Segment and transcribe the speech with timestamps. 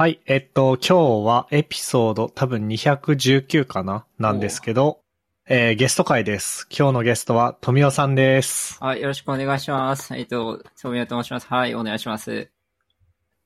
[0.00, 4.06] はい、えっと、今日はエピソード多分219かな？
[4.16, 5.00] なんですけど、
[5.48, 6.68] えー、ゲスト会です。
[6.70, 8.78] 今日のゲストは富尾さんです。
[8.80, 10.16] はい、よろしくお願いします。
[10.16, 11.48] えっと、そうみやと申します。
[11.48, 12.48] はい、お願いします。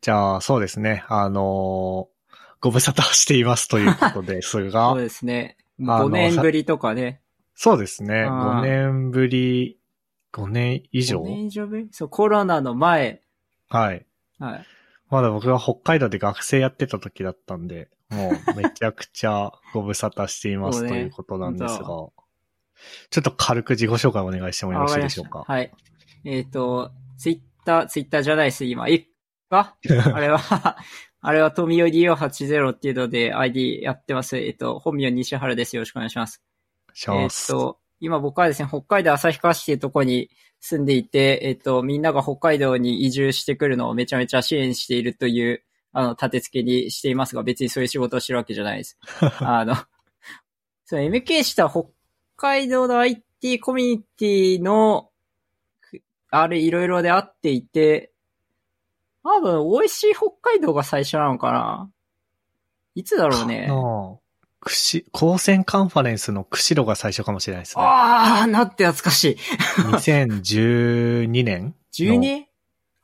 [0.03, 1.07] じゃあ、そうですね。
[1.09, 5.57] あのーご無沙汰していますということで すそうが、ですね。
[5.81, 7.23] あの5年ぶりとかね。
[7.55, 8.25] そうですね。
[8.25, 9.79] あー5年ぶり、
[10.35, 11.89] 5年以上？5年以上ぶり？
[11.93, 13.23] そう、コロナの前。
[13.71, 14.05] はい。
[14.39, 14.67] はい。
[15.13, 22.13] まだ僕が北海道で学生やってた時だったんで、もうめちゃくちゃご無沙汰していますということなんですが、本
[23.11, 25.45] ちょっと軽く自己紹介お願いしてもよろしいでしょうか？
[25.47, 25.71] はい。
[26.25, 28.89] えっ、と、ツイッター、ツイッターじゃないです、今？
[28.89, 29.07] え
[29.51, 29.77] か
[30.15, 30.39] あれは、
[31.21, 34.39] あれは富尾 DO80 っていうので ID やってます。
[34.39, 35.77] えっ、と、本名西原です。
[35.77, 36.43] よろしくお願いします。
[36.95, 37.49] しまえっ、す。
[37.49, 48.99] と、今僕はですね、北海道旭川市っていうところに住んでいて、えっ、と、みんなが北海道に移住してくるのをめちゃめちゃ支援しているという、あの、立て付けにしていますが、別にそういう仕事をしてるわけじゃないです。
[49.39, 49.77] あの、
[50.85, 51.85] その MK した北
[52.37, 55.11] 海道の IT コミュニティの、
[56.31, 58.11] あれいろいろであっていて、
[59.23, 61.91] 多分、美味しい北海道が最初なのかな
[62.97, 63.69] いつだろうね。
[64.63, 67.83] の、くし、高専カンファレンスの釧路が最初かもしれないですね。
[67.85, 69.37] あー、なって懐かしい。
[69.83, 72.45] 2012年 12?11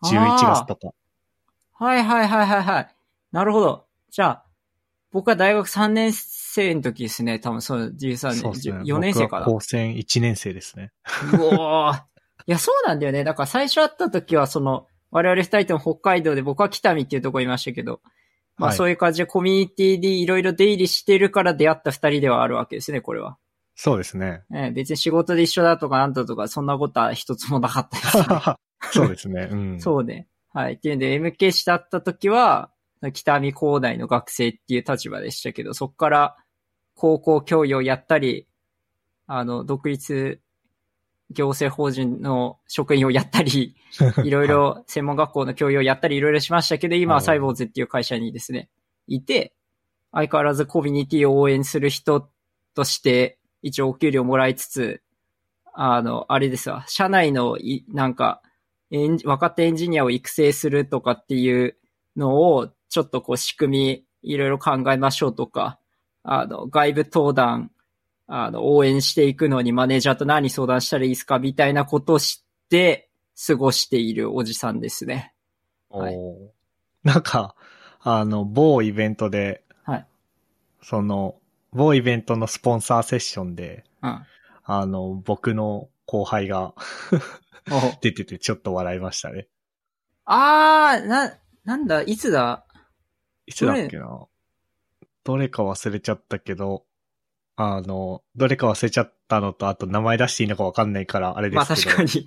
[0.04, 0.94] 11月とか。
[1.74, 2.94] はいはいはいはいはい。
[3.32, 3.86] なるほど。
[4.10, 4.44] じゃあ、
[5.10, 7.38] 僕は大学3年生の時ですね。
[7.38, 8.76] 多分そう、13年、そうですね。
[8.78, 9.46] 4年生かな？
[9.46, 10.92] 僕は高専1年生ですね。
[11.32, 12.00] うおーい
[12.46, 13.24] や、そうなんだよね。
[13.24, 18.00] だから最初会った時は、その、我々二人とも北海道で、僕は北見っていうとこいましたけど、
[18.58, 23.38] まあはいそういう感じでコミュニティでいろいろ出入りしてるから出会った二人ではあるわけですね、これは。
[23.74, 24.42] そうですね。
[24.52, 28.56] ええ別に仕事で一緒だとかなんだとか、そんなことは一つもなかったです、ね。
[28.92, 29.48] そうですね。
[29.50, 29.80] うん。
[29.80, 30.26] そうね。
[30.52, 30.74] はい。
[30.74, 32.72] っていうんで、MK して会った時は、
[33.12, 36.36] 北見高大の学生っていう立場でしたけど、そこから
[36.94, 38.48] 高校教諭をやったり、
[39.28, 40.40] あの、独立
[41.30, 43.76] 行政法人の職員をやったり、
[44.24, 48.68] いろいろ専門学校の教諭をやったりいろいろしましたけど、今はサイボーズっていう会社にですね、
[49.06, 49.52] いて、
[50.12, 52.30] 相変わらずコミュニティを応援する人
[52.74, 55.02] として、一応お給料もらいつつ、
[55.74, 58.42] あの、あれですわ、社内のい、なんか、
[58.90, 61.76] エンジ若手エンジニアを育成するとかっていう
[62.16, 65.78] のを、ちょっとこう仕組み、いろいろ考えましょうとか、
[66.22, 67.70] あの、外部登壇、
[68.28, 73.08] あの、応援していくのにマネージャーと何相談したらいいですかみたいなことを知って
[73.46, 75.32] 過ごしているおじさんですね。
[75.90, 76.14] はい
[77.04, 77.54] なんか、
[78.00, 80.06] あの、某イベントで、はい。
[80.82, 81.36] その、
[81.72, 84.26] 某イベントのスポンサーセッションで、うん。
[84.64, 86.74] あの、僕の後輩が
[87.70, 89.48] お 出ててちょっと笑いましたね。
[90.24, 92.66] あー、な、なんだ、いつだ？
[93.46, 94.26] いつだっけな？
[95.24, 96.84] どれか忘れちゃったけど、
[97.60, 101.96] あの、どれか忘れちゃったのと、あと名前出していいのかわかんないから、あれでまあすけど。
[101.96, 102.18] 確か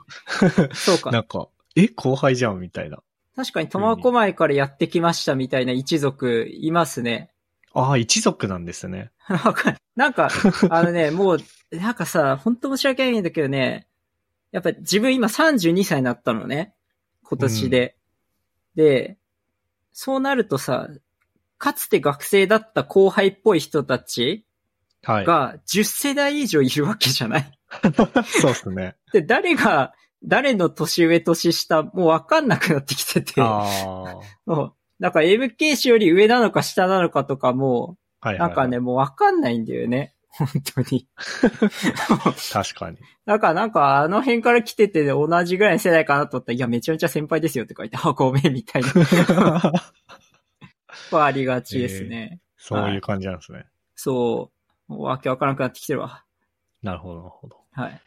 [0.58, 0.75] に。
[0.75, 1.09] そうか。
[1.12, 1.47] なんか、
[1.78, 3.02] え、後輩じゃんみたいな。
[3.34, 7.31] 確かに苫小牧からやってきましたみたいな一族いますね。
[7.74, 9.12] ああ、一族なんですね。
[9.96, 10.28] なんか、
[10.70, 11.38] あのね、もう、
[11.72, 13.88] なんかさ、本当申し訳ないんだけどね、
[14.52, 16.75] やっぱ自分今32歳になったのね。
[17.24, 17.96] 今年で。
[18.75, 19.18] で、
[19.94, 20.90] そうなるとさ、
[21.58, 24.46] かつて学生だった後輩っぽい人たちはい。
[25.04, 27.52] が10世代以上いるわけじゃない。
[28.42, 28.96] そうですね。
[29.14, 33.42] で、誰が、誰の年上年下、もうわかんなくなってきてて。
[33.42, 33.66] あ
[34.46, 34.74] あ。
[35.00, 38.50] なんか MK 氏より上なのか下なのかとかも、いはい、はい。
[38.50, 40.14] なんかね、もうわかんないんだよね。
[40.30, 41.08] 本当に。
[42.54, 42.98] 確かに。
[43.26, 48.90] だからなんかあの辺から来てて同じぐらいの世代かなと思ったら、いや、めちゃめちゃ先輩ですよって書いて、あ、ごめん、みたいな。
[51.12, 52.40] はありがちですね。
[52.58, 53.66] そういう感じなんですね。
[53.96, 54.26] そう。
[54.34, 54.52] もう
[55.00, 56.24] わけわからなくなってきてるわ。
[56.81, 57.57] なるほど、なるほど。
[57.72, 58.02] はい。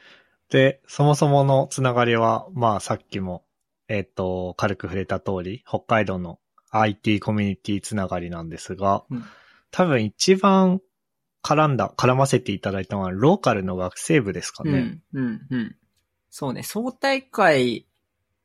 [0.50, 3.44] で、そもそものつながりは、まあさっきも、
[3.88, 6.38] えっ、と、軽く触れた通り、北海道の
[6.70, 9.24] IT コミュニティつながりなんですが、うん
[9.76, 10.80] 多分一番
[11.42, 15.00] 絡んだ、絡ませていただいたのは、ローカルの学生部ですかね。
[15.12, 15.76] うん、うん、うん。
[16.30, 17.84] そうね、総大会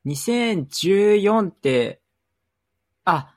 [0.07, 2.01] 2014って、
[3.05, 3.35] あ、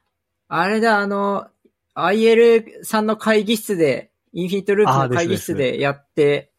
[0.48, 1.48] あれだ、あの、
[1.94, 6.52] IL さんの会議室で、インフィニットループの会議室でやって、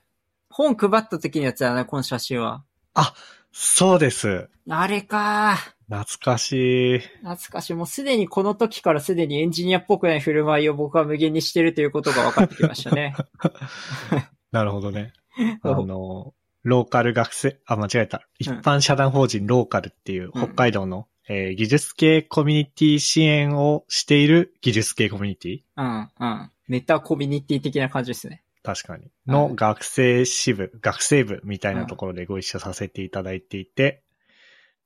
[0.50, 2.64] 本配った時のやつだな、この写真は。
[3.54, 4.50] そうです。
[4.68, 7.00] あれか懐かしい。
[7.00, 7.74] 懐かしい。
[7.76, 13.16] もうすでにこの時からすでにエンジニアっぽくない振る舞いを僕は無限にしてるということが分かってきましたね。
[14.52, 15.14] なるほどね。
[15.62, 16.34] あの、
[16.64, 18.28] ローカル学生、あ、間違えた。
[18.40, 26.52] 一般社団法人ローカルっていううん北海道のえー技術系コミュニティ支援をしている技術系コミュニティうん、うん。
[26.68, 28.44] メタコミュニティ的な感じですね。
[28.64, 29.12] 確かに。
[29.28, 34.04] の学生支部、学生部みたいなところでご一緒させていただいていて、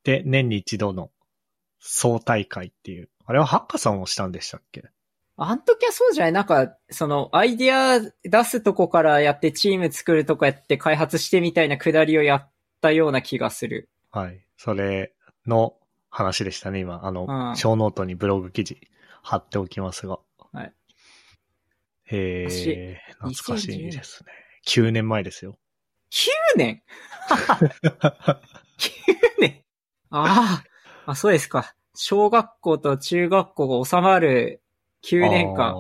[0.03, 1.11] で、年に一度の
[1.79, 4.83] 総大会っていう、あれはハッカソンをしたんでしたっけ？
[5.39, 12.51] あん時はそうじゃないなんか、その、アイディア出すとこからやってチーム作るとかやって開発してみたいなくだりをやっ
[12.81, 13.89] たような気がする。
[14.09, 14.43] はい。
[14.57, 15.13] それ
[15.45, 15.75] の
[16.09, 17.01] 話でしたね、今。
[17.03, 18.81] あの、うん小ノートにブログ記事
[19.21, 20.17] 貼っておきますが。
[20.51, 20.73] はい。
[22.07, 24.31] へ私え、懐かしいですね。
[24.67, 25.57] 9年前ですよ。
[26.55, 26.81] 9年
[27.29, 28.39] ?9
[29.39, 29.63] 年？
[30.09, 30.63] あ
[31.05, 31.73] あ、あ、そうですか。
[31.95, 34.61] 小学校と中学校が収まる
[35.03, 35.75] 9年間。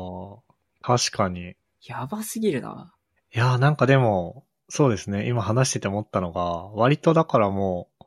[0.81, 1.55] 確かに。
[1.85, 2.93] やばすぎるな。
[3.33, 5.27] いやーなんかでも、そうですね。
[5.27, 6.41] 今話してて思ったのが、
[6.73, 8.05] 割とだからもう、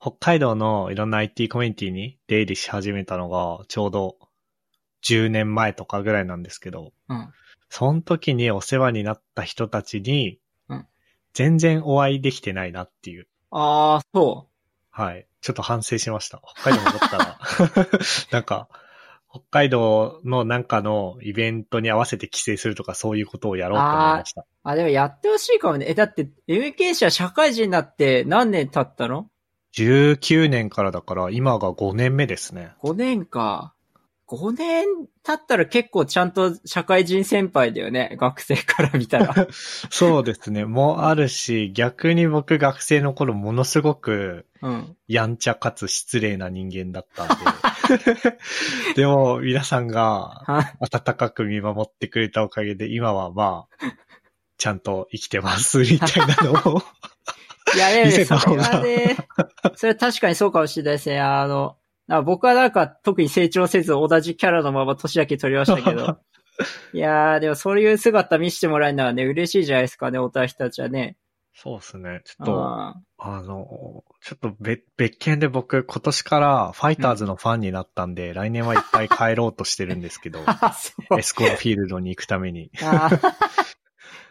[0.00, 4.16] 北海道のいろんな IT コミュニティに出入りし始めたのが、ちょうど
[5.04, 7.32] 10年前とかぐらいなんですけど、うん。
[7.76, 10.38] その時にお世話になった人たちに
[10.68, 10.86] うん、
[11.32, 13.26] 全然お会いできてないなっていう。
[13.50, 14.46] ああ、そ
[14.90, 15.26] はい。
[15.40, 16.40] ちょっと反省しました。
[16.56, 17.38] 北海道戻ったら。
[18.30, 18.68] なんか、
[19.28, 24.42] 北海道のなんかのイベントに合わせて帰省するとかそういうことをやろうと思いました。
[24.42, 24.44] う。
[24.62, 25.86] あ、でもやってほしいかもね。
[25.88, 29.28] え、だって、MK 社社会人になって何年経ったの
[29.74, 32.76] ？19年からだから今が5年目ですね。
[32.84, 33.73] ?5 年か。
[34.34, 34.86] 5年
[35.22, 38.16] 経ったら結構ちゃんと社会人先輩だよね。
[38.20, 39.34] 学生から見たら。
[39.90, 40.64] そうですね。
[40.64, 44.96] もあるし、逆に僕学生の頃ものすごくうん。
[45.06, 47.34] やんちゃかつ失礼な人間だったんで。
[48.96, 53.86] でも皆さんがは温かく見守ってくれたおかげで今はまあ、
[54.56, 56.82] ちゃんと生きてますみたいなのを。
[57.76, 59.16] いや、いやいや、それはね、
[59.76, 61.20] それは確かにそうかもしれないですね。
[61.20, 61.76] あの、
[62.08, 66.18] あ僕はなんか特に成長せず同じキャラのまま年だけ取りましたけど。
[66.92, 71.16] いやー、でもそういう姿見せてもらえるのはね、嬉しいじゃないですかね、おた人たちはね。
[71.56, 72.20] そうですね。
[72.24, 80.40] ちょっと、ああの、ちょっと別、別件で僕今年からファイターズのファンになったんで、 来年はいっぱい帰ろうとしてるんですけど、
[81.16, 81.22] エ。
[81.22, 82.70] スコンフィールドに行くために。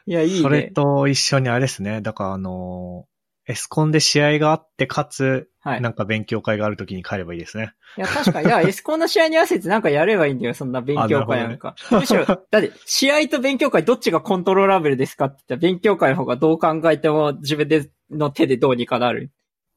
[0.05, 0.41] いや、いいね。
[0.41, 2.01] それと一緒にあれですね。
[2.01, 3.05] だからあの、
[3.45, 5.81] エスコンで試合があって、かつ、はい。
[5.81, 7.73] なんか勉強会があるときに帰ればいいですね。
[7.97, 8.47] いや、確かに。
[8.47, 11.75] いや、 エスコンの試合に合わせてなんかやればいいんだよ、そんな勉強会なんか。
[11.91, 19.31] むしろ、だって、試合と勉強会どっちがコントローラブルですかって言ったら、勉強会の方がどう考えても自分での手でどうにかなる。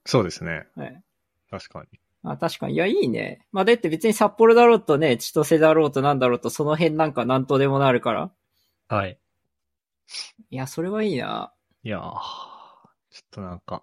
[0.04, 0.66] そうですね。
[0.76, 1.02] はい。
[1.50, 1.98] 確かに。
[2.24, 2.74] あ、確かに。
[2.74, 3.46] いや、いいね。
[3.52, 8.30] まあ、だって別に札幌だろうとね、千歳だろうとなんだろうと、その辺なんかなんとでもなるから。
[8.88, 9.18] はい。
[10.50, 11.52] いや、それはいいな。
[11.82, 12.14] いやー、
[13.16, 13.82] ちょっとなんか、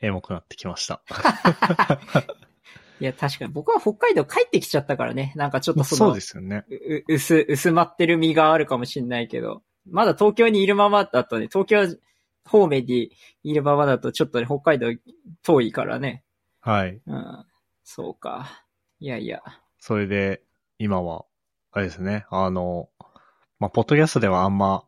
[0.00, 1.02] エモくなってきました。
[2.98, 3.52] いや、確かに。
[3.52, 5.32] 僕は北海道帰ってきちゃったからね。
[5.36, 6.64] なんかちょっとその、そうですよね。
[6.68, 11.96] う、薄、薄まってる身があるかもしんないけど、まだ東京にいるままだとね、東京
[12.44, 13.12] 方面に
[13.44, 14.88] いるままだとちょっとね、北海道
[15.44, 16.24] 遠いからね。
[16.60, 17.00] はい。
[17.06, 17.46] うん。
[17.84, 18.64] そうか。
[18.98, 19.44] いやいや。
[19.78, 20.42] それで、
[20.76, 21.24] 今は、
[21.70, 22.88] あれですね、あの、
[23.60, 24.82] まあ、ポッドキャストではあんま、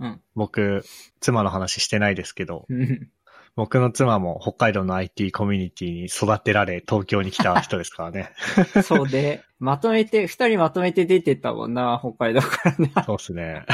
[0.00, 0.84] うん僕、
[1.20, 3.10] 妻の話してないですけど、うん
[3.56, 8.30] 僕の妻も北海道の IT コミュニティに育てられ、東京に来た人ですからね。
[8.82, 12.90] そうで、まとめて、二人まとめて出てったもんな、北海道からね。
[13.06, 13.64] そうですね。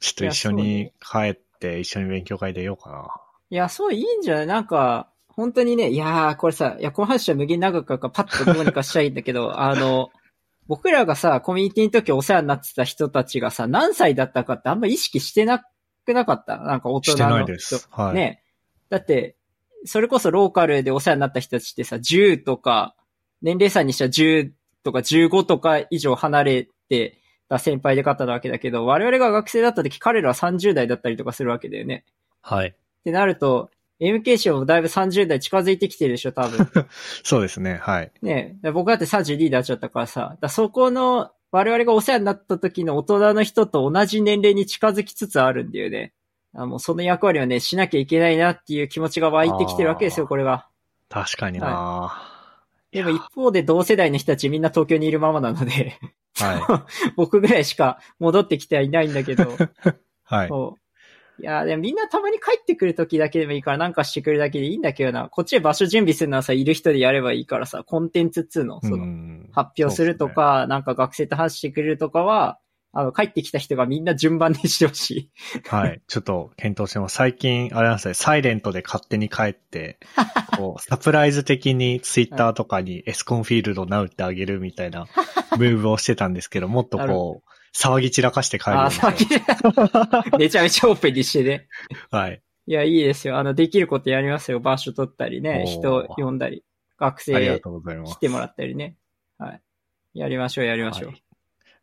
[0.00, 3.06] ちょっと一緒に帰って、一緒に勉強会出ようかな。
[3.50, 4.46] いや、そういいんじゃない？
[4.48, 10.10] なんか、本当にね、いやー、これさ、いや、この話は無限長くからパッとどうにかしちゃいいんだけど、あの、
[10.68, 15.64] 僕らがさ、コミュニティの時お世話になってた人たちがさ、何歳だったかってあんま意識してな
[16.04, 16.58] くなかった？
[16.58, 17.16] なんか大人の人。
[17.16, 17.88] してないです。
[17.90, 18.14] はい。
[18.14, 18.42] ね。
[18.88, 19.36] だって、
[19.84, 22.96] それこそローカルでお世話になった人たちってさ、10とか、
[23.42, 24.50] 年齢差にしたら10
[24.82, 32.04] とか15とか以上離れてた先輩で方なわけだけど、我々が学生だった時彼らは30代だったりとかするわけだよね。
[32.40, 32.68] はい。
[32.68, 36.68] ってなると、MK 賞もだいぶ30代近づいてきてるでしょ、多分。
[37.24, 37.78] そうですね。
[37.80, 38.12] はい。
[38.22, 46.12] ね僕だって32になっちゃったからさ、だそこの、我々がお世話になった時の大人の人と同じ年齢に近づきつつあるんだよね。
[46.54, 50.68] あもうその役割をね、しなきゃいけないなっていう気持ちが湧いてきてるわけですよ、これが。
[51.08, 52.36] 確かにな、
[52.90, 55.98] でも一方で同世代の人たちみんな東京にいるままなので、
[56.34, 56.86] は
[57.16, 59.46] 僕ぐらいしか戻ってきてはいないんだけど、い。
[60.24, 60.48] はい。
[61.38, 65.28] いや、でもみんなたまに帰ってくる時だけでもいいからなんかしてくれるだけでいいんだけどな。
[65.28, 72.58] こっちで場所準備するのはさ、いる人でやればいいからさ、コンテンツっつうの、その、ん発表するとか、なんか学生と話してくれるとかは、
[72.98, 75.30] あの、帰ってきた人がみんな順番でしてほしい。
[75.68, 76.00] はい。
[76.08, 77.16] ちょっと検討してます。
[77.16, 79.98] 最近、あれなんですね、サイレントで勝手に帰って、
[80.56, 85.06] こう、サプライズ的にツイッターとかにエスコンフィールドナウってあげるみたいな
[85.58, 91.68] ムーブをしてたんですけど、もっとこう、騒ぎ散らかして帰るあ、にして先めちゃめちゃオープンにしてね。
[92.10, 92.42] はい。
[92.66, 93.36] いや、いいですよ。
[93.38, 94.60] あの、できることやりますよ。
[94.60, 96.64] 場所取ったりね、人呼んだり、
[96.98, 97.60] 学生。
[97.60, 98.96] 来てもらったりね。
[99.38, 99.62] はい。
[100.14, 101.10] やりましょう、やりましょう。
[101.10, 101.22] はい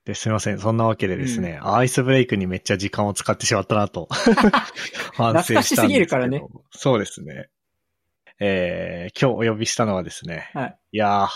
[0.05, 0.59] で、すいません。
[0.59, 5.55] そんなわけでですね、アイスブレイクにめっちゃ時間を使ってしまったなと、 反省したんですけど。
[5.55, 6.43] 懐かしすぎるからね。
[6.71, 7.47] そうですね。
[8.39, 10.77] えー、今日お呼びしたのはですね、はい。
[10.91, 11.27] いやー、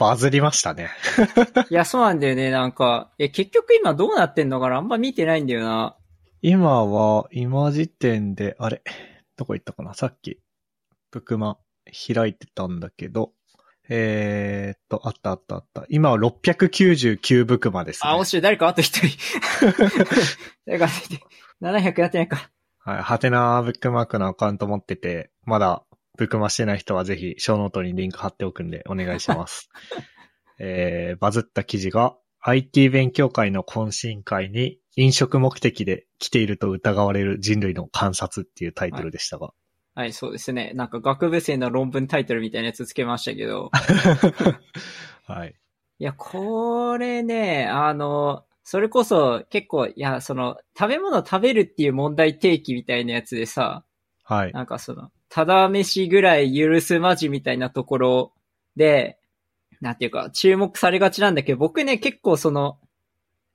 [0.00, 0.88] バズりましたね。
[1.68, 2.50] いや、そうなんだよね。
[2.50, 4.78] なんか、え、結局今どうなってんのかな？
[4.78, 5.94] あんま見てないんだよな。
[6.40, 8.82] 今は、今時点で、あれ、
[9.36, 9.92] どこ行ったかな？
[9.92, 10.40] さっき、
[11.10, 11.58] ブクマ
[12.14, 13.32] 開いてたんだけど、
[13.90, 15.84] えーっと、あったあったあった。
[15.90, 18.10] 今は699ブクマです、ね。
[18.10, 18.40] あ、惜しい。
[18.40, 19.18] 誰かあと一人。
[20.64, 21.26] 誰かあと一人。
[21.60, 22.50] 700やってないか。
[22.78, 23.02] はい。
[23.02, 25.82] ハテナブックマークのアカウント持ってて、まだ
[26.20, 29.70] ブックマしてない人はぜひ、ショーノートにリンク貼っておくんでお願いします。
[30.60, 39.54] えー、バズった記事が、IT 勉強会の懇親会に飲食目的で来ていると疑われる人類の観察っていうタイトルでしたが。
[39.94, 40.72] はい、そうですね。
[40.74, 43.70] なんか学部生の論文タイトルみたいなやつつけましたけど。
[45.24, 45.54] はい。
[45.98, 53.86] いや、これね、あの、それこそ結構、いや、その、食べ物食べるっていう問題提起みたいなやつでさ、
[54.22, 54.52] はい。
[54.52, 58.32] なんかその、ただ飯ぐらい許すまじみたいなところ
[58.76, 59.18] で、
[59.80, 62.78] なんていうか、注目されがちなんだけど、僕ね、結構その、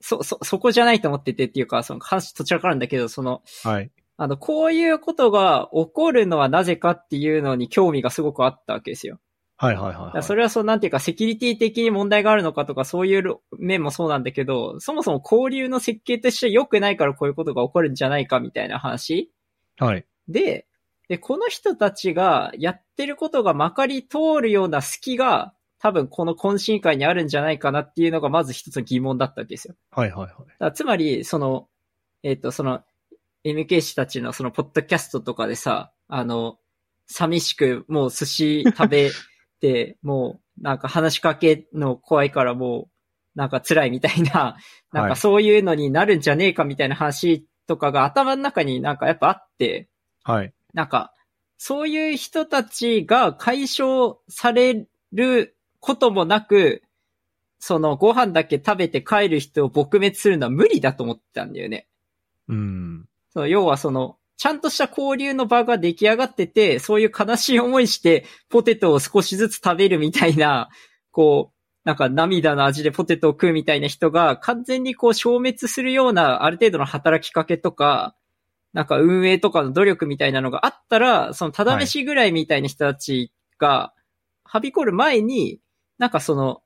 [0.01, 3.91] そ、そ、そこじゃないと思っててっていうか、その話どちらからなんだけど、その、はい。
[4.17, 9.19] あの、こういうことが起こるのはなぜかっていうのに興味がすごくあったわけですよ。
[9.57, 10.23] はいはいはい、だはい。
[10.23, 19.31] それはそう、なんていうか、セキュリティ的に問題があるのかとか、そういう面もそうなんだけど、そもそも交流の設計として良くないからこういうことが起こるんじゃないかみたいな話
[19.77, 20.05] はい。
[20.27, 20.65] で、
[21.07, 29.75] で、この人たちがやってることがまかり通るような隙が、多分この懇親会にあるんじゃないかなっていうのがまず一つの疑問だったわけですよ。
[29.91, 30.73] はいはいはい。
[30.73, 31.67] つまり、その、
[32.23, 32.81] えっ、と、その、
[33.43, 36.57] MK 氏たちのその、ポッドキャストとかでさ、あの、
[37.07, 39.11] 寂しく、もう寿司食べ
[39.59, 42.89] て、 もう、なんか話しかけの怖いからも
[43.35, 44.57] う、なんか辛いみたいな、
[44.91, 49.89] なんかそういうのになるんじゃねえかみたいな話とかが頭の中になんかやっぱあって、
[50.23, 50.53] はい。
[50.75, 51.13] なんか、
[51.57, 56.83] そういう人たちが解消されることもなく、
[57.59, 61.87] そのご飯だけ食べて帰る人を撲滅するのは無理だと思ってたんだよね。
[62.49, 63.05] うん。
[63.31, 70.69] その要はその、ちゃんとした交流の場が出来上がってて、そういう悲しい思いして、ポテトを少しずつ食べるみたいな、
[71.11, 71.55] こう、
[71.85, 78.15] なんか涙の味でポテトを食うみたいな人が完全にこう消滅するようなある程度の働きかけとか、
[78.75, 83.93] なんか運営とかの努力みたいなのがあったら、そのただ飯ぐらいみたいな人たちが、
[84.43, 85.61] はびこる前に、
[85.97, 86.61] なんかその、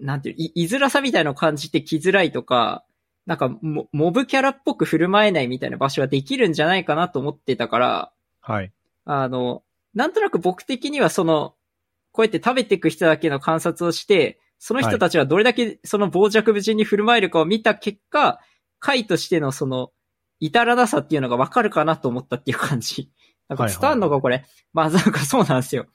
[0.00, 2.82] なんていう、い、いづらさみたいなのを感じて来づらいとか、
[3.26, 8.72] なんかモ、モブキャラっぽく振る舞えないみたいな場所はできるんじゃないかなと思ってたから、はい。
[9.04, 9.62] あの、
[9.92, 11.54] なんとなく僕的にはその、
[12.12, 18.40] こうやって食べていく人だけの観察をして、その人たちはどれだけその傍若無人に振る舞えるかを見た結果、
[18.78, 19.92] 会としてのその、
[20.40, 23.10] 至らなさっていうのがわかるかなと思ったっていう感じ。
[23.48, 24.44] なんか伝わんのかこれ。
[24.72, 25.86] まあなんかそうなんですよ。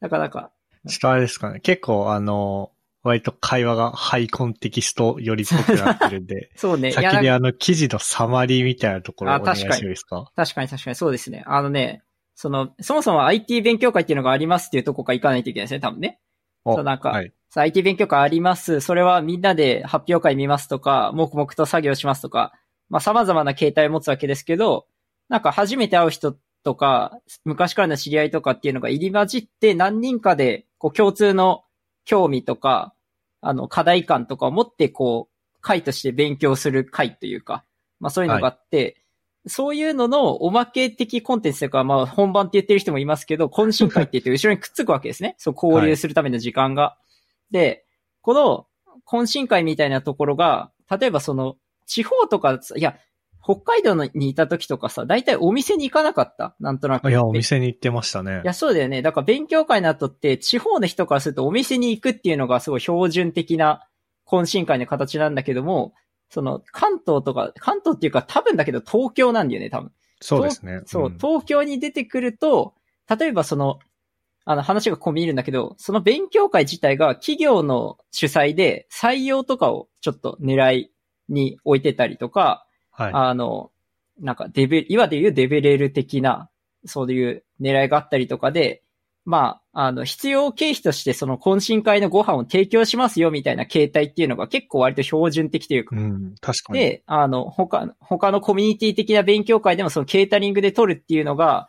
[0.00, 0.50] なかなか。
[0.88, 1.60] ちょっとあれですかね。
[1.60, 2.72] 結構あの、
[3.02, 6.90] 割と会話がハイコンテキストよりっぽくなってるんで、 そうね。
[6.92, 10.32] 先にあの記事のサマリーみたいなところをあお願いして確かにもいいですか？
[10.34, 11.44] 確かに確かにそうですね。
[11.46, 12.02] あのね、
[12.34, 16.18] その、そもそも IT 勉強会っていうのがありますっていうとこから行かないといけないですね、多分ね。
[16.64, 17.32] おそうなんかはい。
[17.54, 18.80] IT 勉強会あります。
[18.80, 22.52] それはみんなで発表会見ますとか、黙々と作業しますとか、
[22.88, 24.86] まあ様々な形態を持つわけですけど、
[25.28, 31.64] なんか初めて会う人とか、昔からの知り合いとかっていうのが入り混じって何人かで、こう共通の
[32.04, 32.94] 興味とか、
[33.40, 37.64] あの課題感とかを持ってこう、会として勉強する会というか、
[38.00, 39.02] まあそういうのがあって、
[39.46, 45.34] そういうののおまけ的コンテンツというか、まあ本番って言ってる人もいますけど、懇親会って言って 後ろにくっつくわけですね。
[45.38, 46.96] そう交流するための時間が。
[47.50, 47.84] で、
[48.22, 48.66] この
[49.06, 52.96] 懇親会みたいなところが、例えばその地方とか、いや、
[53.42, 56.56] 北海道にいた時とかさ、大体お店に行かなかった？
[56.58, 57.08] なんとなく。
[57.10, 58.46] いや、お店に行ってましたねい。
[58.46, 59.02] や、そうだよね。
[59.02, 63.86] だから勉強会の後って、地方の人からするとお店に行くっていうのがすごい標準的な
[64.26, 65.94] 懇親会の形なんだけども、
[66.28, 69.92] その関東とか、関東っていうか多分だけど東京なんだよね、多分。
[70.20, 70.80] そうですね。
[70.86, 72.74] そう、ん東京に出てくると、
[73.08, 73.78] 例えばその、
[74.44, 80.90] あの話が込み入るんだけど、その勉強会自体が企業の主催で採用とかをちょっと狙い
[81.28, 83.12] に置いてたりとか、はい。
[83.12, 83.70] あの、
[84.20, 86.50] なんかデベ、今で言うデベレル的な、
[86.84, 88.82] そういう狙いがあったりとかで、
[89.26, 96.78] まあ、あの、必要経費としてその懇親会のご飯を提供しますよみたいな形態っていうのが結構割と標準的というか、うん、確かに。
[96.78, 101.68] で、あの、他、他のコミュニティ的な勉強会でもそのケータリングで取るっていうのが、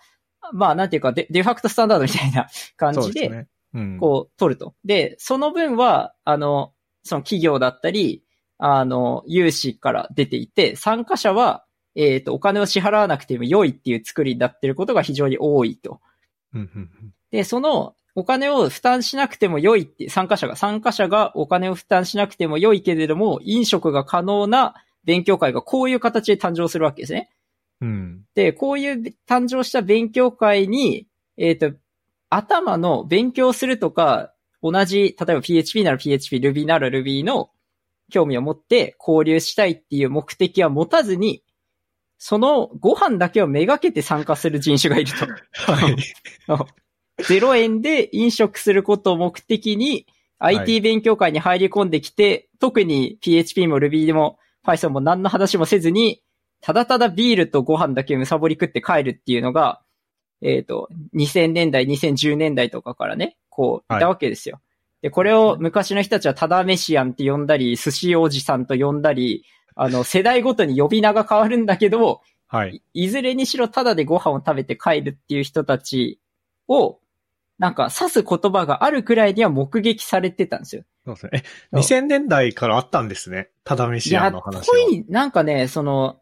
[0.53, 2.47] まあ、なんていうかデ、デファクトスタンダードみたいな
[2.77, 3.47] 感じで、そうですね。
[3.73, 3.97] うん。
[3.97, 4.75] こう、取ると。
[4.85, 6.73] で、その分は、あの、
[7.03, 8.23] その企業だったり、
[8.57, 11.63] あの、有志から出ていて、参加者は、
[11.95, 15.99] えっ、と、お金を支払わなくても良いっていう作りになってることが非常に多いと。
[17.31, 24.73] で、その、お金を負担しなくても良いって、参加者が、参加者がお金を負担しなくても良いけれども、飲食が可能な
[25.03, 27.29] 勉強会がこういう形で誕生するわけですね。
[27.81, 28.23] うん。
[28.33, 31.73] で、こういう誕生した勉強会に、えっ、と、
[32.29, 34.33] 頭の勉強するとか、
[34.63, 37.51] 同じ、例えば PHP なら PHP、Ruby なら Ruby の
[38.11, 41.43] 興味を持って交流したいっていう目的は持たずに、
[42.17, 45.25] そのご飯だけをめがけて参加する人種がいると。
[45.71, 45.95] はい。
[47.23, 50.05] 0円で飲食することを目的に
[50.39, 56.21] はい IT 勉強会に入り込んできて、特に PHP も Ruby でも Python も何の話もせずに、
[56.61, 59.81] ただただビールとご飯だけむさぼり食って帰るっていうのが、
[60.41, 64.59] えっ、と、2000年代、2010年代とかからね、こう、いたわけですよ。
[65.01, 72.81] で、これを昔の人たちはただ飯やんって呼んだり、寿司おじさんと呼んだり、あの、世代ごとに呼び名が変わるんだけど、はい。
[72.93, 76.19] いいずれにしろただでご飯を食べて帰るっていう人たち
[76.67, 76.99] を、
[77.59, 80.83] なんか指す言葉があるくらいには目撃されてたんですよ。
[81.05, 81.31] そうですね。
[81.33, 81.37] え、
[81.81, 83.49] そう2000年代からあったんですね。
[83.63, 84.61] ただい飯屋や、の話は。
[84.65, 86.21] ぽい、なんかね、その、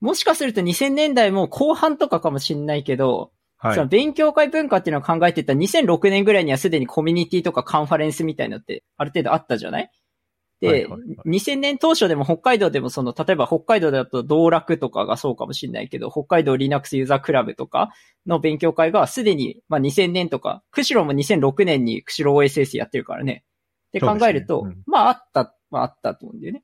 [0.00, 3.86] もしかすると2000年代も後半とかかもしれないけど、はいその。
[3.86, 9.90] 勉強会文化っていうのを考えてた2006年ぐらいにはすでにコミュニティとかカンファレンスみたいなのってある程度あったじゃない？
[10.60, 17.90] で、はいはいはい2000年当初でも北海道でもその、例えば北海道だと道楽とかがそうかもしれないけど、北海道 Linux ユーザークラブとか
[18.26, 23.44] の勉強会がすでに、まあ2000年とか、釧路も2006年に釧路 OSS やってるからね。
[23.88, 26.62] って考えると、そうですねまああった、まああったと思うんだよね。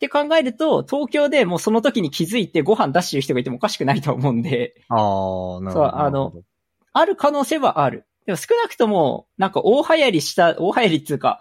[0.00, 5.72] って考えると、東京でもうその時に気づいてご飯出してる人がいてもおかしくないと思うんで、ああ、なるほど。
[5.72, 6.32] そうあの
[6.94, 8.06] ある可能性はある。
[8.24, 11.38] でも少なくとも、なんか大流行りした、大流行りっていうか、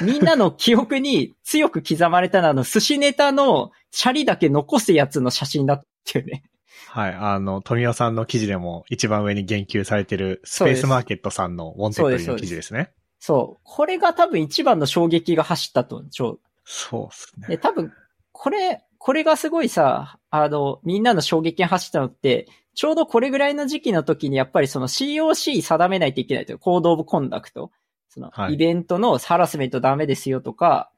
[0.00, 6.44] みんなの記憶に強く刻まれたのは、あの、寿司ネタのシャリだけ残すやつの写真だっていうね。
[6.88, 7.14] はい。
[7.14, 12.90] あの、富尾さんの記事でも一番上に言及されてるスペースマーケットさんの Wantedly の記事ですね。
[13.20, 13.60] そう。
[13.64, 16.02] これが多分一番の衝撃が走ったと。
[16.70, 17.48] そうですね。
[17.48, 17.92] で、多分、
[18.30, 27.70] これ、これがすごいさ、あの、みんなの衝撃が走ったのって、ちょうどこれぐらいの時期の時にやっぱりその COC 定めないといけないという、コードオブコンダクト。
[28.10, 30.90] そのは、いイベントのハラスメントダメですよとか、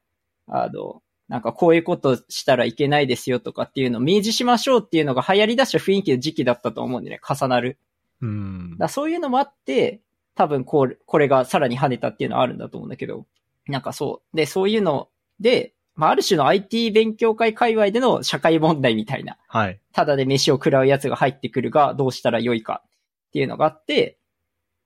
[0.45, 7.77] あの、なんかこういうことしたらいけないですよとかっていうのを明示しましょうっていうのが流行り出した雰囲気の時期だったと思うんでね、重なる。
[8.21, 10.01] うんだそういうのもあって、
[10.35, 13.25] 多分こう、これがさらに跳ねたっていうのはあるんだと思うんだけど、
[13.67, 14.35] なんかそう。
[14.35, 15.07] で、そういうの
[15.41, 19.79] で、まあ、ある種の IT 勉強会界隈での社会問題みたいな、はい。
[19.93, 22.83] ただで飯を食らうやつが入ってくるがどうしたらよいか
[23.27, 24.17] っていうのがあって、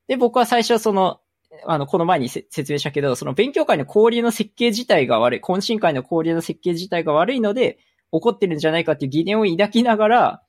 [0.07, 1.19] で、僕は最初はその、
[1.65, 7.79] あの、この前にせ説明したけど、その勉強会の交流の設計自体が悪い、懇親会の交流の設計自体が悪いので、
[8.11, 10.43] 起こってるんじゃないかっていう疑念を抱きながら、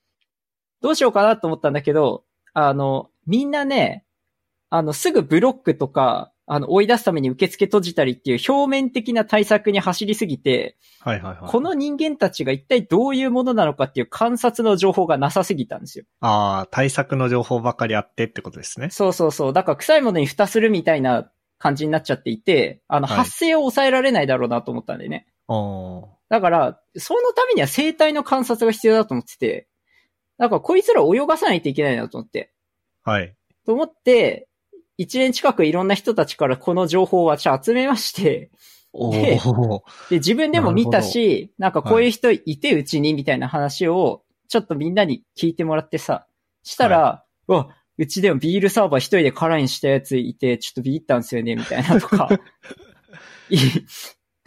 [0.81, 4.05] どうしようかなと思ったんだけど、あの、みんなね、
[4.69, 11.50] あの、すぐブロックとか、あの、追い出すために受付閉じたりっていう表面的な対策に走りすぎて、はいはいはい。
[11.50, 16.04] この人間たちが一体どういうものなのかっていう観察の情報がなさすぎたんですよ。
[16.20, 18.90] ああ、対策の情報ばかりあってってことですね。
[18.90, 19.52] そうそうそう。
[19.52, 25.26] だから臭いものに蓋するみたいな感じになっちゃっていて、あの、はい発生を抑えられないだろうなと思ったんでね。
[25.48, 29.68] おーだから、そのためには生態の観察が必要だと思ってて、
[30.38, 32.52] だからこいつらを泳がさないといけないなと思って。
[33.04, 33.35] はい。
[33.64, 34.48] と思って、
[34.98, 38.50] 一年近くいろんな人たちからこの情報を私集めまして、
[38.92, 39.80] おでー
[40.11, 46.26] で、自分でも見たし、なんかこういう人いてうちにみたいな話を、ちょっとみんなに聞いてもらってさ、
[46.62, 52.28] したら、うわ、うちでもビールサーバー一人で空にしたやついて、ちょっとビビったんですよね、みたいなとか。
[53.50, 53.59] い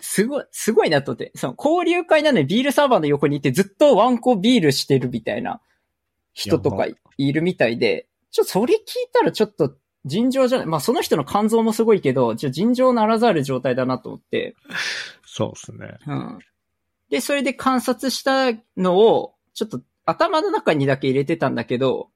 [0.01, 1.31] すごい、すごいなと思って。
[1.35, 5.62] その交流会なのにビールサーバーの横にいてずっとワンコビールしてるみたいな
[6.33, 8.81] 人とかやいるみたいで、ちょ、それ聞い
[9.12, 10.67] たらちょっと尋常じゃない。
[10.67, 14.55] まあその人の肝臓もすごいけど、ちょ、尋常ならざる状態だなと思って。
[15.25, 15.97] そうですね。
[16.07, 16.39] うん。
[17.09, 22.09] で、それで観察したのを、ちょっと頭の中にだけ入れてたんだけど、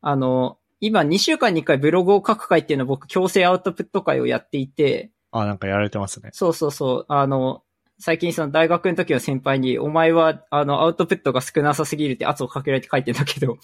[0.00, 6.30] あの、今2週間に1回ブログを書く会っていうのを僕強制アウトプット会をやっていて、あなんかやられてますね。
[6.32, 7.62] そうそうそう、あの、
[8.00, 13.58] 最近その大学の時の先輩に、お前は、あの、アウトプットが少なさすぎるって圧をかけられて書いてんだけど、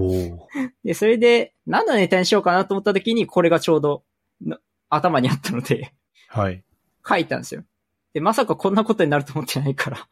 [0.00, 0.48] お
[0.84, 4.04] で、それで、何のネタにしようかなと思った時に、これがちょうど、
[4.40, 4.58] な
[4.90, 5.92] 頭にあったので、
[6.28, 6.64] はい。
[7.06, 7.62] 書いたんですよ。
[8.14, 10.08] で、まさかこんなことになると思ってないから、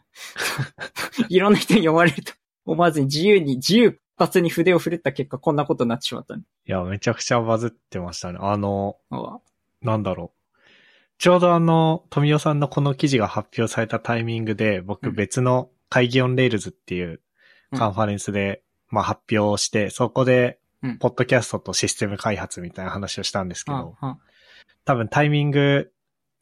[1.28, 2.32] いろんな人に読まれると
[2.64, 6.42] 思わずに自由に、自由闊達に筆を振るった結果、こんなことになってしまったね。
[6.66, 8.38] いや、めちゃくちゃバズってましたね。
[8.40, 9.38] あの、あ
[9.82, 10.35] なんだろう。
[11.18, 15.14] ちょうどあの、富尾さんのこの記事が発表されたタイミングで、僕うん。
[15.14, 17.20] 別の Kaigi on Rails っていう
[17.74, 24.18] カンファレンスで、まあ発表をして、そこでうん、ポッドキャストとシステム開発みたいな話をしたんですけど、あ
[24.84, 25.92] 多分タイミング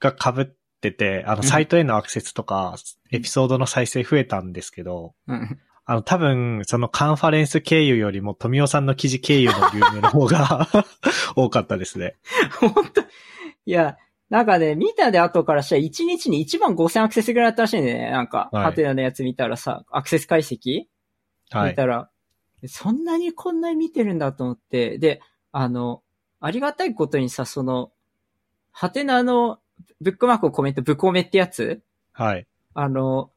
[0.01, 0.47] が被っ
[0.81, 1.43] てて、あの、うん。
[1.45, 2.77] サイトへのアクセスとか、
[3.11, 5.59] エピソードの再生増えたんですけど、うん。
[5.87, 10.69] あの、多分、そのカンファレンス経由よりも、富尾さんの記事経由の流入の方が
[11.37, 12.17] 多かったですね。
[12.59, 13.03] 本当。
[13.03, 13.05] い
[13.67, 13.97] や、
[14.31, 18.11] なんかね、見たで後からしたら1日に1万5000アクセスぐらいあったらしいね。
[18.11, 20.85] なんか、はいハテナのやつ見たらさ、アクセス解析
[21.51, 21.71] はい。
[21.71, 22.11] 見たら、
[22.67, 25.21] そんなにこんなに見てるんだと思って、で、
[25.53, 26.03] あの、
[26.41, 27.93] ありがたいことにさ、その、
[28.73, 29.61] ハテナの
[30.01, 31.83] ブックマークをコメント、ブコメってやつ？
[32.13, 32.47] はい。
[32.75, 33.31] あの、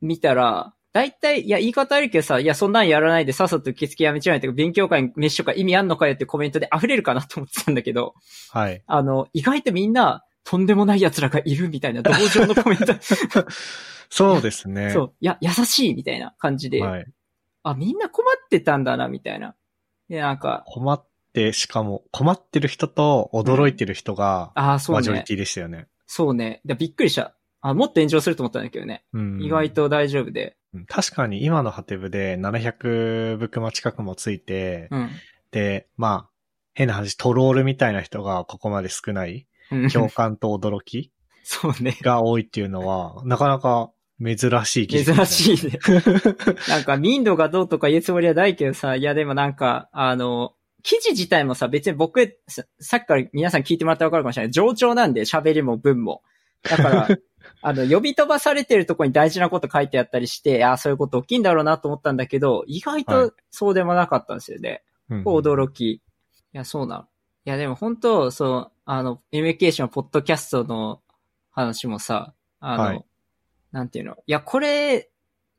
[0.00, 8.14] 見たら、大体、いや、言い方悪いけどさ、いや、そんなんやらないでさっさと受付やめちゃうよとか、勉強会飯とか意味あんのかよってコメントで溢れるかなと思ってたんだけど、
[8.50, 8.82] はい。
[8.86, 12.94] あの、意外とみんな、とんでもない奴らがいるみたいな、同情のコメント。
[14.10, 14.90] そうですね。
[14.90, 17.06] そう、いや、優しいみたいな感じで、はい。
[17.62, 19.54] あ、みんな困ってたんだな、みたいな。
[20.08, 24.98] で、なんか、困って、しかも、困ってる人と驚いてる人が、ああ、そうね。
[24.98, 25.88] マジョリティでしたよね。
[26.06, 26.60] そうね。
[26.66, 27.34] でびっくりした。
[27.62, 29.04] あ、もっと炎上すると思ったんだけどね。
[29.14, 29.42] うん。
[29.42, 30.58] 意外と大丈夫で。
[30.74, 30.86] うん。
[30.86, 35.10] 確かに今のハテブで700ブクマ近くもついて、うん。
[35.52, 36.30] で、まあ、
[36.74, 39.46] 変な話、トロールみたいな人がここまで少ない、うん
[39.92, 41.12] 共感と驚き？
[41.42, 41.96] そうね。
[42.02, 43.90] が多いっていうのは、なかなか
[44.24, 45.26] 珍しい技術、珍い。
[45.26, 45.78] しいね。
[46.68, 54.52] なんか民度がどうとか言うつもりはないけどさ、いやでもなんか、あの、記事自体もさ、別に僕、ささっきから皆さん聞いてもらってわかるかもしれない。
[54.52, 56.22] 上調なんで、喋りも文も。
[56.62, 57.08] だから、
[57.62, 64.82] あの、呼び飛ばされてるとこに大事なこと書いてあったりして、ああ、そういうこと大きいんだろうなと思ったんだけど、意外はいとそうでもなかったんですよね。
[65.08, 65.82] うん驚き。
[65.90, 66.00] い
[66.52, 67.04] や、そうなの。
[67.44, 71.02] いや、でも本当、そう、あの、MKC のポッドキャストの
[71.50, 73.04] 話もさ、あの、はい
[73.72, 74.12] なんていうの？
[74.12, 75.08] いや、これ、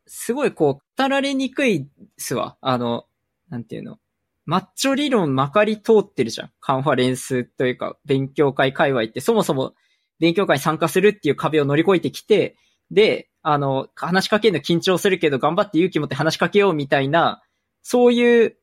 [0.05, 2.57] すごいこう、語られにくいっすわ。
[2.61, 3.07] あの、
[3.49, 3.97] なんていうの？
[4.45, 6.51] マッチョ理論まかり通ってるじゃん。
[6.59, 9.73] カンファレンスというか、勉強会界隈って、そもそも
[10.19, 12.55] 勉強会に参加するっていう壁を乗り越えてきて、
[12.91, 17.41] で、あの、話しかけるの緊張するけど、頑張って勇気持って話しかけようみたいな、
[17.81, 18.55] そういう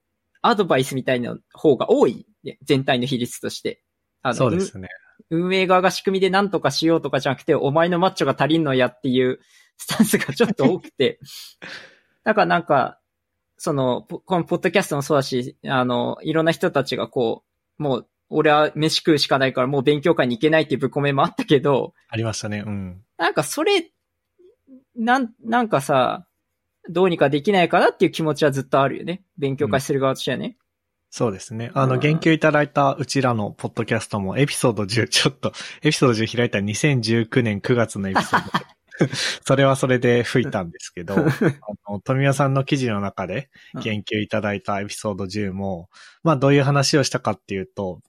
[0.43, 2.25] アドバイスみたいな方が多い。
[2.45, 3.83] ね全体の比率として。
[4.23, 4.89] あのそうですね。
[5.31, 9.41] 運営側が仕組みで何とかしようとかじゃなくて、お前のマッチョが足りんのやっていう
[9.77, 11.21] スタンスがちょっと多くて。
[12.25, 13.01] だからなんか、
[13.57, 17.45] その、ポこのポッドキャストもそうだし、あの、いろんな人たちがこ
[17.79, 22.63] う、もう、俺は飯食うしかないからもう勉強会に行けないっていうぶっ込めもあったけど、ありましたね。
[22.65, 23.03] うん。
[23.19, 23.91] なんかそれ、
[24.97, 26.27] なん、なんかさ、
[26.89, 29.25] どうにかできないかなっていう気持ちはずっとあるよね。
[29.37, 30.57] 勉強会する側としてはね。
[31.11, 31.73] そうですね。
[31.75, 38.65] あの、うん言及いただいたうちらのポッドキャストもエピソード10、 ちょっと、エピソード10開いた2019年9月のエピソードで。
[39.47, 41.23] それはそれで吹いたんですけど、 あ
[41.91, 43.49] の、富谷さんの記事の中で
[43.83, 45.89] 言及いただいたエピソード10も、
[46.23, 48.01] まあどういう話をしたかっていうと、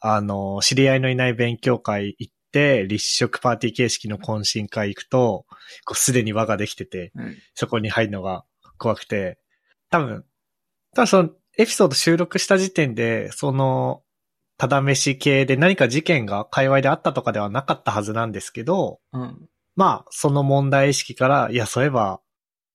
[0.00, 5.46] あの、知り合いのいない勉強会行って、立食パーティー形式の懇親会行くと、
[5.84, 7.36] こうすでに輪ができてて、うん。
[7.54, 8.44] そこに入るのが
[8.78, 9.38] 怖くて、
[9.90, 10.24] 多分、
[10.94, 14.02] 多分そのエピソード収録した時点で、その、
[14.58, 19.48] ただ飯系で何か事件が界隈であったとかではなかったはずなんですけど、うん。
[19.74, 22.20] まあ、その問題意識から、いや、そういえば、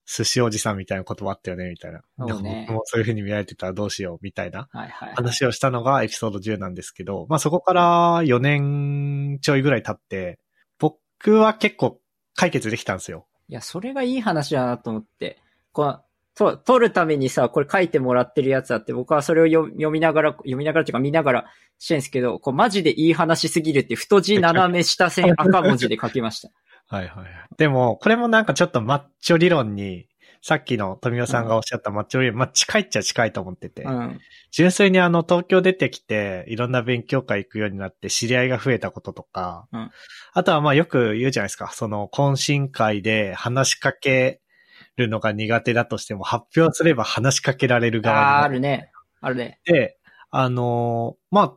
[0.06, 2.02] 寿司おじさんみたいな言葉あったよね、みたいな。
[2.18, 4.68] そうね僕もそういう風に見られてたらどうしよう、みたいな。
[5.16, 10.40] 話をしたのがエピソード10なんですけど、まあそこから4年ちょいぐらい経って、
[10.80, 12.00] 僕は結構
[12.36, 13.26] 解決できたんですよ。
[13.48, 15.42] いや、それがいい話だなと思って。
[15.72, 16.02] この、
[16.36, 21.46] と、取るためにさ、これ書いてもらってるやつあって、僕はそれを読読みながら、読みながらっていうか見ながら
[21.80, 26.50] してるんですけど、こうマジでいい話すぎるって太字斜め下線 赤文字で書きました。
[26.88, 27.30] はいはいはい。
[27.58, 30.08] でも、これもなんかちょっとマッチョ理論に、
[30.44, 34.20] さっきの富尾さんがおっしゃったマッチョ理論、まあ近いっちゃ近いと思ってて、うん。
[34.52, 39.92] 純粋にあの東京出てきて、いろんな勉強会行くようになって知り合いが増えたこととか、うん
[40.34, 44.42] あとはまあよく言うじゃないですか、その懇親会で話しかけ
[45.02, 48.92] るのが苦手だとしても発表すれば話しかけられる側になあるね。
[49.20, 49.60] あるね。
[49.66, 49.98] で、
[50.30, 51.54] あのーまあ、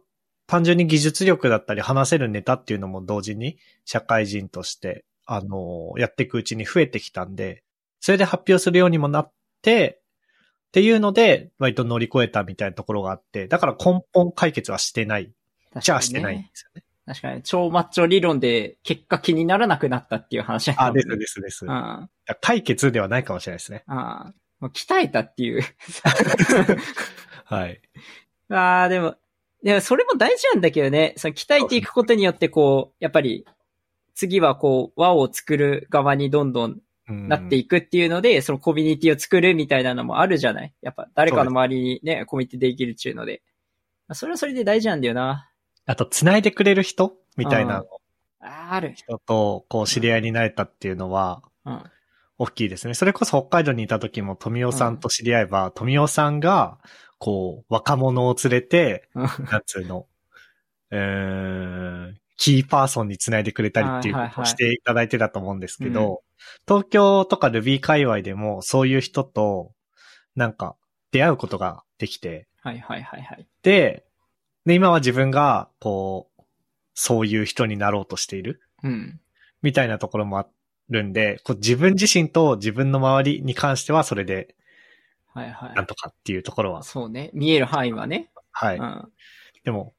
[0.46, 7.62] 単純に技術力だったり話せるネタっていうのも同時に社会人としてあの、やっていくうちに増えてきたんで、
[8.00, 10.00] それで発表するようにもなって、
[10.68, 15.32] っていうので、割と乗り越えたみたいなところがあって、だから根本解決はしてない。
[15.80, 16.83] じゃあしてないんですよね。
[17.06, 21.66] 確かに、超マッチョ理論で結果気にならなくなったっていう話あ、ですですです。
[21.66, 21.70] うん。
[21.70, 22.08] あ
[22.40, 23.84] 解決ではないかもしれないですね。
[23.86, 24.32] あ。
[24.60, 25.62] もう鍛えたっていう。
[27.44, 27.80] はい。
[28.48, 29.16] ああ、でも、
[29.62, 31.14] いや、それも大事なんだけどね。
[31.16, 33.46] その鍛えていくことによって、こう、やっぱり、
[34.14, 43.42] 次はこう、輪を作る側にどんどんうんなっていくっていうので、そのコミュニティを作るみたいなのもあるじゃないやっぱ誰かの周りにね、コミュニティできるっていうので。
[44.12, 45.50] それはそれで大事なんだよな。
[45.86, 47.14] あと、繋いでくれる人？
[47.36, 47.84] みたいな
[48.40, 48.94] ある。
[48.94, 51.82] 人と、こう、知り合いになれたっていうのは、うん。
[52.38, 52.94] 大きいですね。
[52.94, 56.78] それこそ北海道にいた時も富尾さんと知り合えば、富尾さんが、
[57.18, 60.06] こう、若者を連れて、うんなんつうの、
[60.90, 66.22] うーん、キーパーソンにつないでくれたりっていうことをしていただいてたと思うんですけど、
[66.66, 69.72] 東京とか Ruby 界隈でもそういう人と、
[70.34, 70.76] なんか、
[71.12, 73.46] 出会うことができて、はいはいはいはい。
[73.62, 74.04] で、
[74.66, 76.42] で、今は自分が、こう、
[76.94, 79.20] そういう人になろうとしている、うん。
[79.62, 80.46] みたいなところもあ
[80.88, 84.54] るんで、こう自分自身と自分の周りに関してはそれで、
[85.32, 85.74] はいはい。
[85.74, 87.30] なんとかっていうところは、そうね。
[87.32, 88.30] 見える範囲はね。
[88.52, 88.78] はい。
[88.78, 89.12] うん。
[89.64, 89.94] でも、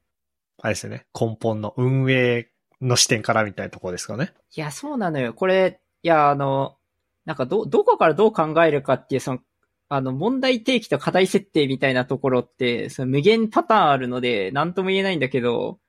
[0.61, 1.05] あれですよね。
[1.19, 2.49] 根本の運営
[2.81, 4.33] の視点からみたいなところですかね。
[4.55, 5.33] いや、そうなのよ。
[5.33, 6.77] これ、いや、あの、
[7.25, 9.39] なんかど、どこからどう考えるかっていう、その、
[9.87, 15.79] あの、問題提起と課題設定みたいなところって、その無限パターンあるので、なんとも言えないんだけど、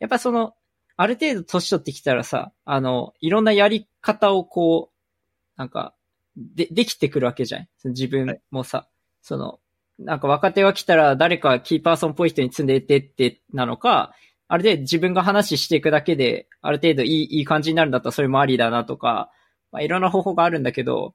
[0.00, 0.54] やっぱその、
[0.96, 5.94] ある程度年取ってきたらさ、あの、いろんなやり方をこう、なんか、
[6.36, 7.68] で、できてくるわけじゃん。
[7.78, 8.88] その自分もさ、
[9.22, 9.60] その、
[9.98, 14.12] なんか若手が来たら誰かキーパーソンっぽい人に積んでてってなのか、
[14.46, 19.30] あれで自分が話していくだけで、ある程度いい、いい感じになるんだったらそれもありだなとか、
[19.72, 21.14] まあ、いろんな方法があるんだけど、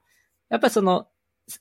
[0.50, 1.08] やっぱその、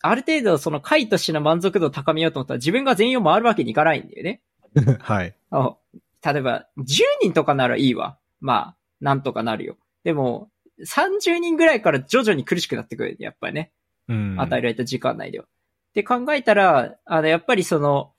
[0.01, 4.41] ある程度その回としての満足度を高めようと思ったら自分が全員を回るわけにいかないんだよね。
[5.01, 5.35] はい。
[5.51, 5.77] あ
[6.25, 8.17] 例えば、10人とかならいいわ。
[8.41, 9.77] まあ、なんとかなるよ。
[10.05, 13.17] でも、30人ぐらいから徐々に苦しくなってくる。
[13.19, 13.73] やっぱりね。
[14.09, 14.41] うん。
[14.41, 15.45] 与えられた時間内では。
[15.45, 15.49] っ
[15.95, 18.13] て考えたら、あの、やっぱりその、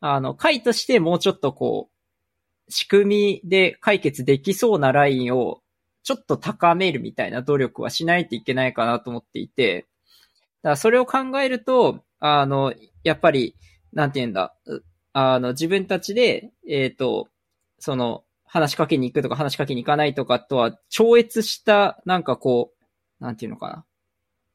[0.00, 5.62] あの、回としてもうちょっとこう、仕組みで解決できそうなラインを
[6.04, 9.86] ちょっと高めるみたいな努力はしないといけないかなと思っていて、
[10.62, 13.56] だからそれを考えると、あの、やっぱり、
[13.92, 17.28] なんて言うんだ、うあの、自分たちで、えっ、と、
[17.78, 22.72] その、話しかけに行くとか話しかけに行かないとかとは超越した、なんかこ
[23.20, 23.84] う、なんていうのかな。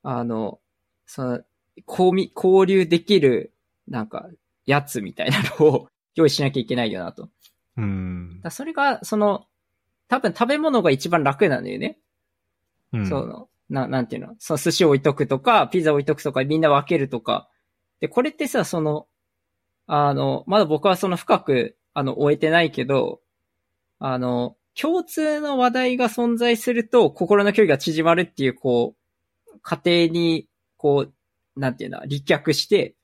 [0.04, 0.60] あの、
[1.06, 1.42] その、
[1.88, 3.54] 交み交流できる、
[3.88, 4.30] なんか、
[4.66, 7.30] やつみたいなのを 用意しなきゃいけないよなと。
[7.78, 8.40] うん。
[8.44, 9.48] らそれが、その、
[10.08, 12.00] 多分食べ物が一番楽なのよね。
[12.94, 13.08] うん。
[13.08, 14.36] その、な、なんていうの？
[14.40, 17.50] その寿司置いとくとか、ピザ置いとくとか、みんな分けるとか。
[18.00, 19.08] で、これってさ、その、
[19.88, 23.22] あの、まだ僕はその深く、あの、終えてないけど、
[24.00, 28.96] あの、共通の話題が存在すると、心の距離が縮まるっていう、こ
[29.48, 31.08] う、過程に、こ
[31.56, 32.96] う、なんていうの、立脚して、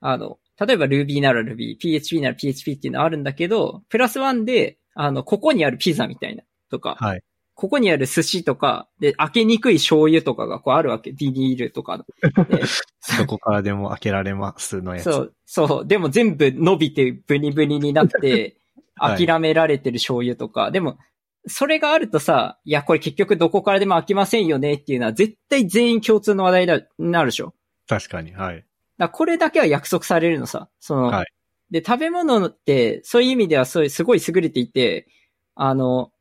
[0.00, 7.22] あの、例えば Ruby なら Ruby、PHP なら PHP っていうのはあるんだけど、プラスワンで、あの、ここにあるピザみたいな、とか、はい。
[7.62, 11.12] ここにある寿司とか、で、開けにくい醤油とかがこうあるわけ。
[11.12, 12.04] ビニールとかど
[13.28, 15.04] こからでも開けられますのやつ。
[15.04, 15.86] そう、そう。
[15.86, 18.56] でも全部伸びてブニブニになって、
[18.98, 20.72] はい諦められてる醤油とか。
[20.72, 20.98] でも、
[21.46, 27.54] それがあるとさ、いや、これ結局どこからでも開きませんよねっていうのは絶対全員共通の話題だ、なるでしょ。
[27.86, 28.32] 確かに。
[28.32, 28.56] はい。
[28.56, 28.66] だか
[28.98, 30.68] らこれだけは約束されるのさ。
[30.80, 31.26] その、はい
[31.70, 35.06] で、食べ物って、そういう意味ではそういう、すごい優れていて、
[35.54, 36.12] あの、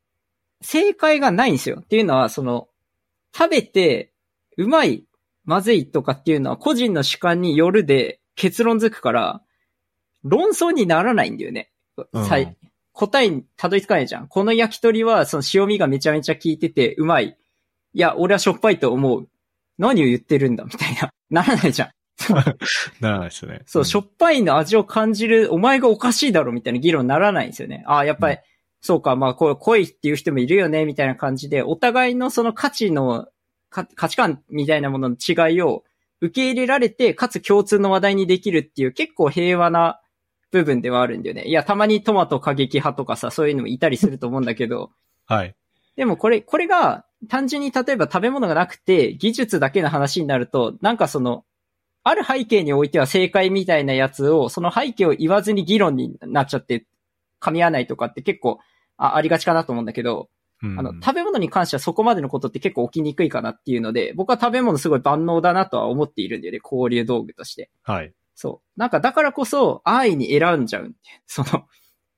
[0.62, 1.80] 正解がないんですよ。
[1.82, 2.68] っていうのは、その、
[3.36, 4.14] 食べて、
[4.58, 5.06] うまい、
[5.44, 9.42] まずいとかっていうのは個人の主観によるで結論づくから、
[10.24, 11.72] 論争にならないんだよね。
[12.14, 12.56] うん
[12.94, 14.28] 答えにたどり着かないじゃん。
[14.28, 17.38] この焼き鳥は、その塩味がめちゃめちゃ効いてて、うまい。
[17.94, 19.30] いや、俺はしょっぱいと思う。
[19.78, 21.10] 何を言ってるんだみたいな。
[21.32, 21.92] ならないじゃん。
[23.00, 23.62] ならないですね。
[23.66, 27.84] そう、んしょっぱいの味を感じる、お前がおかしいだろみたいな議論にならないんですよね。
[27.88, 28.40] ああ、やっぱり、う
[28.82, 33.28] そうか、まあ、これ濃いっていう人もいるよね、みたいな感じで、お互いのその価値の、
[33.70, 35.84] か価値観みたいなものの違いを
[36.20, 40.02] 受け入れられて、かつ共通の話題にできるっていう結構平和な
[40.52, 41.44] 部分ではあるんだよね。
[41.46, 44.92] いや、たまにトマト過激派とかさ、そういうのもいたりすると思うんだけど、
[45.26, 45.56] はい。
[45.96, 51.46] でもこれ、これが単純に例えば食べ物がなくて技術だけの話になると、なんかその、
[52.04, 56.86] ある背景においては正解みたいなやつを、その背景を言わずに議論になっちゃって
[57.40, 58.60] 噛み合わないとかって結構
[59.02, 60.30] あありがちかなと思うんだけど、
[60.64, 67.72] うんあの、食べ物に関してはそこまでのことって結構起きにくいかなっていうので、僕は食べ物すごい万能だなとは思っているんだよね、交流道具として。
[67.82, 68.14] はい。
[68.36, 68.80] そう。
[68.80, 70.96] なんかだからこそ、安易に選んじゃうん。
[71.26, 71.66] その、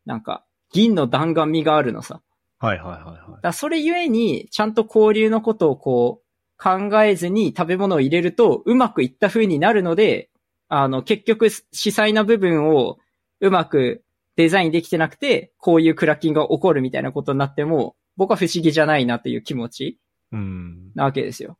[0.06, 2.22] なんか、銀の弾丸味があるのさ。
[2.60, 6.24] はいはいはいはいだそれゆえに、ちゃんと交流のことをこう、
[6.62, 10.30] 考えずに食べ物を入れると、うまくいった風になるので、
[10.68, 12.98] あの、結局、視細な部分を
[13.42, 14.03] うまく
[14.36, 20.00] デザインできてなくて、こういうクラッキングが起こるみたいなことになっても、僕は不思議じゃないなという気持ち
[20.32, 20.92] うん。
[20.96, 21.58] なわけですよ。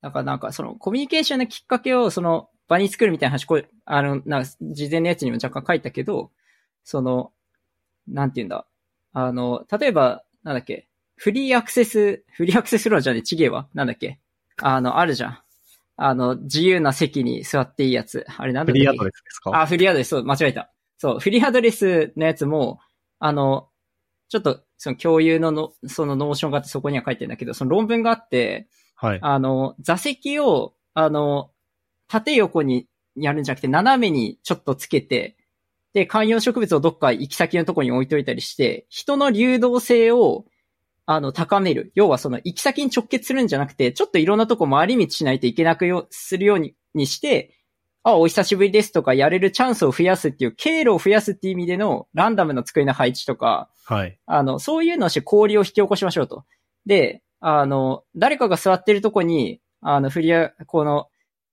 [0.00, 6.30] だからなんかそのコミュニケーションのきっかけをその場に作るみたいな話、これ、あの、な事前のやつにも若干書いたけど、
[6.84, 7.32] その、
[8.06, 8.66] なんて言うんだ？
[9.12, 13.68] あの、例えば、なんだっけ、フリーアクセス、フリーアクセスローじゃねえ、ちげえわ。
[13.74, 14.20] なんだっけ？
[14.62, 15.38] あの、あるじゃん。
[15.96, 18.24] あの、自由な席に座っていいやつ。
[18.36, 18.78] あれなんだっけ？
[18.80, 19.60] フリーアドレスですか？
[19.60, 20.70] あ、フリーアドレス、そう、間違えた。
[20.98, 22.80] そう、フリーアドレスのやつも、
[23.18, 23.68] あの、
[24.28, 29.18] ちょっと、その共有のの、その Notion があってそこには書いてるんだけど、その論文があって、はい。
[29.22, 31.50] あの、座席を、あの、
[32.08, 35.36] 縦横にやるんじゃなくて、斜めにちょっとつけて、
[35.94, 40.44] で、観葉植物をどっか行き先のところに置いといたりして、人の流動性を、
[41.06, 41.92] あの、高める。
[41.94, 47.57] 要はその行き先に直結するんじゃなくて、ちょっといろんなとこ回り道しないといけなくよ、するようににして、
[48.02, 54.18] あ、お久しぶりですとかやれるチャンスを増やすっていう、経路を増やすっていう意味でのランダムな机の配置とか、はい。
[54.26, 56.44] あの、そういうのをして氷を引き起こしましょうと。
[56.86, 61.08] で、あの、誰かが座ってるとこに、あの、フリア、この、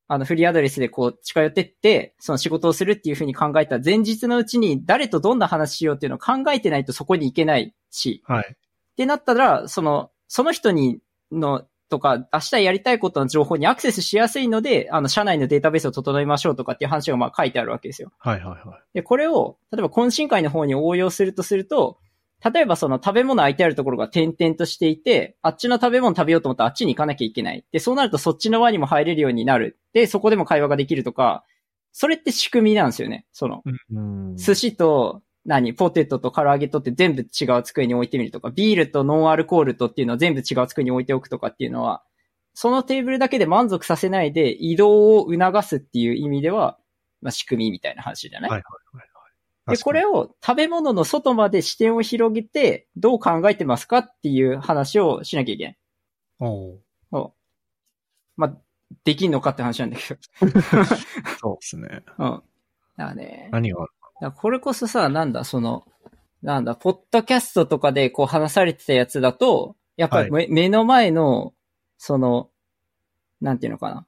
[0.07, 8.45] あの、フリーアドレスでこう近寄ってって、その仕事をするっていうふうに考えたら、前日のうちに誰とどんな話しようっていうのを考えてないとそこに行けないし、はい。
[8.51, 8.55] っ
[8.95, 10.99] てなったら、その、その人に、
[11.31, 18.11] の、とか、明日やりたいことの情報にアクセスしやすいので、あの、社内のデータベースを整えましょうとかっていう話がまあ書いてあるわけですよ。
[18.17, 18.83] はいはいはい。
[18.93, 21.99] で、これを、例えば懇親会の方に応用するとすると、
[22.43, 27.65] 例えばその食べ物空いてあるところが点々としていて、あっちの食べ物食べようと思ったらあっちに行かなきゃいけない。
[27.71, 29.79] で、そうなるとそっちの輪にも入れるようになる。
[29.93, 31.43] で、そこでも会話ができるとか、
[31.91, 33.25] それって仕組みなんですよね。
[33.31, 34.35] その、うん。
[34.35, 42.03] 寿司と、何、ポテトと唐揚げとって全部違う机に置いてみるとか、ビールとノンアルコールとっていうのは全部違う机に置いておくとかっていうのは、
[42.53, 46.79] そのテーブルだけで満足させないで移動を促すっていう意味では、
[47.21, 49.07] まあ仕組みみたいな話じゃない、はいはいはい
[49.67, 55.77] で、これを食べ物の外まで視点を広げて、どう考えてますかっていう話をしなきゃいけない。
[56.39, 56.81] おう
[57.11, 58.57] そうまあ、
[59.03, 60.19] できんのかって話なんだけど。
[61.41, 62.03] そうですね。
[62.19, 62.43] うん。
[62.97, 63.49] だね。
[63.51, 63.91] 何がある？
[64.35, 65.85] これこそさ、なんだ、その、
[66.41, 71.53] なんだ、ポッドキャストとかでこう話されてたやつだと、やっぱり目,、目の前の、
[71.97, 72.49] その、
[73.41, 74.07] なんていうのかな。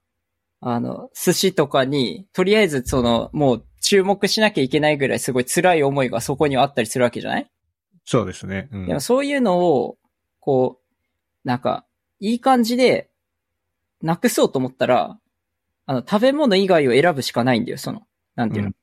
[0.59, 7.51] あの、寿司とかに、とりあえずその、もう注目しなきゃいけないぐらいすごい辛い思いがそこにはあったりするわけじゃない？
[8.05, 8.69] そうですね。
[8.71, 9.97] うんでもそういうのを、
[10.39, 11.85] こう、なんか、
[12.19, 13.09] いい感じで、
[14.01, 15.19] なくそうと思ったら、
[15.85, 18.03] あの、食べ物以外を選ぶしかないんだよ、その、
[18.35, 18.69] なんていうの？
[18.69, 18.75] うん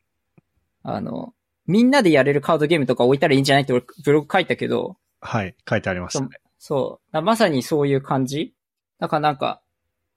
[0.84, 1.34] あの、
[1.66, 3.62] みんなでやれるカードゲームとか置いたらいいんじゃない？
[3.62, 5.56] って俺ブログ書いたけど、はい。
[5.68, 6.28] 書いてありましたね。
[6.58, 7.12] そう。
[7.12, 8.54] だまさにそういう感じ
[9.00, 9.62] だからなんか、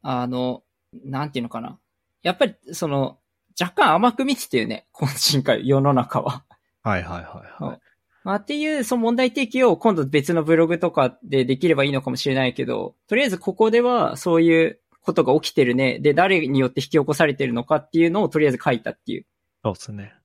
[0.01, 0.63] あの、
[1.05, 1.79] なんていうのかな。
[2.21, 3.17] やっぱり、その、
[3.59, 6.43] 若干甘く見ててよね、懇親会、世の中は。
[6.83, 7.79] はいはいはいはい。
[8.23, 15.99] まあ、っていう、その問題提起を今度別のブログとかでできればいいのかもしれないけど、とりあえずここではそういうことが起きてるね。
[15.99, 19.25] で、誰によって引き起こされてるのかっていうのをとりあえず書いたっていう。
[19.63, 20.16] そうですねうん。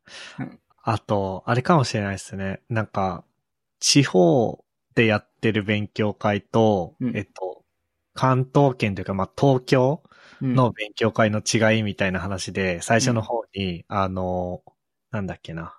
[0.82, 2.62] あと、あれかもしれないですね。
[2.68, 3.24] なんか、
[3.80, 7.16] 地方でやってる勉強会と、うん。
[7.16, 7.64] えっと、
[8.14, 10.02] 関東圏というか、まあ、東京
[10.40, 14.62] うん、の勉強会の違いみたいな話で、最初の方に、あの、
[15.10, 15.74] なんだっけな。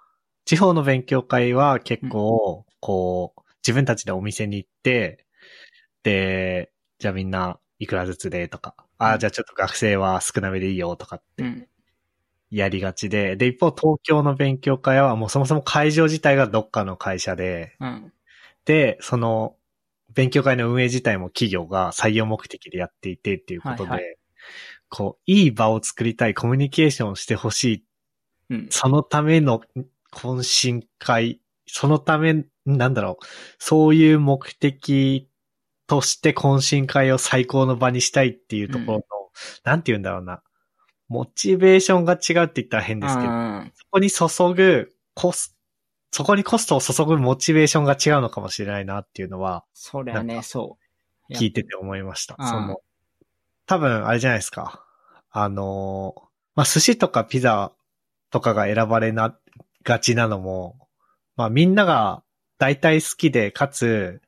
[0.45, 5.25] 地方の勉強会は結構、こう、自分たちでお店に行って、
[6.03, 9.19] で、じゃあみんないくらずつでとか、ああ、うん。
[9.19, 11.67] じゃあちょっと学生は少なめでいいよとかってうん。
[12.57, 18.13] やりがちで、で、一方東京の勉強会はもうそもそも会場自体がどっかの会社で、うん。
[18.65, 19.55] で、その、
[20.13, 24.15] 勉強会の運営自体も企業が採用目的でやっていてっていうことで、はいは
[24.89, 27.85] こう、いい場を作りたい、コミュニケーションをしてほしい、
[28.51, 28.67] うん。
[28.69, 29.61] そのための
[30.11, 33.25] 懇親会、そのため、なんだろう、
[33.57, 35.27] そういう目的
[35.87, 39.03] として懇親会を最高の場にしたいっていうところの、
[39.63, 40.43] なんて言うんだろうな、
[41.13, 45.55] モチベーションが違うって言ったら変ですけど、うんそこに注ぐコス、
[46.09, 50.79] そこにコストを注ぐモチベーションが違うのかもしれないなっていうのはそりゃね、そ
[51.29, 51.33] う。
[51.33, 52.35] 聞いてて思いました。
[52.39, 52.77] うんその、
[53.67, 54.83] 多分あれじゃないですか。
[55.29, 56.21] あのー、
[56.55, 57.71] まあ、寿司とかピザ
[58.31, 59.37] とかが選ばれな
[59.83, 60.87] がちなのも、
[61.35, 62.23] まあ、みんなが
[62.57, 64.21] 大体好きで、かつ、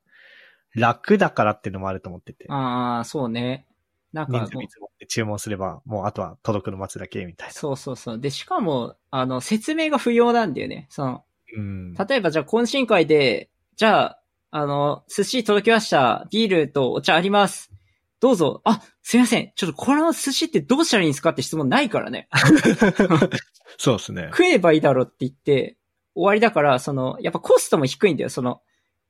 [0.75, 2.45] 楽だからっていうのもあると思ってて。
[2.49, 3.65] ああ、そうね。
[4.13, 4.47] なんか
[5.05, 7.53] 注文すれば、もうあとは届くの待つだけみたいな。
[7.53, 8.19] そうそうそう。
[8.19, 10.87] で、しかも、あの、説明が不要なんだよね。
[10.89, 11.23] その、
[11.55, 11.93] うん。
[11.93, 16.27] 例えばじゃあ懇親会で、じゃあ、あの、寿司届きました。
[16.31, 17.71] ビールとお茶あります。
[18.19, 18.61] どうぞ。
[18.63, 19.51] あ、すいません。
[19.55, 22.29] ちょっとこの寿司ってどうしたらいいんですかって質問ないからね。
[23.77, 24.29] そうですね。
[24.31, 25.77] 食えばいいだろって言って、
[26.15, 28.29] 終わりだから、その、やっぱコストも低いんだよ。
[28.29, 28.61] その、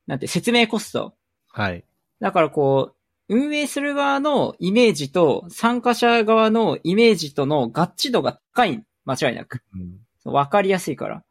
[0.08, 1.14] なんて、説明コスト。
[1.50, 1.86] はい。
[2.20, 2.95] だからこう、
[3.28, 8.84] 運営する側のイメージと参加者側のイメージとの合致度が高い。
[9.05, 9.61] 間違いなく。
[10.26, 10.34] うん。
[10.34, 11.17] わかりやすいから。
[11.17, 11.23] っ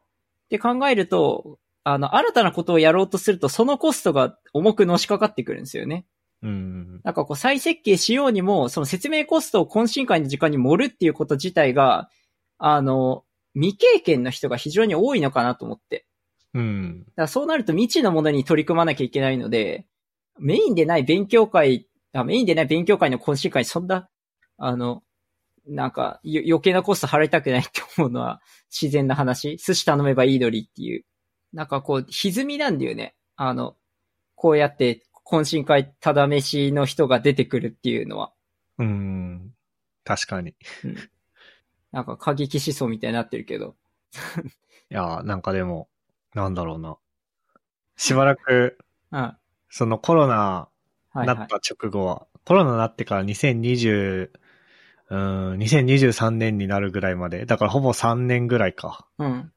[0.49, 6.07] て考えると、あの、新たなことをやろうとすると、そのコストが重くのしかかってくるんですよね。
[6.43, 7.01] うん。
[7.03, 12.09] なんかこう、再設計しようにも、その説明コストを懇親会の時間に盛るっていうこと自体が、
[12.59, 13.25] あの、
[13.55, 16.07] 未経験の人が非常に多いのかなと思って。
[16.55, 17.01] うん。
[17.01, 19.87] だからそうなると未知のものに取り組まなきゃいけないので、
[20.39, 24.09] メインでない勉強会、あメインでない勉強会の懇親会にそんな、
[24.59, 25.03] あの、
[25.67, 29.57] なんか、よ余計なコスト払いたくないって思うのは自然な話。
[29.57, 31.05] 寿司頼めばいいのにっていう。
[31.53, 33.15] なんかこう、歪みなんだよね。
[33.37, 33.77] あの、
[34.35, 38.33] こうやって懇親会ただ飯の人が出てくるっていうのは。
[38.79, 39.55] うん。
[40.05, 40.51] 確かに。
[40.51, 40.55] い
[41.93, 43.77] なんか過激思想みたいになってるけど。
[44.95, 45.89] や、なんかでも、
[46.35, 46.97] なんだろうな。
[47.97, 48.79] しばらく、
[49.11, 49.37] うん。
[49.75, 50.69] はそのコロナ
[51.15, 51.25] いは。
[51.27, 54.31] ないった直後は、コロナになってから2020、
[55.11, 59.07] うん、2023年になるぐらいまで、だからほぼ3年ぐらいか。
[59.19, 59.53] うん。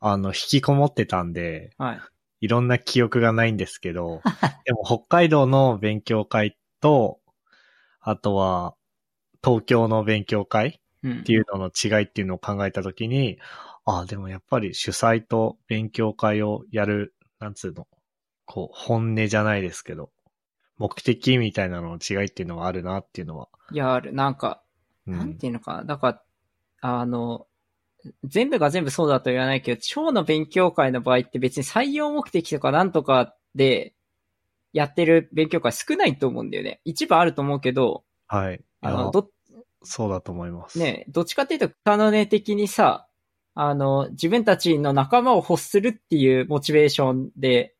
[0.00, 2.00] あの、引きこもってたんで、はい。
[2.40, 4.22] いろんな記憶がないんですけど、
[4.64, 7.20] でも北海道の勉強会と、
[8.00, 8.74] あとは、
[9.44, 13.38] 東京の勉強会うんっていうのの違いっていうのを考えたときに、
[13.84, 17.86] ああ、でもやっぱり主催と勉強会をやる、なんつうの、
[18.48, 20.10] こう、本音じゃないですけど、
[20.78, 23.48] 目的みたいなのの違いっていうのはあるなっていうのは。
[23.70, 24.12] いや、ある。
[24.12, 24.62] なんか、
[25.06, 25.84] うなんていうのかな。
[25.84, 26.22] だか
[26.80, 27.46] ら、あの、
[28.24, 33.94] 全部が全部そうだと言わないけど、超の勉強会の場合って別に採用目的とかなんとかで
[34.72, 36.80] やってる勉強会少ないと思うんだよね。
[36.84, 38.62] 一部あると思うけど、はい。
[38.80, 39.30] あの、ど、
[39.82, 40.78] そうだと思います。
[40.78, 43.06] ね、どっちかっていうと、カノネ的にさ、
[43.54, 47.74] あの、自分たちの仲間を欲するっていうモチベーションで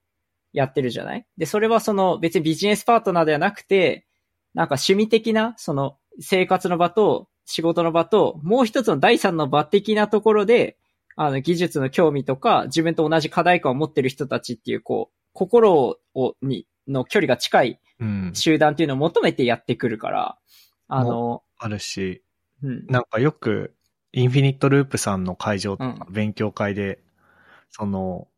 [0.52, 1.26] やってるじゃない？
[1.36, 4.06] で、それはその別にビジネスパートナーではなくて、
[4.54, 10.76] なんか趣味的な、その生活の場と仕事の場と、もう一つの第三の場的なところで、
[11.16, 18.30] あの、技術の興味とか、自分と同じ課題感を持ってる人たちっていう、こう、心を、に、の距離が近いうん。
[18.34, 20.38] 集団っていうのを求めてやってくるから、
[20.86, 22.22] あの、あるし、
[22.62, 22.86] うん。
[22.86, 23.74] なんかよく、
[24.12, 27.00] インフィニットループさんの会場とかう勉強会で、
[27.70, 28.28] その、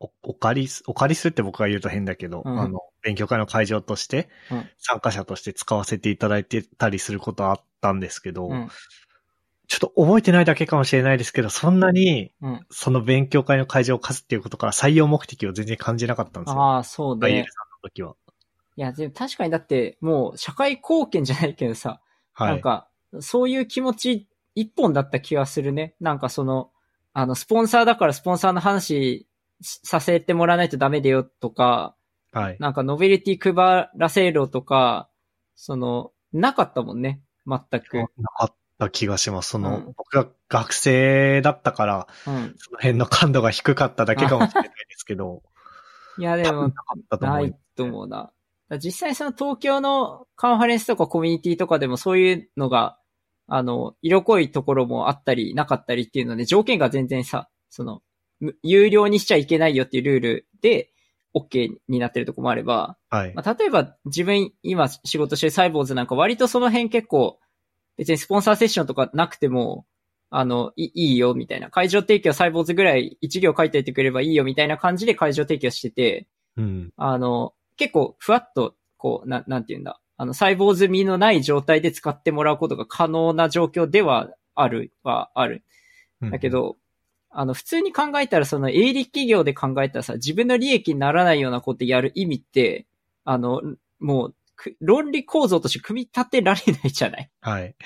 [0.00, 8.68] お、お借りす、お借りするって僕が言うと変だけど、うんあの、勉強会の会場としてうん、参加者として使わせていただいてたりすることあったんですけど、うん。
[9.66, 12.66] ちょっと覚えてないだけかもしれないですけど、そんなに、うん。
[12.70, 16.60] その勉強会の会場を貸すっていうことから採用目的を全然感じなかったんですよ。
[16.60, 17.52] ああ、そうねダイエル。
[17.52, 18.14] さんの時は。
[18.76, 22.00] いや、でも確かにだって、もう社会貢献じゃないけどさ、
[22.32, 22.48] はい。
[22.52, 22.88] なんか、
[23.20, 25.94] そういう気持ち一本だった気がするね。
[26.00, 26.70] なんかその、
[27.12, 29.27] あの、スポンサーだからスポンサーの話し
[29.60, 31.94] させてもらわないとダメだよとか、
[32.32, 32.56] はい。
[32.60, 35.08] なんかノベルティ配らせろとか、
[35.54, 37.20] その、なかったもんね。
[37.46, 37.96] 全く。
[37.96, 38.06] な
[38.36, 39.50] かった気がします。
[39.50, 42.54] その、うん僕が学生だったから、うん。
[42.58, 45.42] その辺の感度が低かっただけかもしれないですけど、
[46.18, 46.72] いや、でも
[47.10, 48.32] な、ないいと思うな。
[48.78, 52.98] 実際その東京のカンファレンスとかコミュニティとかでもそういうのが、
[53.46, 58.02] あの、色濃いところもあったりなかったりっていうので、条件が全然さ、その、む
[58.62, 60.90] 有料にしちゃいけないよっていうルールで、
[61.34, 63.34] OK になってるとこもあれば、はい。
[63.34, 67.38] まあ、例えば自分今仕事してるサイボーズなんか割とその辺結構、
[67.96, 69.84] 別にスポンサーセッションとかなくても、
[70.30, 71.70] あの、いいいよみたいな。
[71.70, 76.92] 会場提供サイボーズぐらい一行書いておいてくれればいいよみたいな感じで会場提供してて、うん。
[76.96, 80.00] あの、結構ふわっと、こう、な、なんて言うんだ。
[80.16, 85.64] あの、細胞済みのない状態で使ってもらうことが可能な状況ではある、はある。
[86.20, 86.76] うんだけ、ど、
[87.40, 92.88] あの、普通に考えたら、その営利企業で考えたらさ、自分の利益にならないようなことやる意味って、
[93.24, 93.62] あの、
[94.00, 97.30] もう、く論理構造として組み立てられないじゃない？
[97.40, 97.76] はい。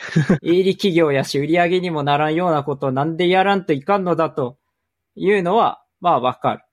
[0.42, 4.56] 営利企業やし、売り上げにもならんようなことをなんでやらんといかんのだと
[5.16, 6.64] いうのは、まあわかる。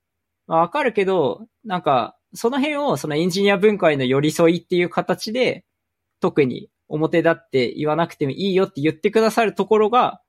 [0.47, 5.65] まあわかるけど、なんか、その辺をそのエンジニア文化への寄り添いっていう形で、
[6.21, 10.21] 特に表立って言わなくてもいいよって言ってくださるところが、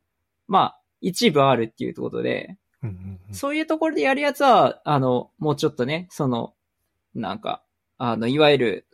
[0.48, 3.34] まあ、一部あるっていうことで、うんうんうん。
[3.34, 6.54] そういうところでやるやつは、あの、もうちょっとね、その、
[7.14, 7.62] なんか、
[7.98, 8.86] あの、いわゆる、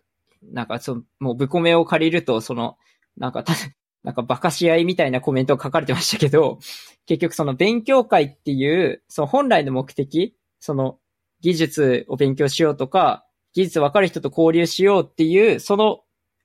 [0.42, 2.76] なんか、その、もう、ブコメを借りると、その、
[3.16, 3.54] なんか、た、
[4.02, 6.58] なんか、バカし合いみたいなコメントを書かれてましたけど、
[7.06, 10.98] 結局その勉強会っていう、その本来の目的、その、
[11.40, 16.00] 技術を勉強しようとか、技術わかる人と交流しようっていう、その、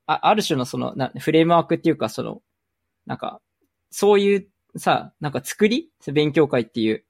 [0.06, 2.42] あある種のその、なフレームワークっていうか、その、
[3.06, 3.40] なんか、
[3.90, 5.90] そういうさ、なんか作り？
[6.12, 7.04] 勉強会っていう。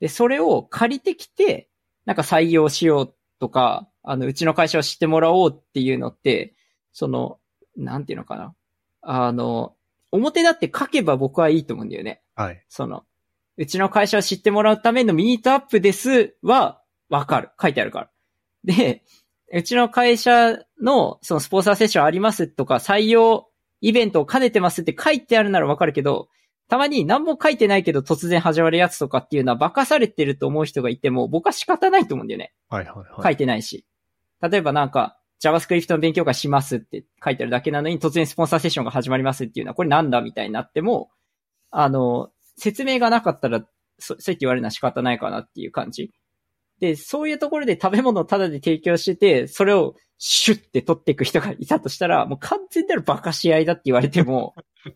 [0.00, 1.68] で、それを借りてきて、
[2.06, 6.54] なんか採用しようとか、あの、うちの会社を知ってもらおうっていうのって、
[6.92, 7.38] その、
[7.76, 8.54] なんていうのかな。
[9.02, 9.74] あの、
[10.10, 12.22] 表だって書けば僕はいいと思うんだよね。
[12.34, 12.64] はい。
[12.68, 13.04] その、
[13.56, 17.50] うちの会社を知ってもらうためのミートアップですは、わかる。
[17.60, 18.10] 書いてあるから。
[18.64, 19.04] で、
[19.52, 26.28] うちの会社の、そのスポンサーセッションありますとか、採用イベントを兼ねてますって書いてあるならわかるけど、
[26.70, 32.54] たまに何も書いてないけど突然始まるやつとかっていうのは化かされてると思う人がいても、僕は仕方ないと思うんだよね。
[32.68, 33.22] はいはいはい。
[33.24, 33.84] 書いてないし。
[34.40, 41.10] 例えばなんか、JavaScript の勉強会しますって書いてあるだけなのに、突然スポンサーセッションが始まりますっていうのは、これなんだみたいになっても、
[41.72, 43.66] あの、説明がなかったら、
[43.98, 46.12] そ、そうやって言われるのは仕方ないかなっていう感じ。
[46.78, 54.54] で、そういうところで食べ物をタダで提供してて、それをシュッて取っていく人がいたとしたら、もう完全なるバカし合いだって言われても、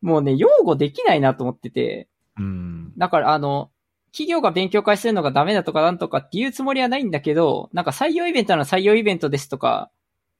[0.00, 2.92] もうね、擁護できないなと思ってて、うん。
[2.96, 3.70] だからあの、
[4.12, 9.90] 企業が勉強会するのがダメだとかなんとかっていうつもりはないんだけど、なんか採用イベントなら採用イベントですとか、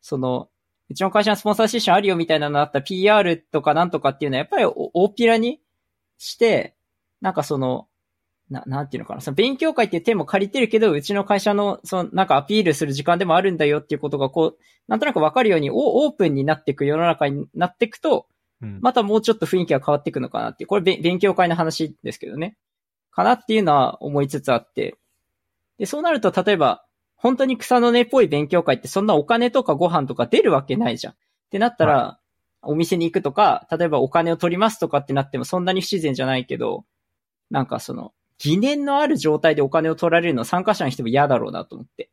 [0.00, 0.48] その、
[0.88, 5.60] うちの会社のスポンサーセッションあるよみたいなのあったら PR とかなんとかっていうのはやっぱりお大っぴらに
[6.18, 6.74] して、
[7.20, 7.88] なんかその、
[8.50, 9.20] な、なんていうのかな。
[9.20, 18.35] その勉強会っていう手も借りてるけど、うちの会社の、その、なんかアピールする時間でもあるんだよっていうことが、こう、なんとなくわかるように、オオープンになっていく世の中になっていくと、うん。
[18.60, 20.68] またもうちょっと雰囲気が変わっていくのかなっていう。
[20.68, 22.56] これべ勉強会の話ですけどね。
[23.10, 24.96] かなっていうのは思いつつあって。
[25.78, 26.84] で、そうなると、例えば、
[27.16, 31.12] 本当に草の根っぽい勉強会ってそんなお金とかご飯とか出るわけないじゃん。
[31.14, 31.16] っ
[31.50, 32.18] てなったら、
[32.62, 36.84] お店に行くとか、例えばお金を取りますとかってなってもそんなに不自然じゃないけど、
[37.50, 42.10] なんかその、疑念のある状態でお金を取られるの参加者の人も嫌だろうなと思って。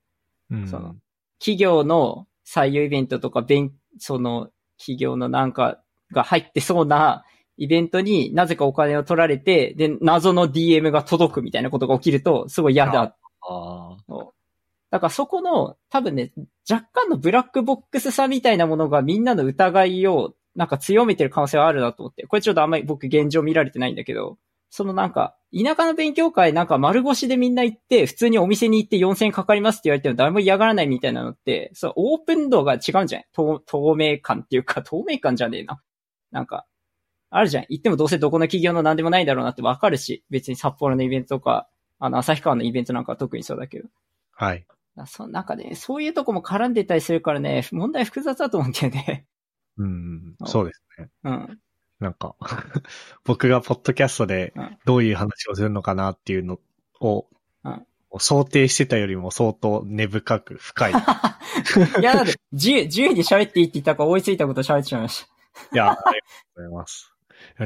[0.52, 0.96] うんその
[1.40, 5.83] 企業の採用イベントとか、勉、その、企業のなんか
[6.14, 7.26] が入ってそうな
[7.58, 13.16] イベントになぜかお金を取られて、で、謎の DM が届くみたいなことが起きると、すごい嫌だ。
[13.42, 14.26] ああ。
[14.90, 16.32] だからそこの、多分ね、
[16.70, 22.26] 若干のブラックボックスさみたいなものがみんなの疑いをなんか強めてる可能性はあるなと思って。
[22.28, 24.38] これちょっとあんまり僕現状見られてないんだけど、
[24.70, 33.28] そのなんか、田舎の勉強会なんか丸腰でみんな行って、普通にお店に行って4000円かかりますって言われても誰も嫌がらないみたいなのって、そう、オープン度が違うんじゃない？
[33.34, 35.80] 透透明感っていうか、透明感じゃねえな。
[36.34, 36.66] なんか、
[37.30, 37.66] あるじゃん。
[37.70, 41.70] 行ってもどうせどこの企業の何でもないだろうなってわかるし、別に札幌のイベントとか、
[42.00, 43.88] あの、旭川のイベントなんかは特にそうだけど。
[44.34, 44.66] はい。
[44.96, 49.26] なそなんかね、そういうとこも絡んでたりするからね、問題複雑だと思うんだよね。
[49.78, 50.36] うん。
[50.42, 51.10] あそうですね。
[51.24, 51.60] うん。
[52.00, 52.36] なんか、
[53.24, 56.60] 僕がポッドキャストでうんどういう話をするのかなっていうの
[57.00, 57.28] を、
[57.64, 57.86] うん
[58.20, 60.92] 想定してたよりも相当根深く深い。
[60.92, 60.96] い
[62.00, 65.26] いや、だって、自由、自由に喋っていいって言ったから追いついたこと喋ってしまいまし
[65.74, 66.14] や、ありがとう
[66.56, 67.14] ございます。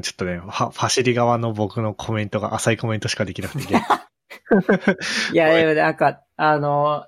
[0.02, 3.76] ちょっとね、ファファシリ側の僕のコメントが浅いコメントしかできなくて
[5.34, 7.06] いや、でもなんか、あの、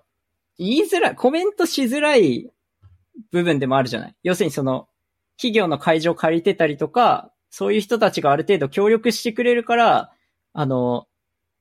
[0.58, 2.52] 言いづらい、コメントしづらい
[3.32, 4.16] 部分でもあるじゃない？
[4.24, 4.88] 要するにその、
[5.38, 10.12] 企業の会場借りてたりとか、そういう人たちがある程度協力してくれるから、
[10.54, 11.08] あの、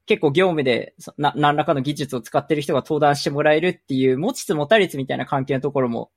[0.06, 6.10] 結構業務でそな何らかの技術を使ってる人が登壇してもらえるっていう持ちつ持たれつみたいな関係のところも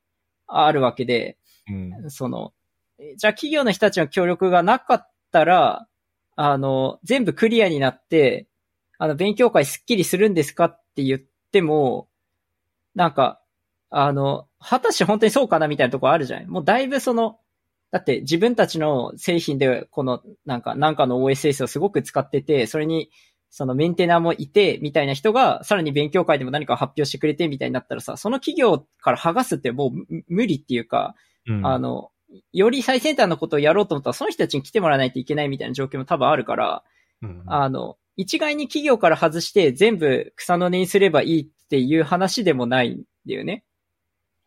[0.46, 1.36] あるわけで、
[1.68, 1.72] う
[2.06, 2.10] ん。
[2.10, 2.61] その、え
[3.16, 5.86] じゃあ企業の人たちの協力がなかったら、
[6.36, 8.48] あの、全部クリアになって、
[8.98, 12.08] あの、勉強会スッキリするんですかって言っても、
[12.94, 13.40] なんか、
[13.90, 16.46] あの、果たして本当にそうかなみたいなところあるじゃない？
[16.46, 17.38] もうだいぶその、
[17.90, 23.10] だって自分たちの製品で、この、なんか、なんかの OSS をすごく使ってて、それに、
[23.50, 31.14] そのメンテナーもいて、みたいな人が、さらに勉強会でも何か発表してくれて、みたいになったらさ、その企業から剥がすってもうむ無理っていうか、
[31.46, 31.66] うん。
[31.66, 32.10] あの、
[32.52, 36.84] より最先端のことをやろうと思ったら、その人たちに来てもらわないといけないみたいな状況も多分あるから、
[37.22, 43.64] うんあの、一概に企業から外して全部草の根にすればいいっていう話でもないんだよね。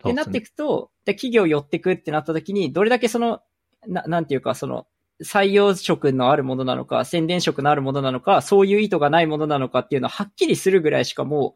[0.04, 3.42] ってなっていくと、で、企業寄ってくってなった時に、どれだけその、
[3.88, 4.88] な、なんていうか、その、
[5.24, 11.56] 採用職のあるものなのか、宣伝職のあるものなのか、そういう意図がないものなのかっていうのははっきりするぐらいしかも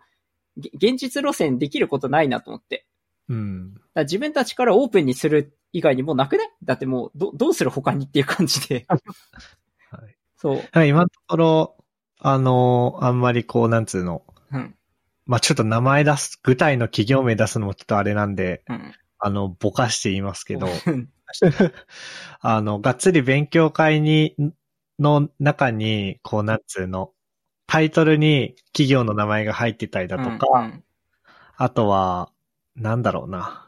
[0.57, 2.85] う、げ現実路線できることないなと思って。
[3.27, 3.73] うん。
[3.93, 6.51] だ自分たちからオープンにする以外にもうなくね？
[6.63, 8.85] だってもう、ど、どうする他にっていう感じで。
[8.87, 8.99] はい
[10.37, 10.63] そう。
[10.71, 11.77] はい今のところ、
[12.19, 14.75] あの、あんまりこう、なんつうの、うん。
[15.25, 18.93] まあちょっと名前出す、具体の企業名出すのもちょっとあれなんで、うん。
[19.19, 20.67] あの、ぼかして言いますけど、
[22.39, 24.35] あの、がっつり勉強会に、
[24.97, 27.11] の中に、こう、なんつうの、
[27.67, 30.83] タイトルに企業の名前が入ってたりだとか、うん
[31.61, 32.31] あとは、
[32.77, 33.67] なんだろうな。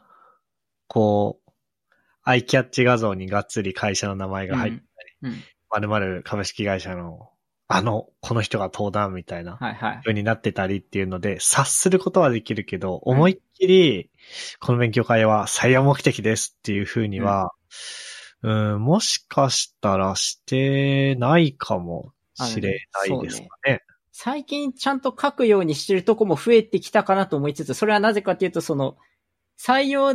[0.88, 1.41] こう、
[2.24, 4.82] アイキャッチ画像にがっつり会社の名前が入って、
[5.22, 5.42] うん。
[5.70, 7.30] 〇〇株式会社の、
[7.68, 10.00] あの、この人が登壇みたいなはいはい。
[10.02, 14.10] 風になってたりっていうので、察することはできるけど、思いっきり、
[14.60, 17.52] この勉強会は採用目的ですっていう風には、
[18.42, 23.82] うん、もしかしたらしてないかもしれないですかね。
[24.10, 28.96] 最近ちゃんと書くようにしてるとこも増えてきたかなと思いつつ、それはなぜかっていうと、その、
[29.58, 30.14] 採用、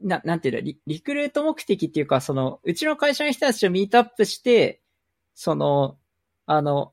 [0.00, 4.80] な、なんていうのリ、リクルート目的っていうか、その、うちの会社の人たちとミートアップして、
[5.34, 5.98] その、
[6.46, 6.92] あの、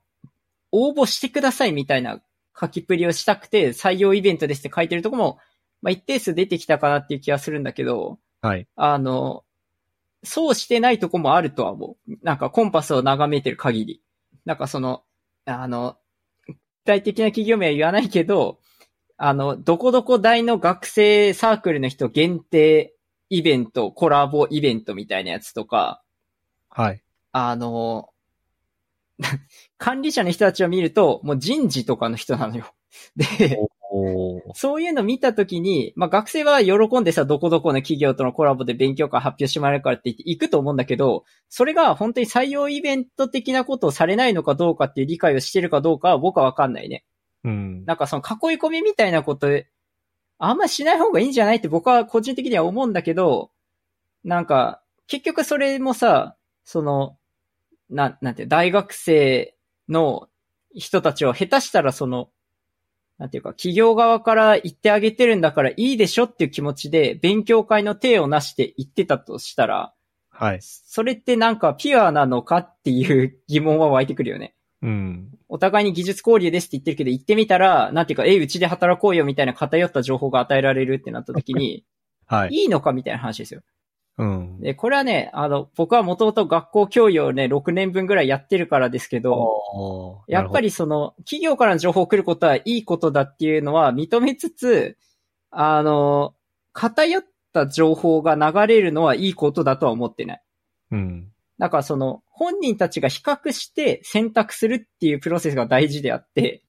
[0.72, 2.22] 応募してくださいみたいな
[2.60, 5.40] 書きっぷりをしたくて、採用イベントですって書いてるとこも、
[5.82, 8.68] まあ、一定数出てきたかなっていう気がするんだけど、はい。
[8.76, 9.44] あの、
[10.24, 12.18] そうしてないとこもあるとは思う。
[12.24, 14.02] なんかコンパスを眺めてる限り。
[14.46, 15.04] なんかその、
[15.46, 15.98] あの、
[16.48, 18.60] 具体的な企業名は言わないけど、
[19.24, 22.96] あの、どこどこ大の学生サークルの人限定
[23.30, 26.02] イベント、コラボイベントみたいなやつとか、
[26.70, 27.04] はい。
[27.32, 28.10] あの、
[29.78, 32.74] 管理者の人たちを見ると、もう人事とかの人なのよ。
[33.16, 33.60] で、
[34.56, 47.06] そういうの見たときに、まあ学生は喜んでさ、どこどこの企業とのコラボで勉強会発表してもらえるからって言って行くと思うんだけど、それが本当に採用イベント的なことをされないのかどうかっていう理解をしてるかどうかは僕はわかんないね。
[47.44, 47.86] うん。
[47.86, 49.48] なんかその囲い込みみたいなこと、
[50.38, 53.52] あんましない方がいいんじゃないって僕は個人的には思うんだけど、
[54.24, 57.18] なんか、結局それもさ、その、
[57.90, 59.56] な、なんて大学生
[59.90, 60.30] の
[60.74, 62.30] 人たちを下手したらその、
[63.18, 69.94] なんていうか、企業側から言ってあげてるんだからいいでしょっていう気持ちで勉強会の手をなして言ってたとしたら、
[70.32, 70.60] はい。
[70.62, 74.56] それってなんかピュアなのかっていう疑問は湧いてくるよね。
[74.82, 75.30] うん。
[75.48, 81.86] お互いに技術交流ですって言ってるけど、行ってみたら、なんていうか、え、うちで働こうよみたいな偏った情報が与えられるってなった時に、
[82.26, 82.50] はい。
[82.52, 83.62] いいのかみたいな話ですよ。
[84.18, 84.60] うん。
[84.62, 94.98] で、これはね、あの、僕はもともと学校教養をね、6年分ぐらいやってるからですけど、やっぱ、りその、企業からの情報を来ることはいいことだっていうのは認めつつ、
[95.50, 96.34] あの、
[96.74, 97.24] 偏っ
[97.54, 100.42] た情報が流れるのはいいことだとは思ってない。
[100.92, 101.32] うん。
[101.62, 106.64] だからその、本人たちが比較して選択するっていうプロセスが大事であって、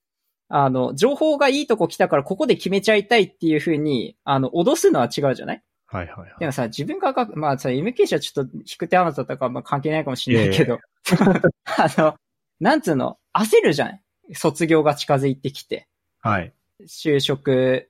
[0.51, 5.63] あの、情報がいいとこ来たからここで決めちゃいたいっていうふうに、あの、脅すのは違うじゃない？
[5.87, 6.35] はいはいはい。
[6.41, 10.79] でもさ、自分がまあさ、MK 社はちょっと引く手あまたとか、まあ関係ないかもしれないけど、
[11.65, 12.15] あの、
[12.61, 14.03] なんつうの、焦るじゃない
[14.35, 15.89] 卒業が近づいてきて、
[16.21, 16.53] はい。
[16.87, 17.89] 就職、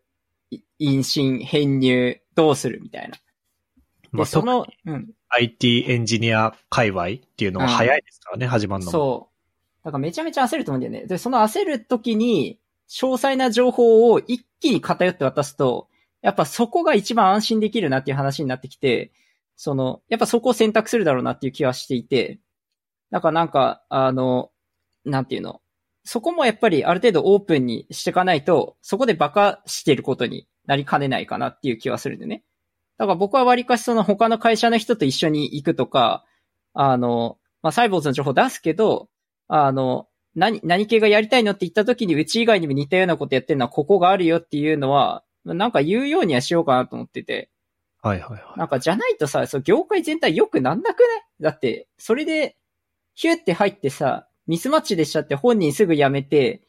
[0.50, 3.16] い妊娠、編入、どうするみたいな。
[4.12, 5.10] で、まあ、そのうん。
[5.30, 8.92] IT エンジニア界隈っていうのは早いですからね、始まるのも。
[8.92, 9.84] そう。
[9.84, 11.06] だからめちゃめちゃ焦ると思うんだよね。
[11.06, 12.58] で、その焦る時に、
[12.88, 15.88] 詳細な情報を一気に偏って渡すと、
[16.20, 19.12] やっぱそこが一番安心できるなっていう話になってきて、
[19.56, 22.38] その、やっぱそこを選択するだろうなっていう気はしていて、
[23.10, 24.50] だからなんか、あの、
[25.04, 25.62] なんていうの、
[26.04, 32.44] そこもやっぱりある程度オープンにしていかないと、そこでバカしてることになりかねないかなっていう気はするんでね。
[33.02, 36.24] だから僕は割かしその他の会社の人と一緒に行くとか、
[36.72, 39.08] あの、まあ、サイボーズの情報出すけど、
[39.48, 47.50] あの、何、何系がやりたいのって言った時にうち以外にも似たようなことやってるのはここがあるよっていうのは、なんか言うようにはしようかなと思ってて。
[48.02, 48.58] はいはいはい。
[48.60, 51.08] なんかじゃないとさ、そう業界全体良くなんなくない？
[51.40, 52.56] だって、それで、
[53.16, 56.62] ヒューって入ってさ、ミスマッチでしちゃって本人すぐ辞めて、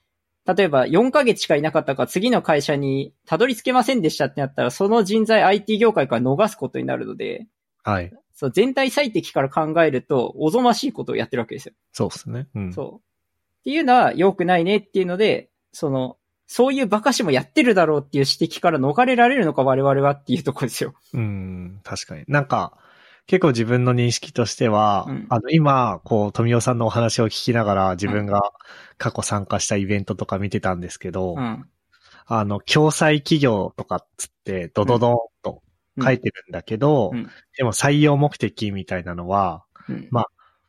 [0.45, 7.47] 例えば4ヶ月しかいなかったから次の会社にたどり着けませんでしたってなったら、その人材 IT 業界から逃すことになるので、
[7.83, 8.13] はい。
[8.33, 11.73] そう全体最適から考えると、おぞましいことをやってるわけですよ。
[11.93, 12.47] そうですね。
[12.55, 12.73] うん。
[12.73, 12.95] そう。
[12.95, 12.99] っ
[13.63, 16.17] ていうのは良くないねっていうので、その、
[16.47, 20.93] そういう馬鹿しもやってるだろうっていう指摘から逃れられるのか我々はっていうところですよ。
[21.13, 22.25] うん、確かに。
[22.27, 22.77] なんか、
[23.26, 25.28] 結構自分の認識としては、うん。
[25.30, 28.41] あの、今、こう、富尾さんのお話を聞きながら自分が
[28.97, 31.65] 過去参加したイベントとか見てたんですけど、うん。
[32.26, 35.63] あの、共済企業とかっつって、ドドドンと
[36.01, 37.30] 書いてるんだけど、うん。
[37.57, 40.07] でも採用目的みたいなのは、うん。
[40.11, 40.26] ま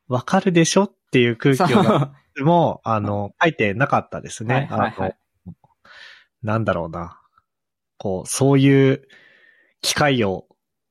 [0.07, 1.83] わかるでしょっていう空気を
[2.45, 4.55] も、あの、書いてなかったですね。
[4.55, 5.17] はいはいはい。
[5.47, 5.55] あの、
[6.43, 7.21] なんだろうな。
[7.99, 9.09] こう、そういう
[9.81, 10.47] 機会を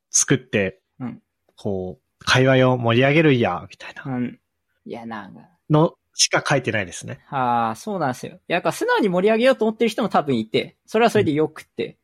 [0.09, 1.23] 作って、うん
[1.63, 4.39] こう、会話を盛り上げるんや、みたいなうん。
[4.85, 5.39] いや、なんか、
[5.69, 7.21] のしか書いてないですね。
[7.29, 8.33] ああ、そうなんですよ。
[8.33, 11.97] いや、なんか素直に盛り上げようと思ってる人も多分いて、それはそれでよくって。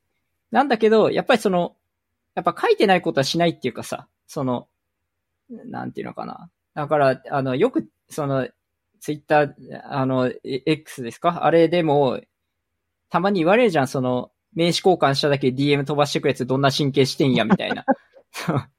[0.50, 1.76] なんだけど、やっぱりその、
[2.36, 4.70] やっぱ書いてないことはしないっていうかさ、その、
[5.50, 6.50] なんていうのかな。
[6.74, 8.48] だから、あの、よく、その、
[9.02, 9.54] ツイッター、
[9.84, 11.44] あの、え X ですか？
[11.44, 12.22] あれでも、
[13.10, 17.86] たまに言われるじゃん、その、名刺交換しただけで DM 飛ばしてくるやつどんな神経してんや、みたいな。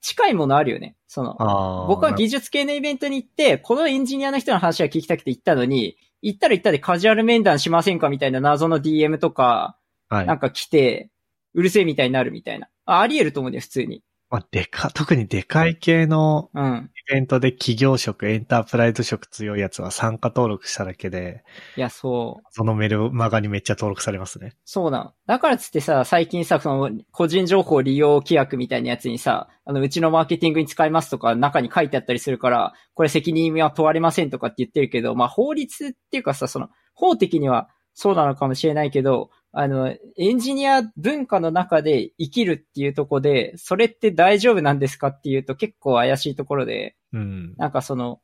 [0.00, 0.96] 近いものあるよね。
[1.06, 1.86] その。
[1.88, 9.76] 僕は技術系のイベントに行って、このエンジニアの人の話が聞きたくて行ったのに、行ったら行ったでカジュアル面談しませんかみたいな謎の DM とか、
[10.08, 10.26] はい。
[10.26, 11.10] なんか来て、
[11.54, 12.68] うるせえみたいになるみたいな。
[12.84, 14.02] ああり得ると思うんだよ、普通に。
[14.30, 16.90] まあ、でか、 特にでかい系のうん。
[17.10, 21.42] イベントで企業職、エンタープライズ職強いやつは参加登録しただけで、
[21.76, 22.46] いや、そう。
[22.50, 24.52] そのメルマガにめっちゃ登録されますね。
[24.66, 25.14] そうなの。
[25.26, 39.30] だからっつってさ、最近さ、その、個人情報利用規約みたいなやつにさ、あの、うちのマーケティングに使いますとか、中に書いてあったりするから、これ責任は問われませんとかって言ってるけど、まあ、法律っていうかさ、その、法的にはそうなのかもしれないけど、
[39.60, 47.54] あの、エンジニア文化の中で生きるっていうところで、それって大丈夫なんですかっていうと結構怪しいところで、うん。
[47.56, 48.20] なんかその、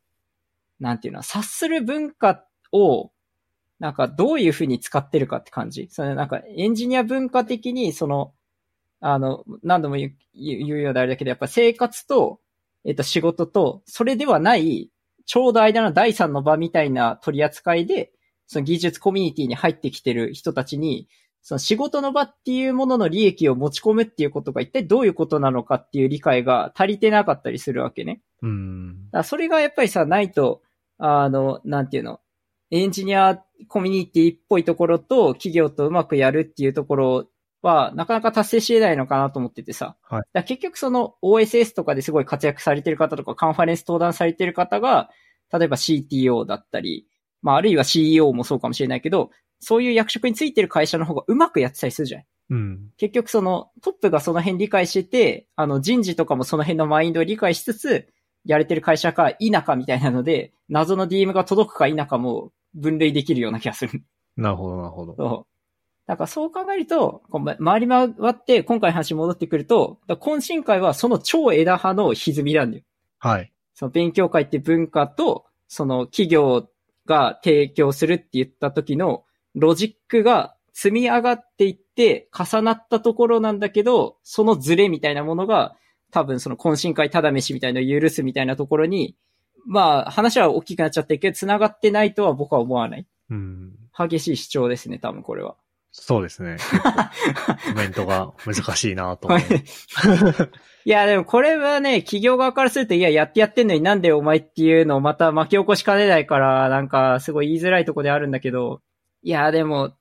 [0.79, 3.11] なんていうの、察する文化を、
[3.81, 5.89] なんかどういうふうに使ってるかって感じ。
[5.91, 8.33] そのなんかエンジニア文化的に、その、
[9.01, 12.39] あの、何度も言う言うようであれだけど、やっぱ生活と、
[12.85, 14.93] えっと仕事と、それではない、
[15.27, 18.13] ちょうど間の第三の場みたいな取り扱いで、
[18.47, 21.09] その技術コミュニティに入ってきてる人たちに、
[21.45, 28.23] その仕事の場っていうものの利益を持ち込むっていうことが一体どういうことなのかっていう理解が足りてなかったりするわけね。
[28.41, 29.11] うん。
[29.25, 30.63] それがやっぱりさ、ないと、
[30.97, 32.21] あの、なんていうの、
[32.71, 37.27] エンジニアコミュニティっぽいところと企業とうまくやるっていうところ
[37.61, 39.97] は、なかなか達成し得ないのかなと思っててさ。
[40.01, 45.11] はいだ結局その OSS とかですごい活躍されてる方とか、カンファレンス登壇されてる方が、
[45.53, 47.07] 例えば CTO だったり、
[47.43, 49.29] まああるいは CEO もそうかもしれないけど、
[49.65, 52.23] そういう役職についてる会社の方がうまくやってたりするじゃん。
[52.51, 52.91] うん。
[52.99, 58.09] 結局そのトップがその辺理解してて、あの人事とかもその辺のマインドを理解しつつ、
[58.45, 64.03] やれてる会社か否かみたいなので、謎の DM が届くか否かも分類できるような気がする。
[64.37, 65.15] なるほど、なるほど。
[65.17, 65.55] そう。
[66.07, 72.85] だからそう考えると、こうま回り回って今回の話に戻ってくると、懇親会はその超枝葉の歪みなんだよ。
[73.19, 73.51] はい。
[73.75, 76.69] その勉強会って文化と、その企業
[77.07, 79.24] が提供するって言った時の
[79.55, 85.77] ロジックが積み上がっていって重なったところなんだけど、そのズレみたいなものが
[86.11, 89.17] 多分その懇親会ただ飯みたいなのを許すみたいなところに、
[89.67, 93.07] まあ話は大きくなっちゃってるけど、繋がってないとは僕は思わない。
[93.31, 93.73] うん。
[93.97, 95.57] 激しい主張ですね、多分これは。
[95.97, 96.57] そうですね。
[97.73, 99.41] コメントが難しいなと思う。
[100.85, 108.81] いや、でもこれはね、企業側からすると、いや、やってやってんのになんでお前っていうのをまた巻き起こしかねないから、なんか、すごい言いづらいとこであるんだけど、
[109.25, 109.95] いや、でも、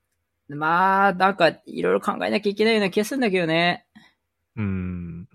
[0.49, 3.85] まあ、なんか、いろいろ考えなきゃいけないような気がするんだけどね。
[4.57, 5.29] うん。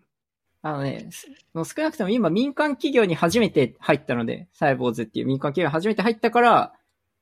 [0.61, 6.74] あのね、すもう少なくとも今民間企業に初めて入ったので、サイボーズっていう民間企業に初めて入ったから、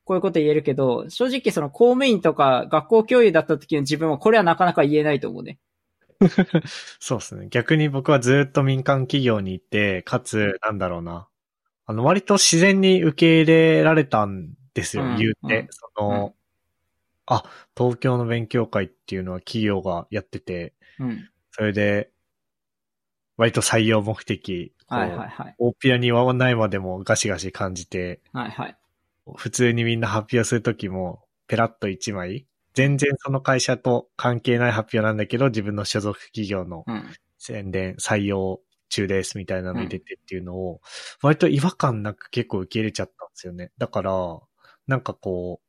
[0.04, 5.60] こういうこと言えるけど、正直その公務員とか学校教諭だった時の自分はこれはなかなか言えないと思うね。
[6.98, 7.46] そうですね。
[7.48, 11.28] 逆に僕はずっと民間企業にいて、かつ、なんだろうな。
[11.84, 15.60] あの、割と自然に受け入れられたんですよ、うん言うて。
[15.60, 16.45] うんその、うん
[17.26, 17.44] あ、
[17.76, 21.28] 東京の勉強会っていうのは企業がやってて、うん。
[21.50, 22.10] それで、
[23.36, 25.54] 割と採用目的、はいはいはい。
[25.58, 28.76] 大っぴらに言わないまでもガシガシ感じて、はいはい。
[29.36, 37.04] 普通にみんな発表するときも、ペラッと一枚、全然その会社と関係ない発表なんだけど、自分の所属企業のうん。
[37.38, 40.80] 宣伝、採用中ですみたいなのに出てっていうのを、
[41.22, 43.72] 割と違和感なく結構受け入れちゃったんですよね。
[43.78, 44.12] だから、
[44.86, 45.65] なんかこう、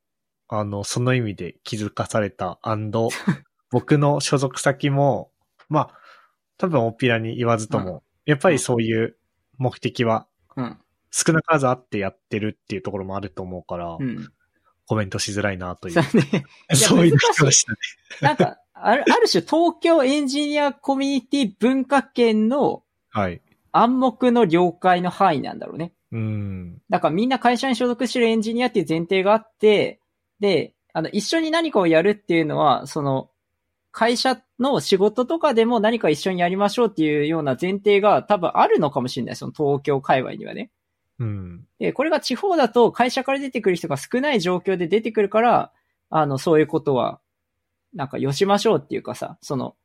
[0.50, 2.60] あの、その意味で気づかされた
[3.72, 5.32] 僕の所属先も、
[5.70, 6.00] まあ、
[6.58, 9.18] 多分大っぴらに言わずとも、やっぱりそういう
[9.58, 10.78] 目的はうん。
[11.12, 14.30] 少なからずあってやってるっていうところもあると思うから、うん。
[14.86, 16.46] コメントしづらいなといそうう、 ね。
[16.74, 17.78] そういう人でしたね。
[18.22, 23.42] なんか、ある、ある種東京エンジニアコミュニティ文化圏のはい。
[23.72, 25.94] 暗黙の了解の範囲なんだろうね。
[26.12, 26.82] うん。
[26.90, 30.00] だからみんな会社に所属してるエンジニアっていう前提があって、
[30.40, 33.30] で、あの、一緒に何かをやるっていうのは、その、
[33.92, 39.36] 会社の仕事とかでも何か一緒にやりましょうっていうような前提が多分あるのかもしれない。
[39.36, 40.70] その東京界隈にはね。
[41.20, 41.66] うん。
[41.80, 45.72] で、これが地方だと会社から出てくる人が少ない状況で出てくるから、
[46.10, 47.20] あの、そういうことは、
[47.94, 49.76] なんかよしましょうっていうかさ、その、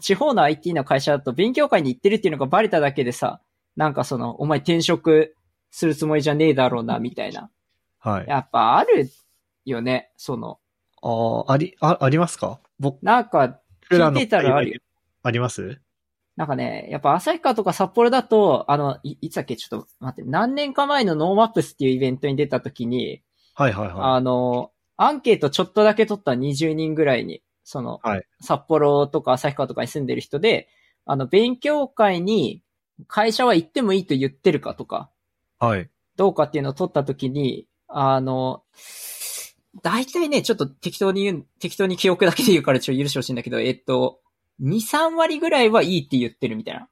[0.00, 3.40] 地方の IT の会社だと勉強会に行ってるっていうのがバレただけでさ、
[3.76, 5.34] なんかその、お前転職
[5.70, 7.50] するつもりじゃねえだろうな、みたいな。
[7.98, 8.26] はい。
[8.28, 9.08] やっぱある
[9.64, 10.58] よね、その。
[11.02, 12.60] ああ、あり、あ、ありますか？
[12.78, 13.60] 僕なんか、
[13.90, 14.80] 聞いてたらあるよ。
[15.22, 15.80] あります？
[16.36, 23.22] なんかね、やっぱ旭川とか札幌だと、あの、いいつだっけ、ちょっと待って、何年か前の NoMaps っていうイベントに出た時に、
[23.54, 30.68] はいはいはあの、アンケートちょっとだけ取った20人ぐらいに、その、はい札幌とか旭川とかに住んでる人で、
[31.06, 32.62] あの、勉強会に
[33.06, 35.10] 会社は行ってもいいと言ってるかとか、
[35.62, 35.64] い。
[35.64, 35.88] はい。
[36.16, 38.64] どうかっていうのを取った時に、あの、
[39.82, 44.20] 大体ね、ちょっと適当に言う、適当に記憶だけで言うからちょっと許してほしいんだけど、えっと、
[44.62, 46.88] 2、3割ぐらいはいいって言ってるみたいな。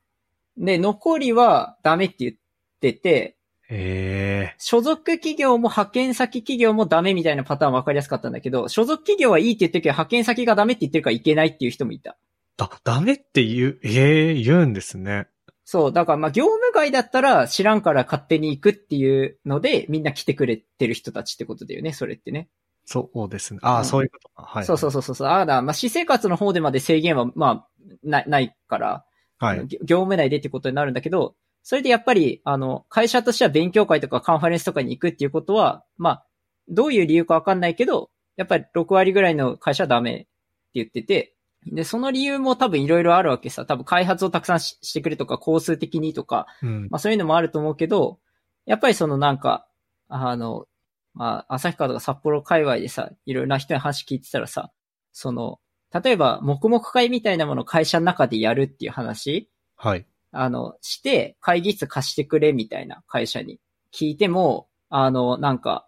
[0.56, 2.34] で、残りはダメって言っ
[2.80, 3.36] てて、
[3.74, 12.16] ええ所属企業も派遣先企業もダメみたいなパターン分かりやすかったんだけど、所属企業はいいって言ってるけど、派遣先がダメって言ってるからいけないっていう人もいた。
[12.58, 15.28] だ、ダメって言う、ええ言うんですね。
[15.64, 22.48] そう、だからまあ業務外だったら知らんから勝手に行くっていうので、みんな来てくれてる人たちってことだよね、それってね。
[22.84, 23.60] そうですね。
[23.62, 24.42] ああ、うんそういうことか。
[24.42, 24.64] はい。
[24.64, 25.28] そうそうそうそうそう。
[25.28, 27.68] ああだ、まあ、私生活の方でまで制限は、まあ、
[28.02, 29.04] ない、ないから、
[29.38, 29.58] はい。
[29.66, 36.26] 業業務内でってことになるんだけど、それでやっぱり、あの、会社としては勉強会とかカンファレンスとかに行くっていうことは、まあ、
[36.68, 40.28] どういう理由かわかんないけど、やっぱり6割ぐらいの会社はダメって
[40.74, 41.34] 言ってて、
[41.66, 43.64] で、その理由も多分いろいろあるわけさ。
[43.64, 46.88] 多分開発をたくさんししてくれとか、工数的にとか、うん。
[46.90, 48.18] まあそういうのもあると思うけど、
[48.66, 49.68] やっぱりそのなんか、
[50.08, 50.66] あの、
[51.14, 54.70] まあ、旭川とか札幌界隈でさ、いろいろな人に話聞いてたらさ、
[55.12, 55.60] その、
[55.92, 60.06] 例えば、黙々会みたいなものを会社の中でやるっていう話、はい。
[60.30, 63.60] あの、して、会議室貸してくれみたいな会社に
[63.92, 65.86] 聞いても、あの、なんか、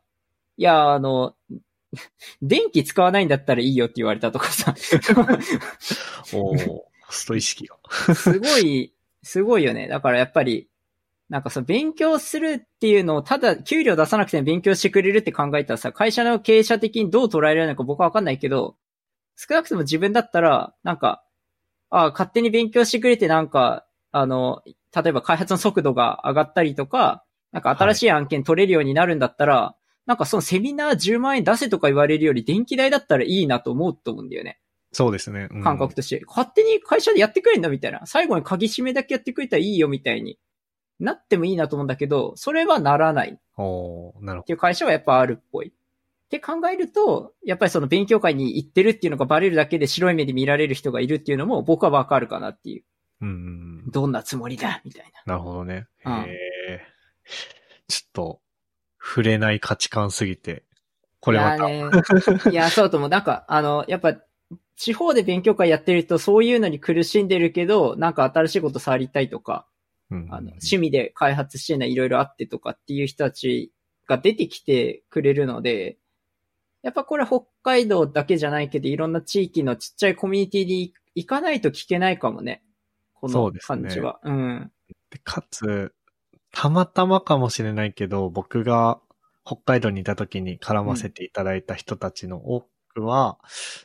[0.59, 1.35] いや、あの、
[2.43, 4.75] 電気使わないんだったらいいよって言われたとかさ、
[6.35, 7.77] おー、コスト意識が。
[8.15, 9.89] すごい、すごいよね。
[9.89, 10.69] だからやっぱり、
[11.29, 18.77] なんかその勉強するっていうのをただ給料出さなくても勉強してくれるって考えたらさ、会社の経営者的にどう捉えられるのか僕はわかんないけど、
[19.37, 21.25] 少なくとも自分だったら、なんか、
[21.91, 24.63] あ勝手に勉強してくれてなんか、あの、
[24.95, 29.75] 例えば開発の速度が上がったりとか、なんか新しい案件取れるようになるんだったら、
[30.07, 34.61] なんかそのセミナー10万円出せとか言われるより電気代だったらいいなと思うと思うんだよね。
[34.93, 35.49] そうですね。
[35.51, 36.23] うん感覚として。
[36.27, 38.07] 勝手に会社でやってくれんだみたいな。
[38.07, 40.39] 最後に鍵閉めだけやってくれたらいいよみたいに
[41.01, 45.69] なってもいいなと思うんだけど、それはならないっおー、なるほていう会社はやっぱあるっぽい。
[45.69, 45.73] っ
[46.29, 52.85] て考えると、やっぱりその勉強会に行ってるっていうのがバレるだけで白い目で見られる人がいるっていうのも僕はわかるかなっていう。
[53.21, 53.27] ど。
[53.27, 53.91] うん。
[53.91, 54.81] どんなつもりだ？
[54.85, 55.35] みたいな。
[55.35, 55.87] なるほどね。
[56.05, 56.27] うんへ
[56.71, 56.81] え。
[57.87, 58.41] ちょっと、
[58.99, 60.65] 触れない価値観すぎて、
[61.21, 61.71] これまた。
[61.71, 62.03] いやね。
[62.51, 64.17] いや、そうとも、なんか、あの、やっぱ、
[64.77, 69.67] 地方で勉強会やってるとそういうのに苦しんでるけど、なんか新しいこと触りたいとか、
[70.15, 73.73] うんあの、趣味で開発してるのはいろいろあってとかっていう人たち
[74.07, 75.99] が出てきてくれるので、
[76.83, 82.63] やっぱこれ北海道だけじゃないけど、いろんな地域のちっちゃいコミュニティに行かないと聞けないかもね。
[83.15, 84.21] この感じは。
[84.23, 84.71] うん。
[85.11, 85.95] でかつ、
[86.53, 89.01] たまたまかもしれないけど、僕が
[89.45, 93.39] 北海道にいた時に絡ませていただいた人たちの多くは、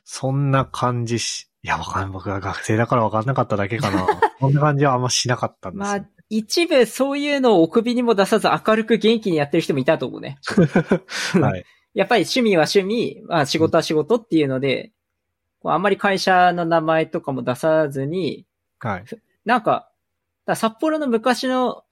[0.03, 2.11] そんな感じし、いや、わかんない。
[2.11, 4.07] 僕が学生だからわかんなかっただけかな。
[4.39, 10.37] そんな感じはあんましなかったんですよまあ、一部そういうのをお首にも出さず明るく元気にやってる人もいたと思うね。
[11.41, 11.65] はい。
[11.93, 14.91] やっぱり趣味は趣味、まあ仕事は仕事っていうので、
[15.61, 18.45] こうあんまり会社の名前とかも出さずに、
[18.79, 19.05] はい。
[19.45, 19.91] なんか、だか
[20.45, 21.83] ら札幌の昔の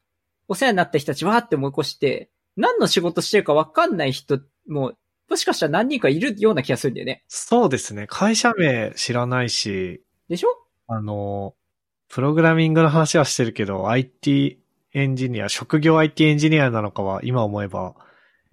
[0.47, 4.93] お世話になった人たちわーって思い越して、何の仕事してるかわかんない人も、
[5.29, 7.23] もしかしたら何人かいるような気がするんだよね。
[7.27, 8.05] そうですね。
[8.07, 10.49] 会社名知らないし、でしょ？
[10.87, 11.53] あの、
[12.09, 14.59] プログラミングの話はしてるけど、IT
[14.93, 17.95] エンジニア、職業 IT エンジニアなのかは今思えば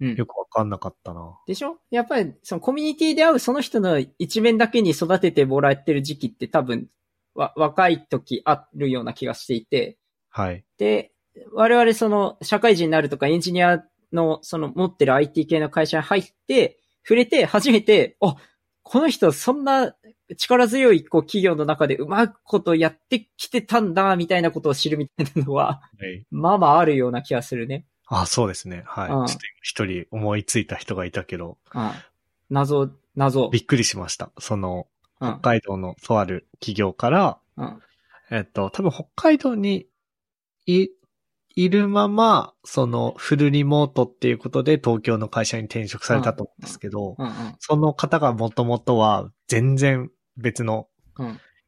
[0.01, 0.25] うんよ。
[0.25, 1.39] くわかんなかったな。
[1.47, 1.77] でしょ？
[1.89, 6.87] やっぱり、そのコミュニティで会うその人の一面だけに育ててもらってる時期って多分、
[7.33, 9.97] わ、若い時あるような気がしていて、
[10.29, 10.65] はい。
[10.77, 11.13] で、
[11.53, 18.35] 我々その社会人になるとかエンジニアのその持ってる IT 系の会社に入って、触れて初めて、あ、
[18.83, 19.95] この人そんな
[20.37, 26.25] 力強いこう企業の中でうまくことやってきてたんだ、みたいなことを知るみたいなのは、はい。
[26.31, 27.85] まあまああるような気がするね。
[28.07, 28.83] あ、そうですね。
[28.85, 29.11] はい。
[29.11, 31.91] うんちょっと一人思いついた人がいたけど、うん。
[32.49, 33.49] 謎、謎。
[33.49, 34.31] びっくりしました。
[34.39, 34.87] その、
[35.21, 35.39] うん北。
[35.39, 37.81] 海道のとある企業から、うん。
[38.31, 39.87] えっと、多分北海道に
[40.65, 40.89] い、
[41.55, 47.31] いるまま、そのフルリモートっていうことで東京の会社に転職されたと思うんですけど、うん。
[47.59, 50.87] その方がもともとは全然別の。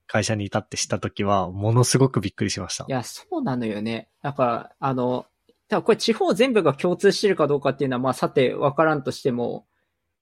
[0.09, 2.91] 会社にいたって知ったときは、ものすごくびっくりしましたい。
[2.91, 4.09] や、そうなのよね。
[4.23, 5.25] だから、あの、
[5.67, 9.67] だからこれ地方全部が共通してるかどうかっていうのは、まあさてわからんとしても、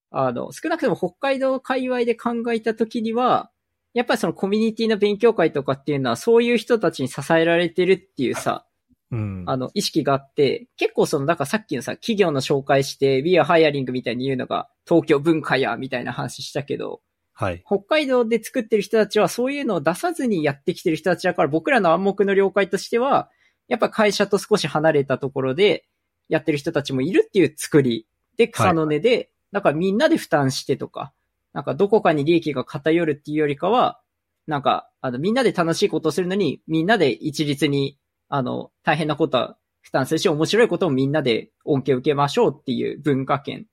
[0.10, 3.52] あの、少なくとも北海道界隈で考えたときには、
[3.94, 8.66] やっぱりそのコミュニティの勉強会とかっていうのは、そういう人たちに支えられてるっていうさ、
[9.12, 9.44] うん。
[9.46, 17.02] あの、意識があって、結構その、だからさっきのさ、企業の紹介して、We are hiring みたいに言うのが、東京文化や、みたいな話したけど、
[17.36, 17.64] はい。
[17.66, 23.30] 北海道で作ってる人たちはそういうのを出さずにやってきてる人たちだから、僕らの暗黙の了解としては、
[23.68, 25.86] やっぱ会社と少し離れたところで
[26.30, 28.08] やってる人たちもいるっていう作り
[28.38, 31.14] で草の根で、だからみんなで負担してとか、
[31.54, 34.00] なんかどこかに利益が偏るっていうよりかは、
[34.48, 37.98] なんか、あの、みんなで楽しいことをするのに、みんなで一律に、
[38.30, 43.66] あの、大変なことは負担するし、面白いこともみんなで恩恵を受けましょうっていう文化圏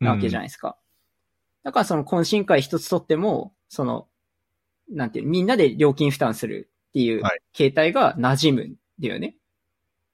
[0.00, 0.76] なわけじゃないですか。
[1.64, 4.06] だからその懇親会一つとっても、その、
[4.90, 9.36] なんていう、みんなで料金負担するっていうはい形態が馴染むんだよね。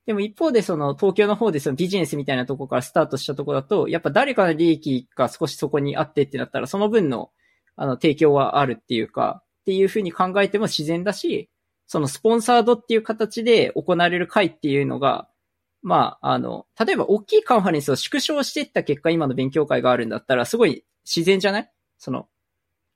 [0.07, 7.30] でも一方でその東京の方でそのビジネスみたいなところからスタートしたところだと、やっぱ誰かの利益が少しそこにあってってなったら、その分の
[7.76, 11.48] あの提供はあるっていうか、っていうふうに考えても自然だし、
[11.86, 15.28] そのスポンサードっていう形で行われる会っていうのが、
[15.83, 21.70] まあ、あの、例えば大きいカンファレンスを縮小していった結果、今の勉強会があるんだったら、すごい自然じゃない？
[21.99, 22.28] その、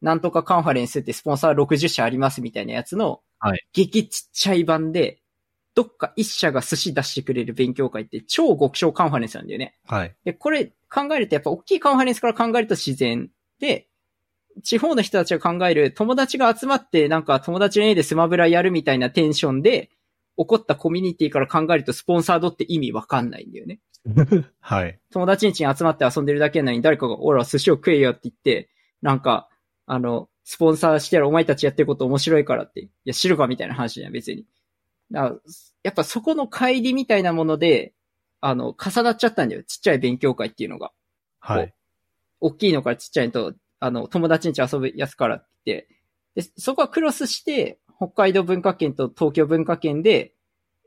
[0.03, 5.21] なんとかカンファレンスってスポンサー60社ありますみたいなやつの、はい激ちっちゃい版で、
[5.75, 9.75] どっか一社が寿司出してくれる勉強会って超極小カンファレンスなんだよね。
[9.87, 10.15] はい。
[10.25, 13.89] で、これ考えるとやっぱ大きいカンファレンスから考えると自然で、
[14.63, 19.91] 地方の人たちが考える友達が集まってなんか友達の家でスマブラやるみたいなテンションで
[20.37, 23.81] 起こったコミュニティから考えるとスポンサードって意味わかんないんだよね。
[24.61, 24.99] はい。
[25.11, 28.69] 友達ん家に集まって遊んでるだけなのに誰かが、おら、寿司を食えよって言って、
[29.01, 29.49] なんか、
[29.87, 32.81] あの、スポンサーしてやるお前たちやってること面白いからって。
[32.83, 34.47] いや、知るかみたいな話じゃん、別に。
[35.11, 35.37] だから
[35.83, 37.95] やっぱそこの帰りみたいなもので、
[38.41, 39.63] あの、重なっちゃったんだよ。
[39.65, 40.93] ちっちゃい勉強会っていうのが。
[41.41, 41.75] はい。
[42.41, 45.89] 大きいのからちっちゃいのと、あの、友達ん家遊ぶやつからって言って、
[46.35, 47.79] で、そこはクロスして、
[48.09, 50.35] 北海道文化圏と東京文化圏で、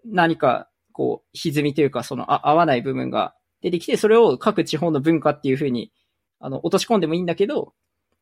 [0.06, 5.92] 何か、こう、歪みというか、その、あ合わない部分が出てきて、それを各地方の文化っていうふうに、
[6.40, 7.74] あの、落とし込んでもいいんだけど、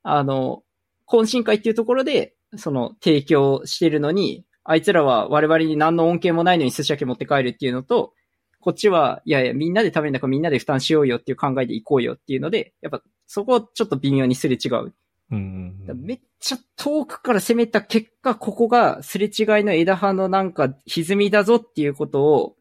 [0.04, 0.64] あの、
[1.08, 8.14] 懇親会っていうところで、その、提供してるのに、あいつらは我々に何の恩恵もないのに寿司だけ持って帰るっていうのと、
[8.60, 14.94] こっちは、いやいや、みんなで食べるんだからみんなで負担しようよっていう考えで行こうよっていうので、やっぱそこをちょっと微妙にすれ違う。
[15.32, 15.76] うん。
[15.96, 19.32] めっちゃ遠くから攻めた結果、ここがすれ違い
[19.64, 22.56] の枝葉のなんか歪みだぞっていうことを、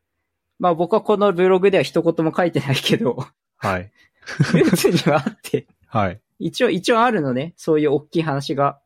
[0.58, 3.92] まあ僕はこのブログでは一言も書いてないけど、はい。
[4.54, 6.20] ルーツにはあって、はい。
[6.38, 7.54] 一応、一応あるのね。
[7.56, 8.80] そういう大きい話が。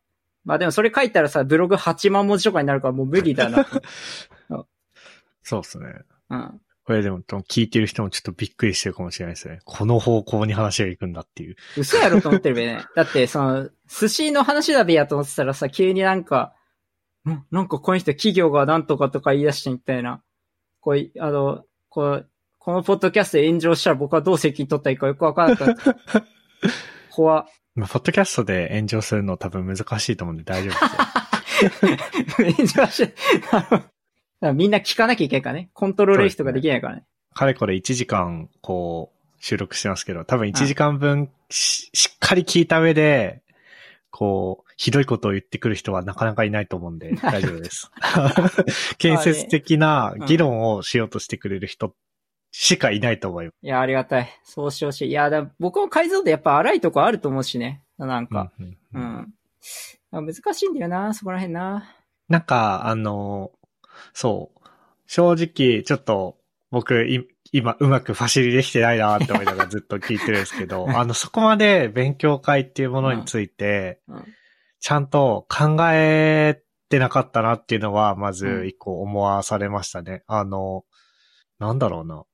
[0.45, 3.67] まあでもそれ書いたらさ、ブログ8万文字とかになるからもう無理だな。
[5.43, 5.87] そうですね。
[6.31, 6.61] うん。
[6.89, 9.59] これでも、聞いてる人もちょっとびっくりしてるかもしれないですね。
[9.67, 11.57] この方向に話が行くんだっていう。
[11.77, 12.83] 嘘やろと思ってるべね。
[12.97, 16.55] だって、その、寿司の話だべやと思ってたらさ、急になんか、
[17.29, 17.45] ん？
[17.51, 20.23] なんかこの人企業がなんとかとか言い出してみたいな。
[20.81, 26.25] こうい、あの、こう、このポッドキャストで炎上したら僕はどう責任取ったらいいかよくわからなかった。
[27.13, 30.73] 怖っまあ、ポッドキャストで炎上するの多分難しいと思うんで大丈夫
[31.61, 31.97] ですよ。
[32.57, 33.15] 炎上し
[34.55, 35.71] みんな聞かなきゃいけないからね。
[35.73, 37.05] コントロール F とかできないからね。
[37.35, 43.43] かれこれ1時間、こう、収録してますけど、多分1時間分ししっかり聞いた上で、
[44.11, 47.91] こう、ひどいことを言ってくる人はなかなかいないと思うんで、 大丈夫です。
[48.99, 51.95] 建設的な議論をしようとしてくれる人
[52.51, 53.55] しかいないと思います。
[53.63, 54.29] いや、ありがたい。
[54.45, 55.11] そうしてほしい。
[55.11, 57.83] いや、だ僕も解像度やっぱ荒いとこあると思うしね。
[57.99, 58.53] なんか。
[58.59, 59.33] うんうんう
[60.13, 60.27] うんん。
[60.27, 61.95] 難しいんだよな、そこら辺な。
[62.29, 63.53] なんか、あの、
[64.13, 64.69] そう。
[65.07, 66.39] 正直、ちょっと、
[66.71, 74.25] 僕、い今、うまくファシリできてないなって思いながらずっと聞いてるんですけど、 あの、そこまで勉強会っていうものについて、うん。
[74.81, 80.23] ちゃんと考えてなかったなっていうのは、まうずん一個思わされましたね。
[80.27, 80.85] あの、
[81.59, 82.25] なんだろうな。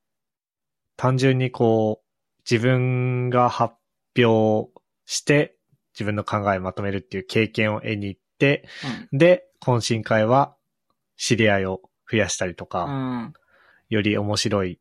[0.97, 3.75] 単純にこう、自分が発
[4.17, 4.69] 表
[5.05, 5.57] して、
[5.93, 8.67] 自分の考えをまとめるっていう経験を得に行って、
[9.11, 10.54] で、懇親会は
[11.17, 13.33] 知り合いを増やしたりとか、うん。
[13.89, 14.79] より面白い、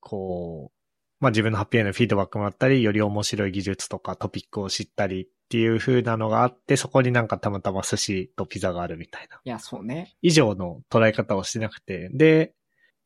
[0.00, 0.80] こう、
[1.20, 9.40] まあ、自分の発表へのフィードバックもらったり、より面白い技術とかトピックを知ったりっていう風なのがあって、そこになんかたまたま寿司とピザがあるみたいな。
[9.44, 10.16] いや、そうね。
[10.22, 12.54] 以上の捉え方をしてなくて、で、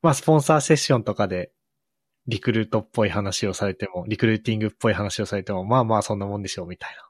[0.03, 1.51] まあ、スポンサーセッションとかで、
[2.27, 7.03] リクルートっぽい話をされても、リクルーティングっぽい話をされても、まあまあそんなもんでしょうみたいな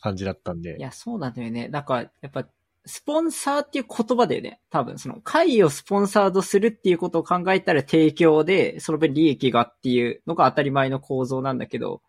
[0.00, 0.80] 感じだったんでい。
[0.80, 1.68] や、そうなんだよね。
[1.68, 2.46] なんか、やっぱ、
[2.86, 4.60] スポンサーっていう言葉だよね。
[4.70, 12.00] 多分、その会をスポンサードするっていうことを考えたら提供で、その分利益がっていうのが当たり前の構造なんだけど、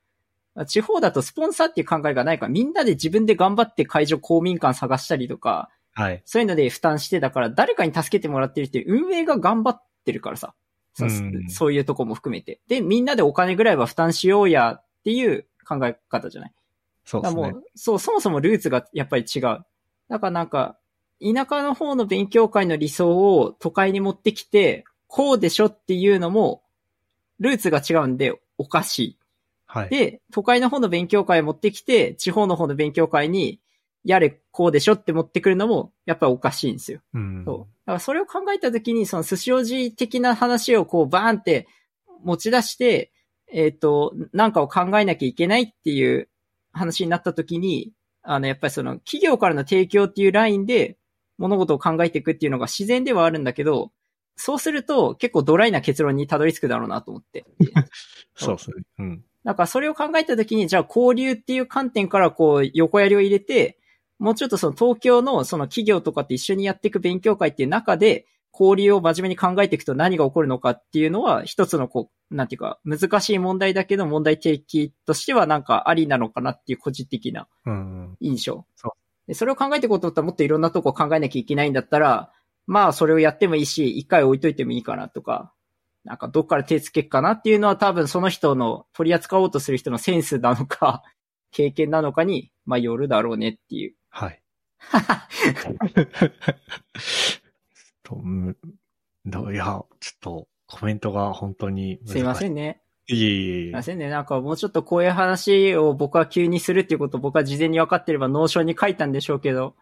[0.67, 6.21] 地方だとスポンサーっていう考えがないから、みんなで自分で頑張って会場公民館探したりとか、はい。
[6.25, 10.53] そういうので負担してだから、誰かに助けてもらってるっていう運営が頑張ってるからさ。
[10.99, 12.59] うん、そういうとこも含めて。
[12.67, 16.53] で、みんなでお金ぐらいは負担しようやっていう考え方じゃない？
[17.05, 17.41] そうですね。
[17.51, 19.63] もう、そう、そもそもルーツがやっぱり違う。
[20.09, 20.77] だからなんか、
[21.21, 26.63] 田舎の方の勉強会の理想を都会に持ってきて、こうでしょっていうのも、
[27.39, 29.17] ルーツが違うんでおかしい。
[29.65, 29.89] はい。
[29.89, 33.59] で、都会の方の勉強会を持ってきて、地方の方の勉強会に、
[34.03, 37.01] やれ、こうでしょって持ってくるのも、やっぱりおかしいんですよ。
[37.13, 37.43] うん。
[37.45, 37.57] そう。
[37.57, 41.67] だからそれを考えたときに、その寿司おじ的な話をこうバーンって
[42.23, 43.11] 持ち出して、
[43.51, 46.29] えっ、ー、と、なんかを考えなきゃいけないっていう
[46.71, 47.91] 話になったときに、
[48.29, 50.97] あの、やっぱりその企業からの提供っていうラインで
[51.37, 53.91] 物事を考えていくっていうのが自然ではあるんだけど、
[54.35, 57.45] そうすると結構ドライな結論にたどり着くだろうなと思って。
[58.35, 58.83] そうですね。
[58.99, 59.23] うん。
[59.45, 63.79] だからそれを考えたときに、じゃあ交流っていう観点からこう横やりを入れて、
[64.19, 77.47] もうちょっとその東京のその企業とかって一緒にやっていく勉強会っていう中で、交流を真面目に考えていくと何が起こるのかっていうのは、一つのこう、なんていうか、難しい問題だけど問題提起としてはなんかありなのかなっていう個人的な
[78.19, 78.53] 印象。
[78.53, 78.91] うん、そう
[79.27, 82.31] でそれを考えていこうと思ったらもっといろんなとこ考えなきゃいけないんだったら、
[82.65, 85.51] まあそれをやってもいいし、一回置いといてもいいかなとか、
[86.05, 91.03] なんかどっから手つけっかなっていうのは多分その人の取り扱おうとする人のセンスなのか、
[91.51, 93.95] 経験なのかに、まあよるだろうねっていう。
[94.09, 94.41] はい。
[98.07, 98.21] と、
[99.25, 99.65] どいや、
[99.99, 102.81] ちょっとコメントが本当にすいませんね。
[103.07, 103.65] いえいえいえ。
[103.65, 104.09] すいませんね。
[104.09, 109.75] なんかもうちょっとこういう話を僕は急にするっていうことを僕は事前に分かってれば Notion に書いたんでしょうけど。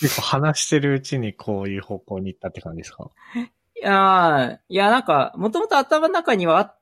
[0.00, 3.10] 結構話してるうちにこういう方向に行ったって感じですか？
[3.34, 6.78] いやいや、なんか、もともと頭の中にはあっ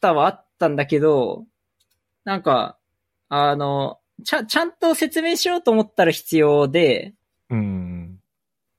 [0.00, 1.44] たはあったんだけど、
[2.24, 2.78] なんか、
[3.30, 7.14] あの、ちゃ、ちゃんと説明しようと思ったら必要で、
[7.48, 7.87] うん。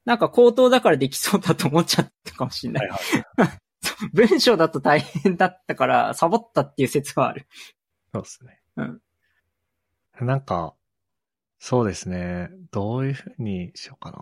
[0.10, 2.90] なんか口頭だからできそうだと思っちゃったかもしれない。
[2.90, 3.60] はいはい、
[4.12, 7.46] 文章だと大変だったから、サボったっていう説はある。
[8.12, 8.60] そうですね。
[8.78, 8.82] う
[10.24, 10.26] ん。
[10.26, 10.74] なんか、
[11.60, 12.50] そうですね。
[12.72, 14.18] どういうふうにしようかな。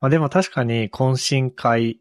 [0.00, 2.00] まあでも確かに懇親会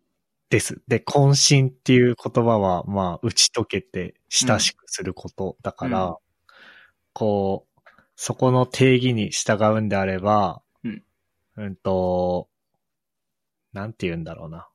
[0.50, 0.82] です。
[0.88, 6.16] で、懇親っていう言葉は、まあ、打ち解けて親しくすることだから、うん、
[7.14, 10.64] こう、そこの定義に従うんであれば、
[11.58, 12.50] うん、うんと、
[13.74, 14.68] なんて言うんだろうな。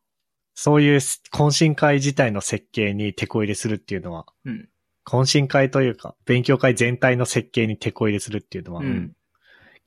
[0.54, 4.68] そういう懇親会自体の設計に手こ入れするっていうのは、うん、
[5.06, 9.12] 懇親会というか、勉強会全体の設計に手こ入れするっていうのは、うん、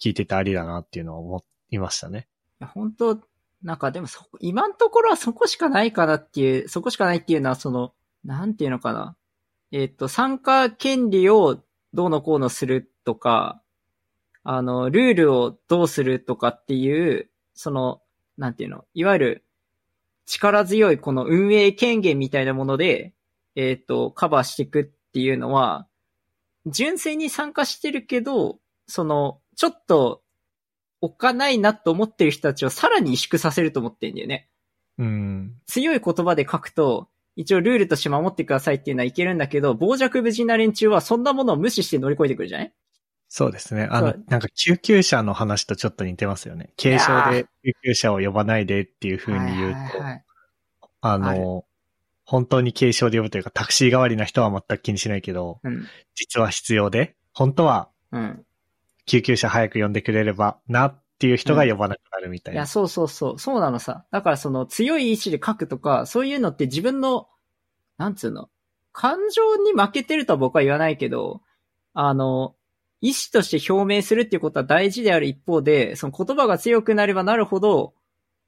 [0.02, 2.28] 聞いててありだなっていうのは思いましたね。
[2.74, 3.20] 本当
[3.64, 7.94] なんかでもそ、今のところはそこしかないかなっていう、そこしかないっていうのは、その、
[8.26, 9.16] なんていうのかな。
[9.72, 11.64] えっ、と、参加権利を
[11.94, 13.62] どうのこうのするとか、
[14.44, 18.02] あの、ルールをどうするとかっていう、その、
[18.38, 19.44] なんていうの、いわゆる
[20.26, 23.14] 力強いこの運営権限みたいなもので、
[23.56, 25.88] えっ、と、カバーしていくっていうのは、
[26.66, 30.24] 純粋に参加してるけど、その、ちょっと
[31.02, 34.50] 置かないなと思ってる人たちをさらに萎縮させると思ってんだよね。
[34.98, 35.54] うん。
[35.68, 42.74] 強い言葉で書くと、一応ルールとして守ってくださいっていうのはいけるんだけど、傍若無人な連中はそんなものを無視して乗り越えてくるじゃない？
[43.36, 43.88] そうですね。
[43.90, 46.72] あの、なんか救急車の話とちょっと似てますよね。
[46.80, 50.24] 軽症で救急車を呼ばないでっていう風に言うと、はいはいはい、
[51.02, 51.66] あの、
[52.26, 57.90] 本当に軽症で呼ぶというかタクシー代わりな人は全く気にしないけど、うん、実は必要で、本当は、
[59.08, 62.60] 救急車早く呼んでくれればなっていう人が呼ばなくなるみたいな。
[62.60, 63.40] いや、そうそうそう。
[63.40, 64.06] そうなのさ。
[64.12, 67.30] だからその強い意志で書くとか、そういうのって自分の、
[67.98, 68.52] なんつうの、
[68.92, 71.42] 感情に負けてるとは僕は言わないけど、
[71.96, 72.54] あの、
[73.04, 77.94] 意志として表明するっていうことは大事である一方で、その言葉が強くなればなるほど、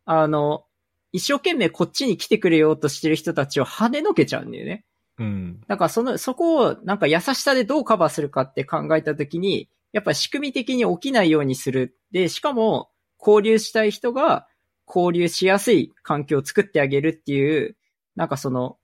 [0.05, 0.63] あの、
[1.11, 4.85] 一生懸命こっちに来てくれようとしてる人たちを跳ねのけちゃうんだよね。
[5.19, 5.59] うん。
[5.67, 11.97] だからその、そこをなんか優しさでどうカバーするかって考えたときに、やっぱ仕組み的に起きないようにする。
[12.11, 14.47] で、しかも、交流したい人が
[14.87, 17.75] 交流しやすい環境を作ってあげるっていう、
[18.15, 18.77] なんかその、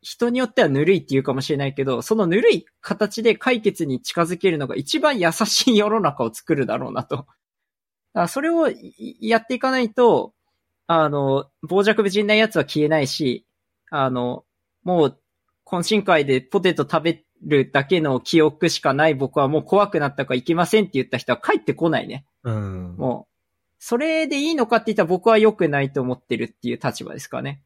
[0.00, 7.26] 人によってはぬるいって言うかもしれないけど、そのぬるい形で解決に近づけるのが一番優しい世の中を作るだろうなと。
[8.14, 8.68] だそれを
[9.20, 10.34] やっていかないと、
[10.86, 13.46] あの、傍若無人な奴は消えないし、
[13.90, 14.44] あの、
[14.82, 15.20] もう、
[15.66, 22.24] 懇親会でポテト食べるだけの記憶しかない僕はもう怖くなったから行けませんって言った人は帰ってこないね。
[22.42, 22.96] うん。
[22.96, 23.34] もう、
[23.78, 27.62] それでいいのかって言ったら僕は良くないと思ってるっていう立場ですかね。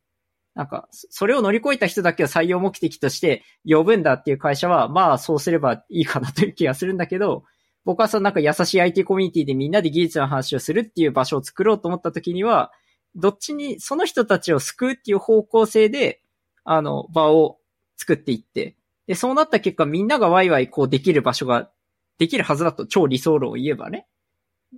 [0.54, 7.44] なんか、それを乗り越えた人だけを採用目的として呼ぶんだっていう会社は、まあそうすればいいかなという気がするんだけど、
[7.84, 12.70] 僕はそのなんか優しい IT コミュニティでみんなで技術の話をするっていう場所を作ろうと思った時には、
[13.14, 16.22] どっちに、その人たちを救うっていう方向性で、
[16.64, 17.58] あの、場を
[17.96, 18.76] 作っていって、
[19.06, 21.70] で、そうなった結果みんながワイワイこうできる場所が
[22.18, 24.06] できるはずだと超理想論を言えばね。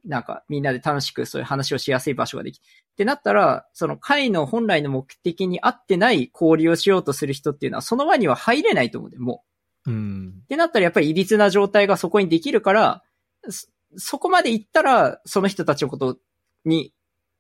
[0.05, 2.61] なんかみんなで楽しくそういう話をしやすい場所ができっ
[2.97, 9.45] てなったら、その会の本来の目的に合ってない交流をしようとする人っていうのはその輪には入れないと思うんだよ、も
[9.87, 9.91] う。
[9.91, 10.35] うん。
[10.45, 13.03] ってなったらやっぱり歪な状態がそこにできるから、
[13.49, 16.19] そそこまで行ったら、その人たちのこと
[16.65, 16.93] に、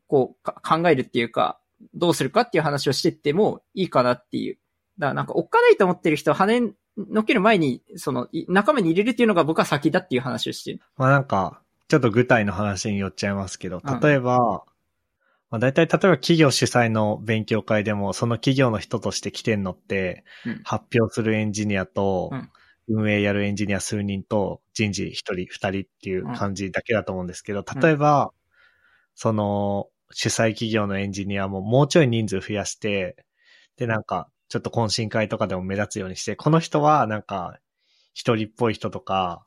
[0.06, 1.58] こう、か考えるっていうか、
[1.94, 4.58] どうするかっていう話をしてってもいいかなっていう。
[4.98, 10.80] だからなんか、おっかないと思ってる人を跳ねのける前に、その、い仲間に入れるっていうのが僕は先だっていう話をしてる。
[10.96, 14.64] まあなんか、ちょっと具体の話に寄っちゃいますけどうん、例えば、
[15.50, 20.60] まあ大体例えば企業主催の勉強会でも、その企業の人として来てんのって、うん。
[20.64, 22.50] 発表するエンジニアとうん、
[22.88, 28.32] 運営やるエンジニア数人と、人事一人、二人っていう感じだけだと思うんですけど、例えば、
[29.14, 33.16] その、主催企業のエンジニアももうちょい人数増やして、
[33.76, 37.58] で、なんか、ちょっと懇親会とかでも目立つようにして、この人はなんか、
[38.12, 39.44] 一人っぽい人とか、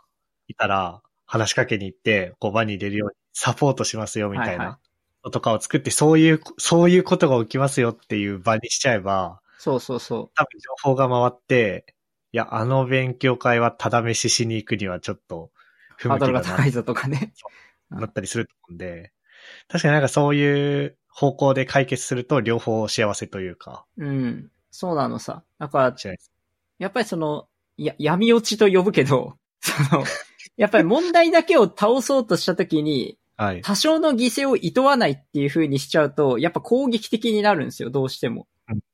[0.47, 4.79] いたら、話しかけに行って、こう場に入れるようにサポートしますよ、みたいな。
[5.23, 11.85] のとかを作って、そういう、そういうことが起きますよっていう場にしちゃえば、そうそうそ多分情報が回って、
[12.31, 15.57] いや、あの勉強会はただ飯しに行くにはちょっとう。
[15.97, 17.33] 不ハード向きだなルが高いぞとかね。
[17.89, 19.11] なったりすると思うんで、
[19.67, 24.51] 確かになんかそういう方向で解決すると両方幸せというか、うん。
[24.69, 25.43] そうなのさ。
[25.57, 25.95] だから。
[26.77, 27.47] やっぱりその、
[27.77, 30.03] や、闇落ちと呼ぶけど、その、
[30.57, 33.61] やっぱり問題だけを倒そうとしたときに、 はい。
[33.61, 38.47] 多少の犠牲を厭わないっていう風にしちゃうと、やっぱ攻撃的になるんですよ、どうしても。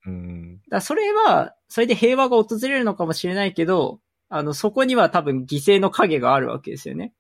[0.06, 0.62] うん。
[0.70, 7.14] だそれは、それで平和が訪れるのかもしれないけど、あの、そこには多分犠牲の影があるわけですよね。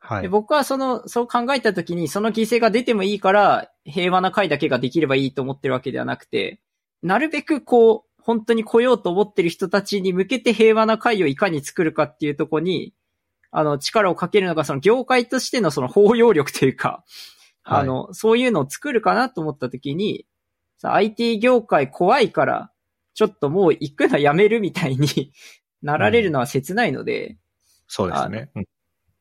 [0.00, 0.28] ではい。
[0.28, 6.60] 僕はその、そう考えたときに、その犠牲が出てもいいから、平和な会だけができればいいと思ってるわけではなくて、
[7.02, 12.92] なるべくこう、本当に来ようと思ってる人たちに向けて平和な会をいかに作るかっていうところに、
[13.58, 17.02] あの、力をかけるのが、その業界としてのその包容力というか、
[17.62, 20.26] はいあの、そういうのを作るかなと思ったときに、
[20.76, 22.70] さ IT 業界怖いから、
[23.14, 25.32] ちょっともう行くのやめるみたいに
[25.82, 27.38] なられるのは切ないので、
[27.88, 28.50] そうですね。
[28.54, 28.64] うん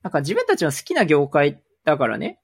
[0.03, 2.39] なんか自分たちの好きな業界だからね、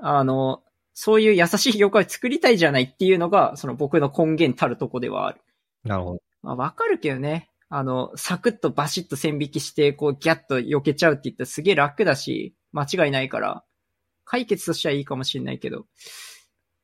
[0.00, 0.62] あの、
[0.94, 5.40] そういう優しい業界を作りたいじゃないっていうのが、その僕の根源たるとこではある。
[5.82, 6.22] なるほど。
[6.42, 7.49] まあわかるけどね。
[7.72, 13.64] あの、サクッとバシッと線引きして、こうギャッと避けちゃうって言ったらすげえ楽だし、間違いないから、
[14.24, 15.86] 解決としてはいいかもしれないけど、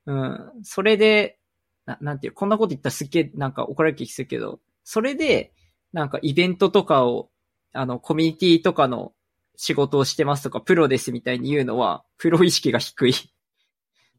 [0.05, 1.39] うん、それで、
[1.85, 5.53] ななんていう、こんなこと言ったらすっげえなんか怒られる気するけど、それで、
[5.91, 7.29] なんかイベントとかを、
[7.73, 9.13] あの、コミュニティとかの
[9.57, 13.13] 仕事をしてますとか、プロですみたいに言うのは、プロ意識が低い。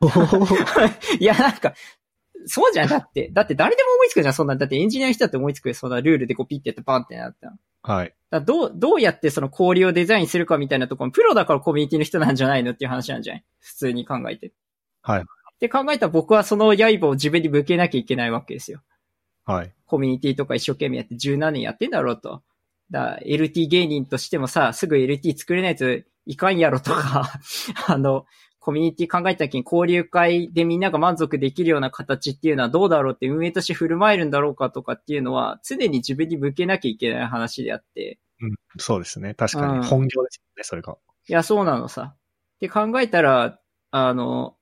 [1.19, 1.75] いや、なんか、
[2.47, 2.89] そうじゃん。
[2.89, 4.57] だって、だって誰でも思いつくじゃん、そんな。
[4.57, 7.53] だってエンジニアの人だって思いつくよ、そんなルールでこうピッてやってバンってなった
[7.83, 8.15] はい。
[8.31, 13.45] らどう、どうやってその氷をデザインするかみたいなところ、プロだからコミュニティの人なんじゃないのっていう話なんじゃない？
[13.61, 14.53] 普通に考えて。
[15.03, 15.23] はい。
[15.23, 15.25] っ
[15.59, 18.81] て考えたら僕はその刃を自分に向けなきゃいけないわけですよ。
[19.45, 19.73] はい。
[19.87, 22.43] コミュニティとか一生懸命やって十何年やってんだろうと。
[22.91, 25.85] だ LT 芸人としてもさ、すぐ LT 作れないと
[26.27, 27.31] いかんやろとか、
[27.89, 28.25] あの、
[28.69, 38.19] コミュニティ考えた時に交流会でみんなが満足できるような形っていうのはどうだろうって運営として振る舞えるんだろうかとかっていうのは常に自分に向けなきゃいけない話であって。
[38.77, 39.33] そうですね。
[39.33, 39.87] 確かうんに。
[39.87, 40.99] 本業ですよね、それが。
[41.29, 42.13] いや、そうなのさ。
[42.13, 43.59] って考えたら、
[43.91, 44.55] あの、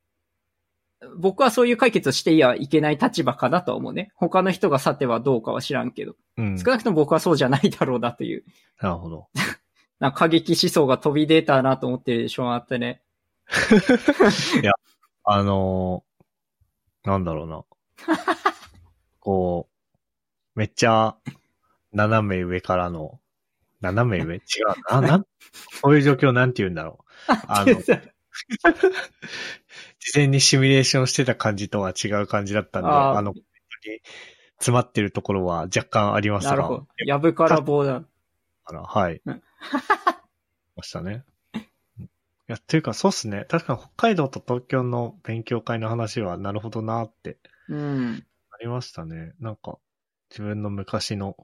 [1.18, 4.12] 僕はそういう解決をしてはいけない立場かなとは思うね。
[4.14, 6.14] 他の人がさてはどうかは知らんけど。
[6.36, 6.58] うん。
[6.60, 8.44] 少なくとも僕はそうじゃないだろうなという。
[8.80, 9.26] なるほど。
[9.98, 13.02] な過激思想が飛び出たなと思ってるでしょうあってね。
[15.24, 17.64] あのーなんだろうな。
[19.20, 19.68] こ
[20.56, 21.16] う、めっちゃ、
[21.92, 23.20] 斜め上からの、
[23.80, 24.36] 斜め上？
[24.42, 25.00] 違うな。
[25.00, 25.26] なん、
[25.80, 27.32] そういう状況なんて言うんだろう。
[27.46, 28.00] あの、事
[30.14, 33.34] 前にシミュレーションしてた感じとは違う感じだったんで、あの、
[34.58, 36.50] 詰まってるところは若干ありますが。
[36.50, 36.86] なるほど。
[37.04, 38.02] やぶから棒だ。
[38.64, 38.82] かな。
[38.82, 39.22] はい。
[39.24, 39.42] うん
[40.76, 41.24] ましたね。
[42.48, 43.44] いや、というか、そうっすね。
[43.48, 48.24] 確かに北海道と東京の勉強会の話は、なるほどなって、うん。
[48.52, 49.34] ありましたね。
[49.40, 49.78] なんか、
[50.30, 51.36] 自分の昔の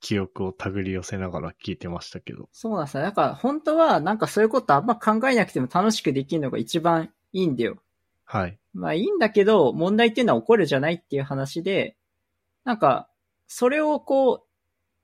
[0.00, 2.48] 記憶を手繰り寄せながら聞いてましたけど。
[2.52, 3.02] そうなんですよ。
[3.02, 7.82] だから本当はなんかそういうことあんま考えなくても楽しくできるのが一番いいんだよ。
[8.24, 8.58] はい。
[8.74, 11.96] まあいいんだけど、問題っていうのは起こるじゃないっていう話で、
[12.64, 13.08] なんか、
[13.46, 14.46] それをこ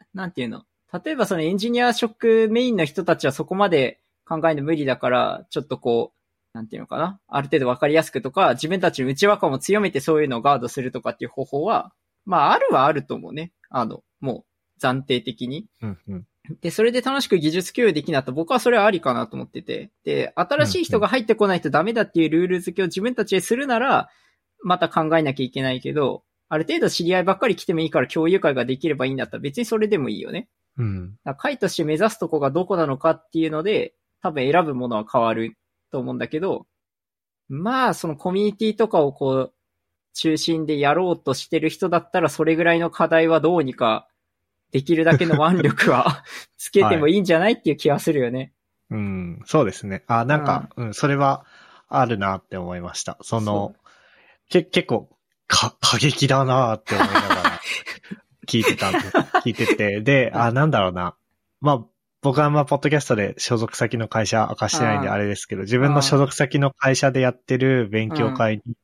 [0.01, 0.65] う、なんていうの？
[1.05, 7.19] 例えばそのエンジニア職メインの人たちはそこまで考えるの無理だから、ちょっとこう、なんていうのかな？
[7.29, 11.93] ある程度わかりやすくとか、自分たちの内輪感を強めてそういうのをガードするとかっていう方法は、
[12.25, 13.53] まああるはあると思うね。
[13.71, 14.45] あの、も
[14.79, 15.67] う暫定的に。
[15.81, 16.25] うんうん。
[16.61, 19.91] で、それで楽しく技術共有できなった僕はそれはありかなと思ってて。
[20.05, 24.11] で、新しい人が入ってこないとダメだっていうルール付けを自分たちでするなら、
[24.63, 30.49] また考えなきゃいけないけど、ある程度知り合いばっかり来てもいいから共有会ができればいいんだったら別にそれでもいいよね。
[30.77, 31.15] うん。
[31.39, 35.57] 会として目指すとこがどこなのかっていうので、多分選ぶものは変わる
[35.91, 36.67] と思うんだけど、
[37.49, 39.55] まあ、そのコミュニティとかをこう、
[40.15, 44.09] 中心でやろうとしてる人だったら、それぐらいの課題はどうにか、
[44.71, 46.25] できるだけの腕力は
[46.57, 48.53] つけてもいいんじゃないっていう気はするよね。
[48.91, 49.43] うん。
[49.45, 50.03] そうですね。
[50.07, 51.45] あ、なんか、うん、それは
[51.89, 53.19] あるなって思いました。
[53.21, 53.75] その、
[54.49, 55.11] け、結構、
[55.47, 57.61] か、過激だなって思いながら
[58.47, 60.01] 聞いてたんで、聞いてて。
[60.01, 61.17] で、あ、なんだろうな。
[61.61, 61.85] まあ、
[62.23, 68.77] 僕はあんまポッドキャストで所属先の会社明かしてないんであれですけど、自分の所属先の会社でやってる勉強会に、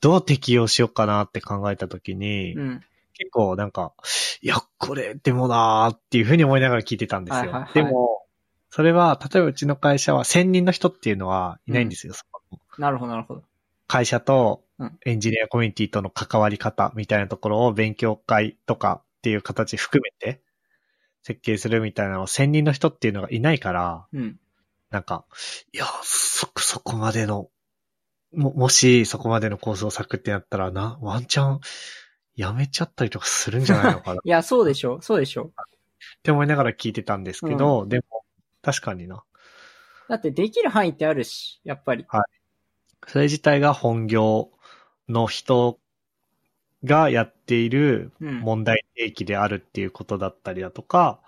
[0.00, 2.80] どう適用しようかなって考えたときに、うん。
[3.14, 3.94] 結構なんか、
[4.42, 7.40] いや、これでもなーっていうふうに思いながら聞いてたんですよ。
[7.40, 8.22] はいはいはいでも、
[8.70, 12.12] それは、例えばうちの会社は1000人の人っていうのはいないんですよ。
[12.12, 13.42] そのなるほど、なるほど。
[13.88, 20.40] 会社とうんエンジニアコミュニティとの関わり方みたいなところを勉強会とかっていう形含めて
[21.22, 24.38] 設計するみたいなのを1000人の人っていうのがいないから、うん。
[24.90, 25.24] なんか、
[25.72, 27.50] いや、そ、そこまでの、
[28.32, 31.60] も、もしそこまでのコースを咲くってなったらな、ワンチャン
[32.36, 35.52] やめちゃったりとかするんじゃないのかなっ いや、そうでしょそうでしょ
[36.22, 38.24] て思いながら聞いてたんですけど、でも、
[38.62, 39.24] 確かにな。
[40.08, 42.06] だってできる範囲ってあるし、やっぱり。
[43.06, 44.50] それ自体が本業
[45.08, 45.78] の人
[46.84, 48.40] がやっているうん。
[48.40, 51.20] 問題提起であるっていうことだったりだとか、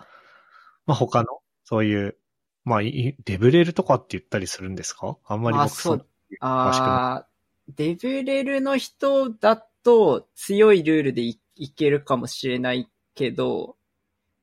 [0.85, 1.27] まあ他の、
[1.63, 2.17] そういう、
[2.63, 5.17] まあ、いデブレルとかって言ったりするんですか？
[5.25, 6.05] あんまりあ、僕そう。
[6.39, 7.31] あー
[7.75, 13.77] デブレルの人だと強いルールでいいけるかもしれないけど、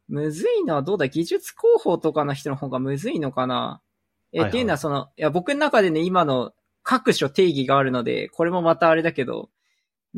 [0.08, 1.08] むずいのはどうだ？
[1.08, 3.80] 技術広報とかの人の方がむずいのかな？
[4.32, 4.50] え、はいはい。
[4.50, 6.52] っていうのはその、いや、僕の中でね、今の
[6.82, 9.50] 各所定義があるので、これもまたあれだけど、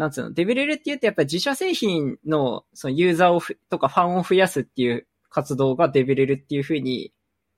[0.01, 7.13] なんつうの、デブレルって言うとやっぱり自社製品のそのユーザーをふとかファンを増やすっていう活動がデブレルっていうふうに、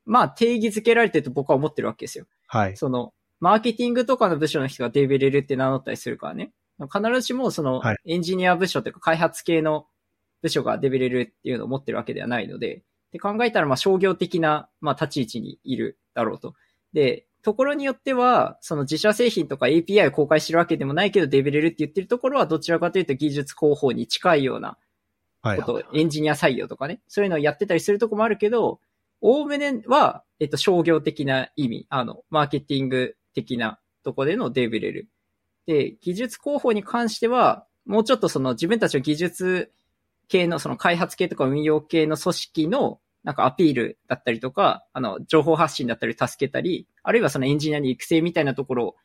[0.06, 2.27] まあ定義づけられてると僕は思ってるわけですよ。
[2.48, 2.77] はい。
[2.77, 6.51] その、マーケティングとかの部署の人がデベレルって名乗ったりするからね。
[6.93, 9.86] 必ずしもそのはい、エンジニア部署というか開発系の
[10.40, 12.82] 部署がデベレルっていうのを持ってるわけではないので、
[13.12, 16.55] で考えたらまあ商業的な、まあ、立ち位置にいるだろうと。
[16.93, 24.78] で、ところによっては、その自社製品とか API を公開してるわけでもないけど、デベレルって言ってるところはどちらかというと技術広報に近いような
[25.43, 25.60] はい。
[25.60, 28.81] こと、エンジニア採用とかね、そういうのをやってたりするとこもあるけど、
[29.20, 35.09] おおむねは、えっと、商業的な意味、あの、マーケティング的なとこでのデブレル。
[35.66, 39.73] で、技術広報に関しては、もうちょっとその自分たちの技術
[40.28, 48.97] 系の、その開発系とか運用系の組織の、なんかアピールだったりとか、あの、情報発信だったり助けたり、あるいはそのエンジニアに育成みたいなところを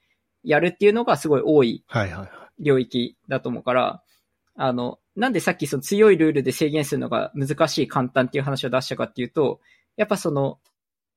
[0.44, 2.30] やるっていうのがすごい多いはいはいはい。
[2.60, 4.03] 領域だと思うから、
[4.56, 9.60] あの、なんでさっきその強いルールで制限するのが難しい簡単っていう話を出したかっていうと、
[9.95, 10.60] やっぱその、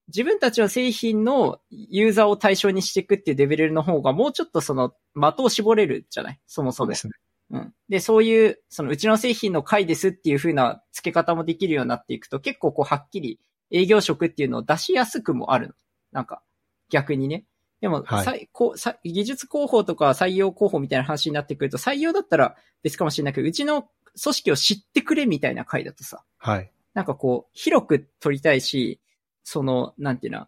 [0.08, 6.40] 自分たちの製品のユーザーを対象にしていくっていうレベルの方がもうちょっとその的を絞れるじゃない？
[6.46, 6.86] そもそも。
[6.86, 7.12] そうですね。
[7.50, 7.74] うん。
[7.88, 13.40] で、そういう、そのうちの製品の回ですっていう風な付け方もできるようになっていくと、結構こうはっきり
[13.70, 15.74] 営業職っていうのを出しやすくもあるの。
[16.12, 16.42] なんか、
[16.88, 17.44] 逆にね。
[17.80, 23.88] でも、はいこうさ技術広報とか採用広報みたいな話になってくると、採用だったら別かもしれないけど、うちの
[24.22, 26.70] 組織を知ってくれみたいな回だとさ、はい。
[26.94, 29.00] なんかこう、広く取りたいし、
[29.44, 30.46] その、なんていうの、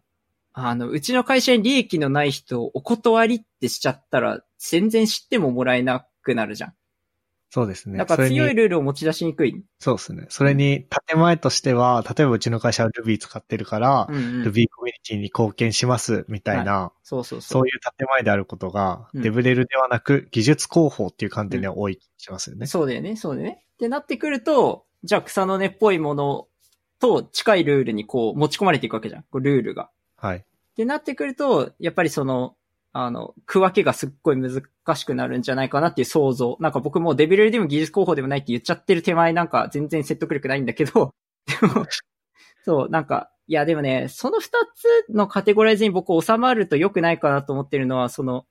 [0.53, 6.73] あの、うちの会社に利益のない人をお断りってしちゃったら、全然知ってももらえなくなるじゃん。
[7.53, 7.99] そうですね。
[7.99, 9.63] だから強いルールを持ち出しにくい。
[9.77, 10.25] そうですね。
[10.29, 14.41] それに、建前としては、例えばうちの会社は Ruby 使ってるから、うんうん。
[14.41, 17.49] Ruby コミュニティに貢献します、みたいな、そうそうそ。
[17.49, 22.65] そうういう建前であることが、うんデブレルではなく、技術広報っていう観点では多い気がしますよね。
[22.65, 23.63] そうだよね、そうだよね。
[23.75, 26.47] ってなってくると、じゃあ草の根っぽいもの
[26.99, 29.21] と近いルールにこう持ち込まれていくわけじゃん。
[29.29, 29.91] こうルールが。
[30.17, 30.37] はい。
[30.37, 30.43] っ
[30.75, 32.55] てなってくると、やっぱりその、
[32.93, 34.61] あの、区分けがすっごい難
[34.95, 36.57] しくなるんじゃないかなっていう想像。
[36.59, 41.13] なんか僕もデビルでも技術候補でもないって言っちゃってる手前なんか全然説得力ないんだけど、
[41.61, 41.85] でも、
[42.63, 48.45] そう、なんか、いやでもね、その二つのカテゴライズに僕収まると良くないかなと思ってるのは、その、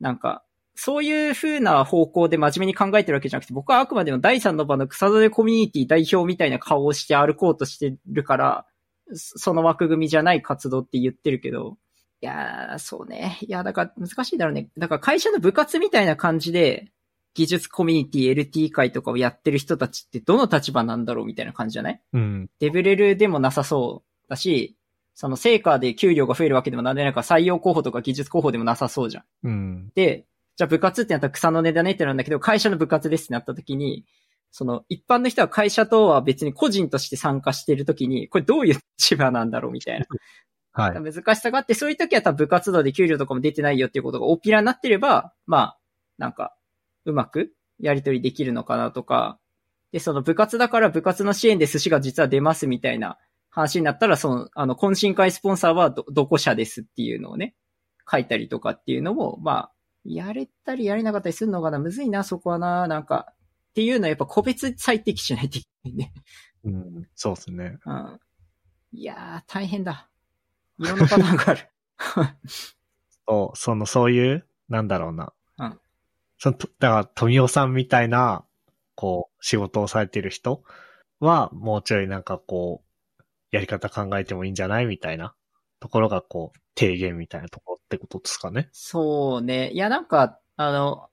[0.00, 0.44] なんか、
[0.74, 8.66] そういう風な方向で真面目に考えてるわけじゃなくて、僕はあくまでも第三の場の草の根コミュニティ代表みたいな顔をして歩こうとしてるから、
[9.14, 11.76] その枠組みじゃない活動って言ってるけど、
[12.22, 13.38] いやー、そうね。
[13.40, 14.68] いや、だから難しいだろうね。
[14.78, 16.92] だから会社の部活みたいな感じで、
[17.34, 22.00] 技術コミュニティ LT 会とかをやってる人たちってどの立場なんだろうみたいな感じじゃない？
[22.12, 22.50] うん。
[22.60, 24.76] デブレルでもなさそうだし、
[25.14, 29.24] その成果で給料が増えるわけでもなんでないから採用候補とか技術候補でもなさそうじゃん。
[29.42, 29.92] うん。
[29.94, 30.26] で、
[30.56, 34.04] じゃあ部活ってなったら草の根だねってなんだけど、会社の部活ですってなった時に、
[34.50, 40.04] その一般の人は会社とは別に個人として参加している時に、これどういう立場なんだろうみたいな。
[40.72, 41.12] はい。
[41.12, 45.78] 難しさがあって、そういう時は多分部活動で給料とかも出てないよっていうことが大っぴらになってれば、まあ、
[46.18, 46.54] なんか、
[47.04, 49.38] うまくやり取りできるのかなとか、
[49.92, 53.18] で、その部活だから部活の支援で寿司が実は出ますみたいな
[53.50, 57.54] 話になったら、その、あの、懇親会スポンサーはど、どこ社ですっていうのをね、
[58.10, 59.72] 書いたりとかっていうのも、まあ、
[60.04, 63.26] やれたりやれなかったりするのかなむずいな、そこはな、なんか、
[63.72, 66.12] っていうのはやっぱ個別最適しないといけないね。
[66.64, 67.08] うん。
[67.14, 67.78] そうですね。
[67.84, 68.20] うん。
[68.92, 70.08] いやー、大変だ。
[70.82, 71.68] いろんなパターンがある。
[73.28, 75.32] そう、その、そういう、なんだろうな。
[75.58, 75.78] うん
[76.38, 78.44] その、とだから、富尾さんみたいな、
[78.96, 80.64] こう、仕事をされてる人
[81.20, 83.22] は、もうちょいなんかこう、
[83.52, 85.34] やり方考えてもいいんじゃないみたいな
[85.78, 88.68] ところが、こう、提言みたいなところってことですかね。
[88.72, 89.70] そうね。
[89.70, 91.10] いや、なんか、あの、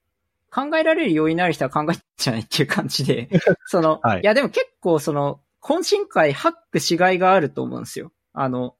[0.52, 3.30] 考えられる要因のある人は考えてんじゃないっていう感じで、
[3.68, 8.12] その、はいい、や、でも結構その、懇親会ハックしがいがあると思うんですよ。
[8.34, 8.76] あの、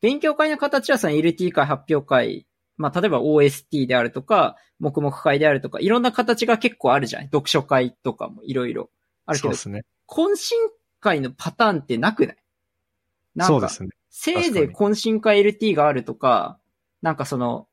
[0.00, 2.46] 勉強会の形はその LT 会発表会、
[2.76, 8.90] まあ、例えば OST であるとか、黙々会であるとか、いろんな形が結構あるじゃない読書会とかもいろいろ
[9.26, 9.84] あるけどそうで、すね。
[10.08, 10.58] 懇親
[11.00, 12.36] 会のパターンってなくない？
[13.34, 13.90] なんかそうですね。
[14.08, 16.58] せいぜい懇親会 LT があるとか、
[17.02, 17.68] なんかその、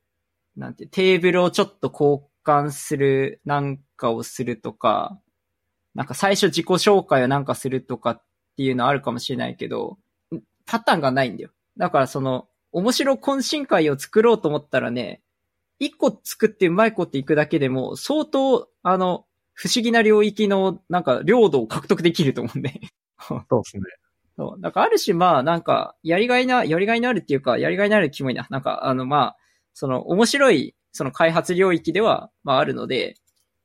[0.55, 5.19] なんて、テーブルをちょっと交換するなんかをするとか、
[5.95, 8.23] なんか最初自己紹介をなんかするとかっ
[8.55, 9.97] ていうのあるかもしれないけど、
[10.35, 11.51] んパターンがないんだよ。
[11.77, 15.21] だからその、面白懇親会を作ろうと思ったらね、
[15.79, 22.71] 一個作ってうまいこといくだけでも、相当、あの、不思議な領域の、なんか、領土を獲得できると思うんで。
[23.19, 23.83] そうですね。
[24.37, 24.61] そう。
[24.61, 28.47] だからある種まあなんか、やりがいな、やりがいのあるっていうか、やりがいのあるキモいな。
[28.49, 29.37] なんか、あのまあ、
[29.73, 33.15] その面白い、その開発領域では、まああるので、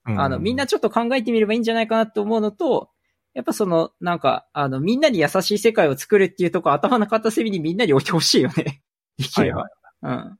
[0.07, 2.91] うあの、みんな、ちょっと考えてみればいいんじゃないかなと思うのと、
[3.35, 8.83] やっぱその、なんか、あの、みんなに優しい世界を作るっていうとこ頭の片隅にみんなに置いてほしいよね。
[9.17, 9.63] できれば。
[9.63, 9.69] は
[10.03, 10.39] うん。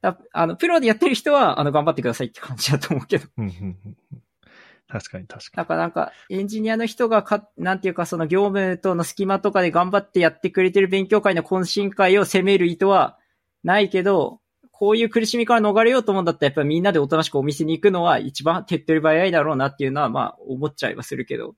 [0.00, 3.26] だあの、プロでやってる人は、あの、頑張ってくださいって感じだと思うけど。
[4.88, 13.18] 確かに確かだからなんか、エンジニアの人がか、なんていうかその業務との隙間とかで頑張ってやってくれてる勉強会の懇親会を責める意図は
[13.64, 14.40] ないけど、
[14.70, 21.56] こういう苦しみから逃れようと思うんだったらやっぱりみんなでおとなしくお店に行くのは一番手っ取り早いだろうなっていうのはまあ思っちゃいはするけど。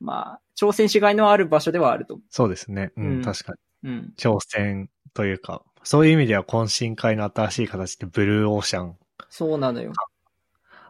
[0.00, 2.18] うんまあ、挑戦しがいのある場所ではあると。
[2.30, 2.92] そうですね。
[2.96, 3.52] うん、うん確か
[3.82, 3.90] に。
[3.90, 3.92] う。
[3.92, 4.14] うん。
[4.16, 8.96] 挑戦というか、そういう意味では懇親会の新しい形でブルーオーシャン
[9.28, 9.92] そうなのよ。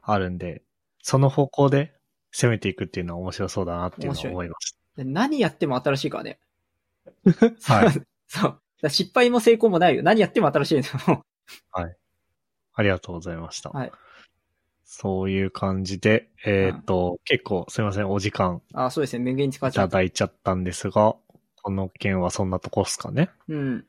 [0.03, 0.63] あるんで、
[1.03, 1.95] その方向で
[2.33, 6.39] 攻めていくっていうのは面白そうだなっていうのは思いまし何やっても新しいからね。
[7.67, 7.75] た。
[7.75, 8.03] はい。
[8.27, 8.89] そう。
[8.89, 10.03] 失敗も成功もないよ。
[10.03, 11.25] 何やっても新しいんだよ。
[12.75, 13.71] ありがとうございました。
[13.71, 13.93] はい。
[14.91, 19.31] そういう感じで、えーっと、結構すいません、お時間あ、そうですね。
[19.31, 19.91] 無限に使っいちゃった。
[19.91, 21.15] ただいちゃったんですが、
[21.63, 23.29] この件はそんなとこっすかね？
[23.49, 23.85] うん。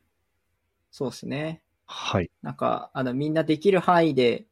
[0.92, 1.62] そうですね。
[1.86, 2.30] はい。
[2.42, 4.46] なんか、あの、みんなできる範囲で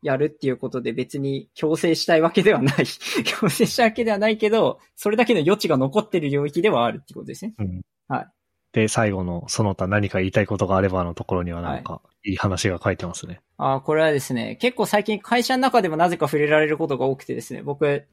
[0.00, 2.84] やるっていうことで別に強制したいわけではない。
[3.26, 7.54] 強制したいわけではないけど、それだけの余地が残ってる領域ではあるってことですね。
[7.58, 7.80] うん。
[8.06, 8.26] はい。
[8.72, 13.40] で、最後のその他何か言いたいことがあればのところにはなんか、いい話が書いてますね。
[13.56, 18.06] あーこれはですね、結構最近会社の中でもなぜか触れられることが多くてですね、僕、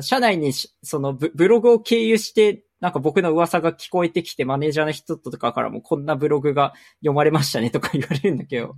[0.00, 8.74] 社内にしそのブブログを経由して、なんか僕の噂が聞こえてきて、マネージャーの人とかからもこんなブログが読まれましたねとか言われるんだけど、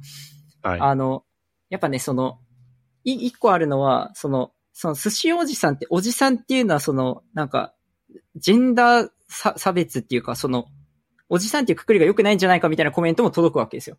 [0.62, 0.80] はい。
[0.80, 1.24] あの、
[1.70, 2.40] やっぱね、その、
[3.04, 7.74] い、一個あるのは、その、その寿司おじさんって、おじさんっていうのはその、なんか、
[8.36, 10.66] ジェンダー差差別っていうか、その、
[11.28, 13.96] おじさんっていうくくりが良くないんじゃないかみたいなコメントも届くわけですよ。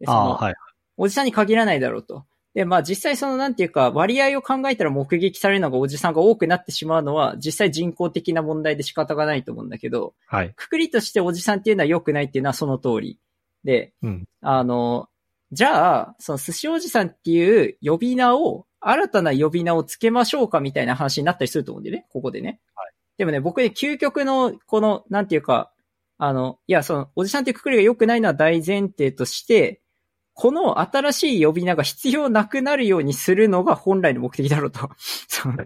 [0.00, 0.54] でそのはい。
[0.96, 2.24] おじさんに限らないだろうと。
[2.54, 10.52] で、まあ実際そのなんていうか割合を考えたら目撃されるのがおじさんが多くなってしまうのは実際人工的な問題で仕方がないと思うんだけど、はい。
[10.56, 13.18] くくりとしておじさんっていうのは良くないっていうのはその通り。
[13.64, 14.24] で、うん。
[14.40, 15.08] あの、
[15.52, 22.60] じゃあ、その寿司おじさんっていう呼び名を、新たな呼び名をつけましょうかみたいな話になったりすると思うんだよね、ここでね。
[23.16, 25.72] でもね、僕ね、究極の、この、なんていうか、
[26.18, 29.80] あの、いや、その、おじさんってくくりが良くないのは大前提として、
[30.40, 34.88] この新しい呼び名が必要なくなるようにするのが本来の目的だろうと。
[35.26, 35.56] その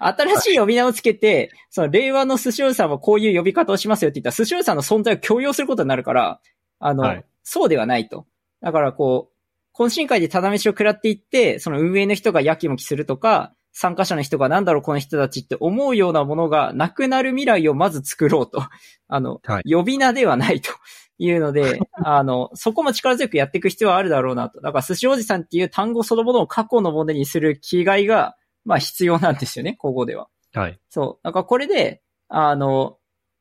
[0.00, 6.40] 新しい呼び名をつけて、その令和の寿司おじさんはこういう呼び方をしますよって言ったら、寿司おじさんの存在を強要することになるから、
[6.80, 8.26] あの、はいそうではないと。
[8.60, 18.60] だからこう、懇親会でただ飯を食らっていって、その運営の人がやきもきするとか、参加者の人がなんだろうこの人たちって思うようなものがなくなる未来をまず作ろうと。
[19.06, 20.72] あの、はい呼び名ではないと
[21.20, 24.60] いうので、 あの、そこも力強くやっていく必要はあるだろうなと。
[24.60, 30.28] だから寿司おじさんっていう単語そのものを過去のものにする気概が、まあ必要なんですよね、ここでは。
[30.54, 30.80] はい。
[30.88, 31.24] そう。
[31.24, 32.96] だからこれで、あの、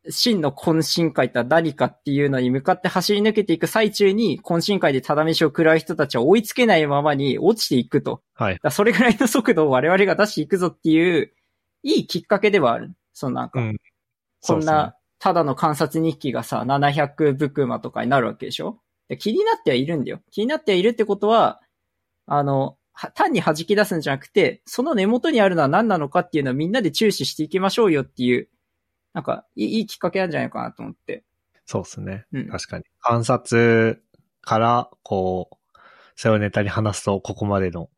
[0.09, 8.21] 真の懇親会って何かっていうのに向かって走り抜けていく最中に、懇親会でただ飯を食らう人たちは追いつけないままに落ちていくと。
[8.33, 8.71] はいだ。
[8.71, 11.33] それぐらいの速度を我々が出していくぞっていう、
[11.83, 12.93] いいきっかけではある。
[13.13, 13.77] そのなんか、うん。
[14.41, 18.79] こんな、ただの観察日記がさ、700ブクマとかになるわけでしょ？
[19.09, 20.21] で気になってはいるんだよ。
[20.31, 21.61] 気になってはいるってことは、
[22.27, 28.49] あの、は単に弾き出すんじゃなくて、その根元にあるのは何なのかっていうのをみんなで注視していきましょうよっていう、
[29.13, 31.23] なんか、いいいいきっかけなんじゃないかなと思って。
[31.65, 32.25] そうですね。
[32.33, 32.47] うん。
[32.49, 32.85] 確かに。
[33.01, 34.03] 観察
[34.41, 35.55] から、こう、
[36.15, 37.89] それをネタに話すと、ここまでの、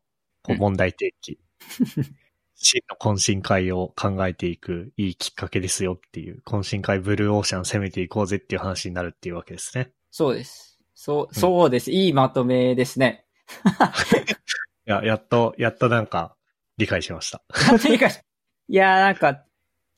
[0.44, 1.40] こううん問題提起。
[2.66, 9.92] 真の懇親会を考えていくいいきっかけですよっていう、懇親会ブルーオーシャン攻めていこうぜっていう話になるっていうわけですね。
[10.12, 10.80] そうです。
[10.94, 11.92] そう、んそうです。
[11.92, 13.26] いいまとめですね。
[14.88, 16.36] いや、やっと、やっとなんか、
[16.78, 17.44] 理解しました。
[17.80, 18.14] とにかく
[18.68, 19.44] いやーなんか、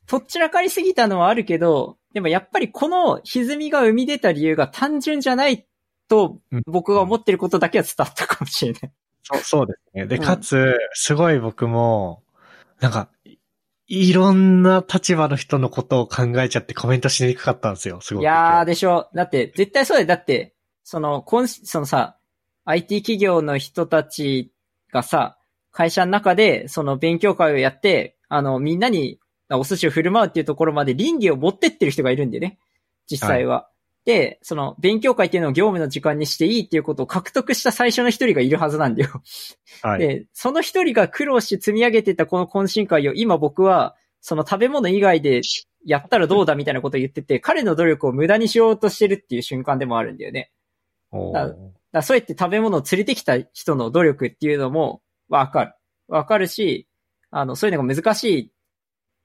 [0.08, 5.66] とっちらかりすぎたのはあるけど、でもやっぱりこの歪みが生み出た理由が単純じゃない
[6.08, 8.92] とうん僕が思ってることだけは伝わったかもしれない。
[9.24, 10.06] そう、そうですね。
[10.06, 12.24] で、うんかつ、すごい僕も、
[12.84, 13.08] なんか、
[13.88, 18.24] いいろんな立場の人のことを考えちゃってコメントしにくかったんですよ、すごく。
[18.24, 19.08] いやーでしょ。
[19.16, 20.08] だって絶対そうだよ。
[20.08, 20.54] だって、
[20.84, 22.18] その、こんそのさ、
[22.66, 24.52] IT 企業の人たち
[24.92, 25.38] がさ、
[25.72, 29.18] 会社の中でその勉強会をやって、あの、みんなに
[29.50, 32.60] お寿司を振る舞うっていうところまで倫理を持ってってる人がいるんでね。
[33.10, 33.62] 実際は。
[33.62, 33.73] で、
[34.42, 39.22] その、勉強会っていうのを業務の時間にしていいっていうことを獲得した最初の一人がいるはずなんだよ。
[39.82, 40.00] はい。
[40.00, 45.42] で、その一人が苦労して積み上げてたこの懇親会を今僕は、その食べ物以外で
[45.86, 50.52] やったらどうだみたいなことを言ってて、彼の努力を無駄にしようとしてるっていう瞬間でもあるんだよね。
[51.34, 51.54] だ
[51.92, 55.74] だそうやって食べ物を連れてきた人の努力っていうのもわかる。
[56.08, 56.88] わかるし、
[57.32, 58.52] あの、そういうのが難しい、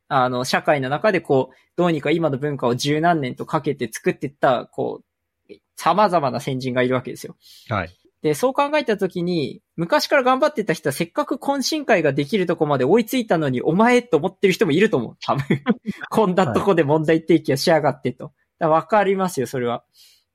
[0.09, 5.03] あの、社会の中でこう、どうにか今の文化を十何年とかけて作っていった、こ
[5.49, 7.37] う、様々な先人がいるわけですよ。
[7.69, 7.91] はい。
[8.23, 15.17] で、そう考えたときに、昔から頑張ってた人はせっかく懇親会ができるとこまで追いついたのに、お前と思ってる人もいると思う。
[15.21, 15.45] 多分。
[16.11, 18.33] こんなとこで問題提起をしやがってと。
[18.59, 19.85] わかりますよ、それは。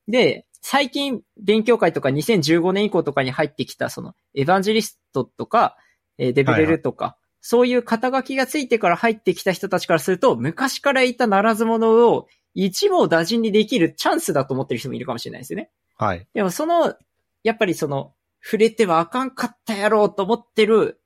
[0.08, 5.76] で、最近、勉強会とか2015年以降とかに入ってきた、その、エヴァンジェリストとか、
[6.16, 15.70] えーデブレルとか、そういう肩書きがついてから入ってきた人たちからすると、昔からいたならず者を一網打尽にできるチャンスだと思ってる人もいるかもしれないですよね。
[15.98, 16.26] はい。
[16.32, 16.94] でもその、
[17.42, 21.02] やっぱりその、触れてはあかんかったやろうと思ってる、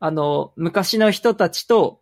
[0.00, 2.00] あの、昔の人たちと、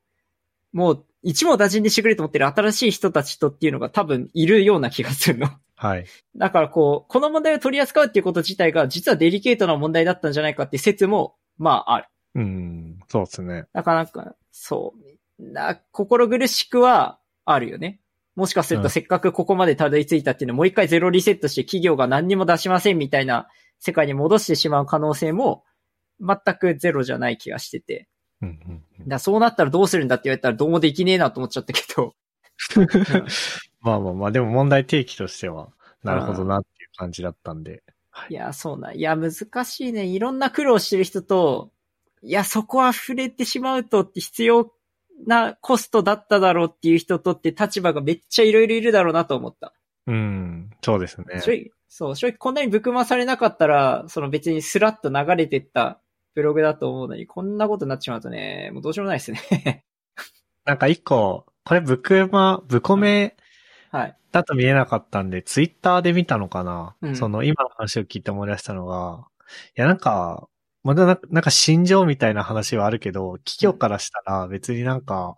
[0.73, 5.49] もう、一網打尽にしてくれと思ってる新しい人たちとっていうのが多分いるような気がするの。
[5.75, 6.07] はい。
[6.37, 12.07] だからこう、この問題を取り扱うっていうこと自体が実はデリケートな問題だったんじゃないかって説も、まあある。
[12.37, 13.65] うん、そうですね。
[13.73, 14.95] なかなか、そ
[15.39, 18.01] う、な、心苦しくはあるよね。
[18.35, 23.49] もしかするうんとせっかくここまでたどり着いたっていうのをもう一回ゼロリセットして企業が何にも出しませんみたいな
[23.79, 25.65] 世界に戻してしまう可能性も
[26.21, 28.09] 全くゼロじゃない気がしてて。
[28.43, 32.15] うんうんうんだそうなったらどうするんだって言われたらどうもできねえなと思っちゃったけど。
[33.81, 35.69] まあまあまあ、でも問題提起としては、
[36.03, 37.83] なるほどなっていう感じだったんで。
[38.29, 38.93] いや、そうな。
[38.93, 39.31] いや、難
[39.65, 40.07] しいね。
[40.07, 41.71] いろんな苦労してる人と、
[42.23, 44.73] いや、そこは触れてしまうとって必要
[45.27, 49.73] なコストだっただろうっていう人とって立場がめっちゃいろいろいるだろうなと思った。
[50.07, 51.41] うん、そうですね。
[51.41, 56.01] 正直、そう、正直こんなにぶくまされなかったら、その別にスラッと流れてった
[56.35, 59.85] ブログだと思うのに、こんなことになってしまうとね、もうどうしようもないですね。
[60.65, 63.37] なんか一個、これブクマ、ブコメ
[63.91, 64.17] はい。
[64.33, 69.27] だと見えなかったんで、ツイッターで見たのかな、うんその今の話を聞いて思い出したのが、
[69.77, 70.49] いやなんか、
[70.87, 75.35] まだななんか心情みたいな話はあるけど、企業からしたら別になんか、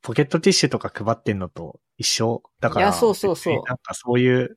[0.00, 2.44] ポケットティッシュとか配ってんのと一緒。
[2.60, 3.54] だから、いやそうそうそう。
[3.66, 4.56] なんかそういう、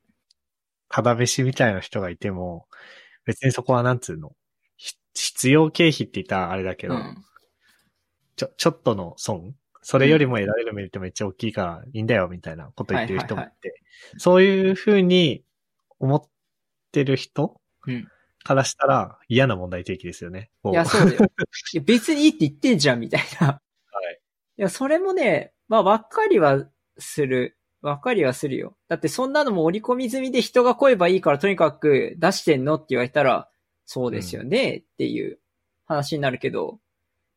[0.87, 2.67] 肌飯みたいな人がいても、
[3.25, 4.33] 別にそこはなんつうの、
[4.77, 7.17] ひ必要経費って言ったらあれだけど、うん。
[8.35, 9.55] ちょ、ちょっとの損。
[9.81, 13.81] それよりも得られるメリットめっちゃ大きいからいいんだよみたいなこと言ってる人もいて、
[14.19, 15.43] そういうふうに
[15.97, 16.21] 思っ
[16.91, 18.07] てる人うん
[18.45, 20.51] からしたら嫌な問題提起ですよね。
[20.65, 21.25] いや、そうだよ。
[21.73, 23.47] いや別にいいって言ってんじゃん、みたいな。
[23.47, 23.53] は
[24.11, 24.19] い。
[24.57, 26.63] いや、それもね、まあ、わかりは
[26.99, 27.57] する。
[27.81, 28.77] わかりはするよ。
[28.87, 33.49] だってそんなのも織り込み済みで人が来えばいいからとにかく出してんのって言われたら、
[33.85, 35.39] そうですよね、っていう
[35.85, 36.79] 話になるけど、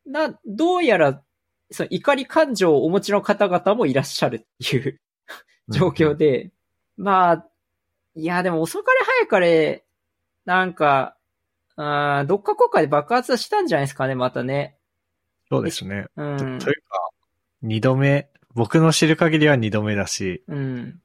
[0.05, 1.23] な、どうやら、
[1.71, 4.99] その怒り感情をお持ちの方々もいらっしゃるっていう
[5.69, 6.51] 状況で、
[6.97, 7.49] まあ、
[8.15, 9.85] いや、でも遅かれ早かれ、
[10.49, 11.15] なんか、
[11.75, 14.79] あーどっか国家で爆発したんじゃないですかね、またね。
[15.47, 16.07] そうですね。
[16.15, 16.37] うん。
[16.37, 17.09] というか、
[17.61, 20.99] 二度目、僕の知る限りは二度目だし、うん。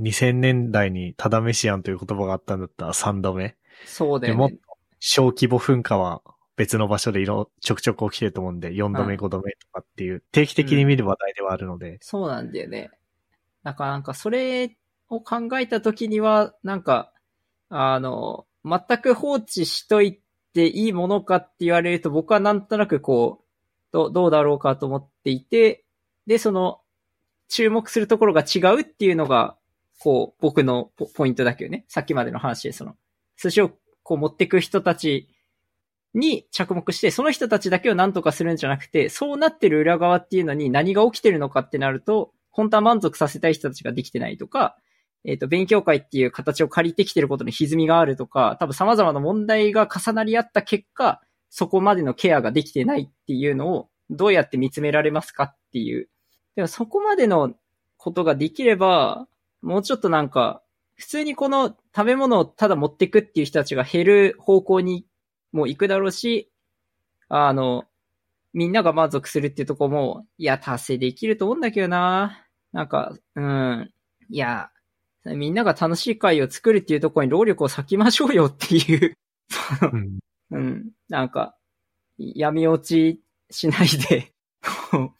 [0.00, 3.54] 2000年代にタダメシアンという言葉があったんだったら三度目。
[3.86, 4.60] そうだよねでも。
[4.98, 6.20] 小規模噴火は
[6.56, 12.90] 別の場所でいろ、ちょくちょく起きてると思うんで、4度目、うん5度目とかっていう、定期的に見る話題ではあるので、そうなんだよね。
[13.62, 14.76] だからなんかそれ
[15.08, 17.12] を考えたときには、なんか、
[17.68, 20.20] あの、全く放置しとい
[20.54, 23.44] ていいものかって言われると僕はなんとなくこう、
[23.92, 25.84] どどうだろうかと思っていて、
[26.26, 26.80] で、その、
[27.48, 29.56] 注目するところが違うっていうのが、
[29.98, 31.84] こう、僕のポイントだけどね。
[31.88, 32.96] さっきまでの話で、その、
[33.36, 33.70] 寿司を
[34.02, 35.28] こう持ってく人たち
[36.14, 44.76] に着目して、その人たちだけを何とかするんじゃなくて、そうなってる裏側っていうのに何が起きてるのかってなると、本当は満足させたい人たちができてないとか、
[45.24, 56.08] えっ、と、勉強会っていう形を借りてきてることに歪みがあるとか、多分様々な問題が重なり合った結果、そこまでのケアができてないっていうのを、どうやって見つめられますかっていう。
[56.56, 57.54] でもそこまでの
[57.96, 59.26] ことができれば、
[59.62, 60.62] もうちょっとなんか、
[60.96, 65.06] 普通にこの食べ物をただ持ってくっていう人たちが減る方向に
[65.52, 66.50] も行くだろうし、
[67.28, 67.84] あの、
[68.52, 72.46] みんなが満足するっていうところも、いや、達成できると思うんだけどな。
[72.72, 73.90] なんか、うん。
[74.28, 74.70] いや、
[75.24, 79.16] みんなが楽しい会を作るっていうところに労力を割きましょうよっていう、
[79.92, 80.18] うん
[80.52, 80.90] うん。
[81.08, 81.56] なんか、
[82.18, 84.32] 闇落ちしないで、
[84.90, 85.12] こ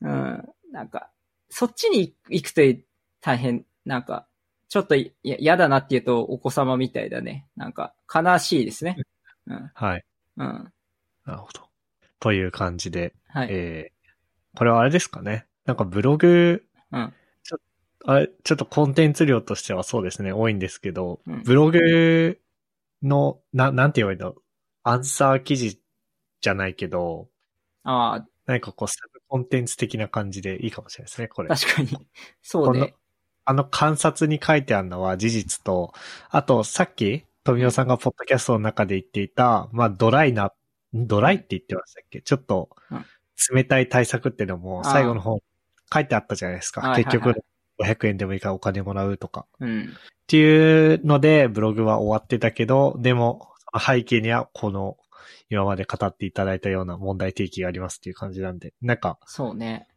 [0.00, 0.48] う、うん。
[0.72, 1.10] なんか、
[1.50, 2.62] そっちに行くと
[3.20, 4.26] 大変、なんか、
[4.68, 7.46] ちょっといや嫌だなっていうとお子様みたいだね。
[7.56, 8.96] なんか、悲しいですね。
[9.46, 9.70] うん。
[9.74, 10.04] はい。
[10.36, 10.72] うん。
[11.26, 11.60] なるほど。
[12.18, 13.48] という感じで、はい。
[13.50, 15.46] えー、これはあれですかね。
[15.66, 17.12] なんかブログ、うん
[18.06, 22.38] あれ、ちょっとコンテンツ量としてはそうですね、多いんですけど、うんブログ
[23.02, 24.34] の、な、なんて言えばいいの
[24.82, 25.80] アンサー記事
[26.40, 27.28] じゃないけど、
[27.82, 31.48] ああ、何かこう、サブコンテンツ的な感じでいいかもしれないですね、これ。
[31.48, 32.06] 確かに。
[32.42, 32.94] そうね。
[33.46, 35.92] あの観察に書いてあるのは事実と、
[36.30, 40.54] あとさっき富尾さんがポッドキャストの中で言っていた、まあドライな、
[40.96, 42.22] んドライって言ってましたっけ？
[42.22, 43.04] ちょっとうん
[43.52, 45.38] 冷たい対策っていうのも最後の方
[45.92, 46.94] 書いてあったじゃないですか。
[46.96, 47.34] 結局
[47.80, 49.46] 500円でもいいからお金もらうとか。
[49.60, 49.82] うん。
[49.82, 53.48] っていうのでブログは終わってたけど、でも
[53.78, 54.96] 背景にはこの
[55.50, 59.88] 今まで語っていただいたような問題提起がありますっていう感じなんで、なんかそうね。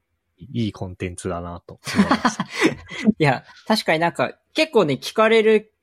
[0.53, 2.39] いいコンテンツだなと思います。
[3.17, 5.73] いや、確かになんか、結構ね、聞かれる、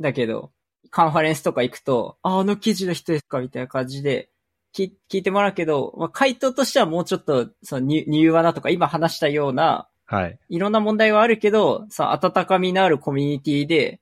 [0.00, 0.52] だけど、
[0.90, 4.30] カンファレンスとか行くと、あ、あの記事の人ですかみたいな感じで、
[4.74, 10.38] 聞聞いてもらうけど、まあ、回答としてはもうちょっと、その、に柔和なとか、今話したような、はい。
[10.48, 14.00] いろんな問題はあるけど、その温かみのあるコミュニティで、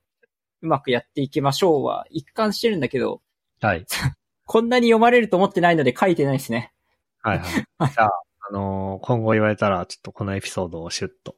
[0.63, 3.21] うまくやっていきましょうは、一貫してるんだけど、
[3.61, 3.85] はい。
[4.45, 6.73] こんなに読まれると思ってないので書いてないですね。
[7.21, 7.47] はいはい。
[7.93, 8.11] じゃあ、
[8.49, 11.35] あのー今後言われたら、ちょっとこのエピソードをシュッと、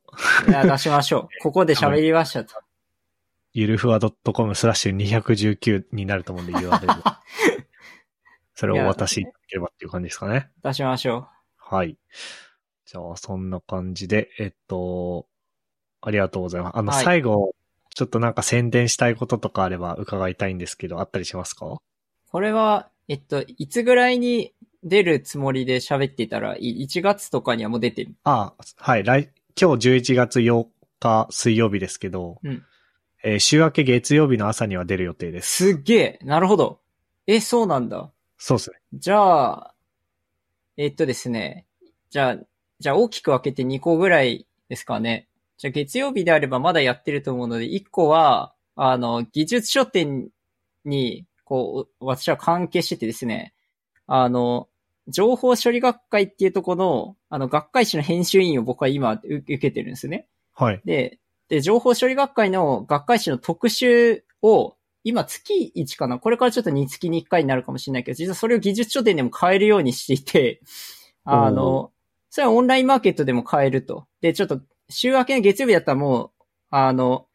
[0.48, 1.27] いや、出しましょう。
[1.43, 2.56] ここで喋りましたと。
[3.52, 7.18] ゆるふわ .com スラッシュ219になると思うんで URL。
[8.56, 10.49] それをお渡しいただければっていう感じですかね。
[10.64, 11.27] 出しましょ
[11.57, 11.98] はい。
[12.91, 15.26] じゃあ、そんな感じで、えっと、
[16.01, 16.77] ありがとうございます。
[16.77, 17.55] あの、はい最後、
[17.95, 21.68] ちょっとなんか宣伝したいこととかあれば伺いたいんですけど、あったりしますか？
[21.68, 21.77] う。
[22.30, 24.53] これは、えっと、いつぐらいに
[24.84, 28.13] 出るつもりで喋っていたら、い1月とかにはもう出てる。
[28.26, 29.05] あはい。
[29.05, 30.68] 来、今日11月8
[30.99, 32.61] 日水曜日ですけど、うん
[33.23, 35.73] えー週明け月曜日の朝には出る予定です。
[35.73, 36.81] すっげえなるほど。
[37.26, 38.11] え、そうなんだ。
[38.38, 38.77] そうですね。
[38.95, 39.76] じゃあ、
[40.76, 41.68] えっとですね。
[42.09, 42.38] じゃあ、
[42.81, 45.27] じゃあ大きく分けて2個ぐらいですかね。
[45.57, 50.29] じゃあ月曜日であればまだやってると思うので、1個は、あの、技術書店
[50.83, 53.53] に、こう、私は関係しててですね、
[54.07, 54.67] あの、
[55.07, 60.25] 情報処理学会っていうところの、あの、学会誌の編集員を僕は今う受けてるんですね。
[60.55, 60.81] はい。
[60.83, 70.61] で、で、情報処理学会の学会誌の特集を、今月1かなこれからちょっと2月に1回になるかもしれないけど、実はそれを技術書店でも買えるようにしていて、
[71.23, 71.91] あの、
[72.31, 74.07] それはオンラインマーケットでも買えると。
[74.21, 76.29] で、ちょっと、週明けの月曜日だったらもう、
[76.69, 77.27] あの、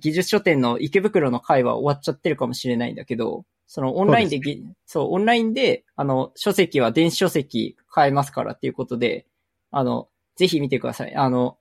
[0.00, 9.26] 技術書店の池袋の会は終わっちゃってるかもしれないんだけど、そのオンラインでぎそう、オンラインで、あの、書籍は電子書籍買えますからっていうことで、
[9.70, 11.14] あの、ぜひ見てください。
[11.14, 11.56] あの、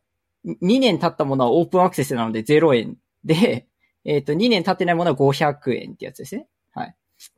[0.45, 3.67] 2年経ったものはオープンアクセスなので0円で、
[4.05, 6.47] えっ、と、2年経ってないものは500円ってやつですね。
[6.73, 6.95] はい。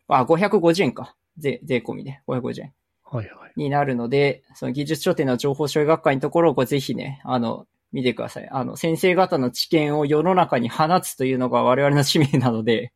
[0.07, 1.15] あ、550円か。
[1.37, 2.21] 税、税込みで。
[2.27, 2.73] 550円。
[3.11, 3.53] はいはい。
[3.55, 8.49] になるので、その技術書店の情報処理学会のところをぜひね、あの、見てください。
[8.51, 12.91] あの、先生方の知見を世の中に放つというのが我々の使命なので、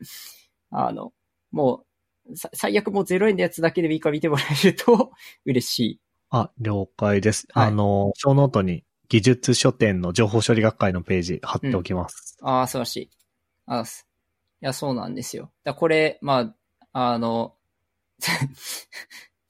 [0.70, 1.14] あの、
[1.52, 1.84] も
[2.30, 5.12] う、さ最悪もう0円のやつだけでもいいから見てもらえると
[5.46, 6.00] 嬉しい。
[6.30, 7.48] あ、了解です。
[7.52, 12.38] はいあの、ショーノートに技術書典の情報処理学会のページ貼っておきます。
[12.42, 13.10] ああ、素晴らしい。
[13.66, 14.08] あす
[14.62, 15.52] いや、そうなんですよ。
[15.64, 16.56] だこれ、ま
[16.94, 17.56] あ、あの、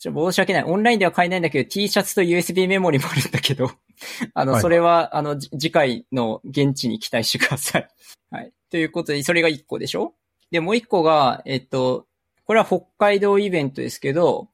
[0.02, 0.64] ちょ、申し訳ない。
[0.64, 3.70] オンラインでは買えないんだけど、T シャツと USB メモリもあるんだけど、
[4.34, 7.88] あの、はいそれは、あの、じ次回の現地に期待してください。
[8.32, 8.52] はい。
[8.72, 10.16] ということで、それが1個でしょ？
[10.50, 12.08] で、もう1個が、えっと、
[12.46, 14.50] これは北海道イベントですけど、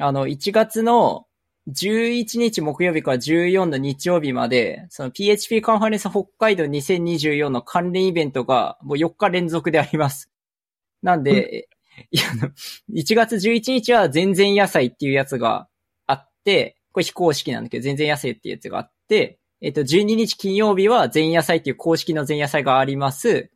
[0.00, 1.26] あの、1月の
[1.68, 10.30] 11日木曜日から14の日曜日まで、その PHP カンファレンス北海道2024の関連イベントがもう4日連続であります。
[11.02, 11.68] なんで、
[12.10, 12.50] いや、あの
[12.92, 15.68] 1月11日は全然野菜っていうやつが
[16.06, 23.50] あって、これ非公式なんだけど、全然野菜っていうやつがあって、えっと、12日金曜日は全野菜っていう公式の全野菜があります。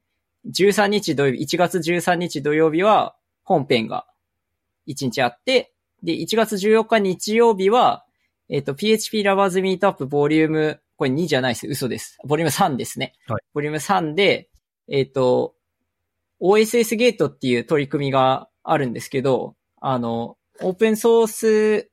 [0.47, 4.07] 13日土曜日、1月13日土曜日は本編が
[4.89, 5.73] 1日あって、
[6.03, 8.05] で、1月14日日曜日は、
[8.49, 11.67] えっ、と、PHP Lovers Meetup ボリューム、これ2じゃないです。
[11.67, 12.19] 嘘です。
[12.27, 13.15] ボリューム3ですね。
[13.27, 14.49] はいボリューム3で、
[14.89, 15.55] えっ、と、
[16.41, 21.91] OSS ゲートっていう取り組みがあるんですけど、あの、オープンソース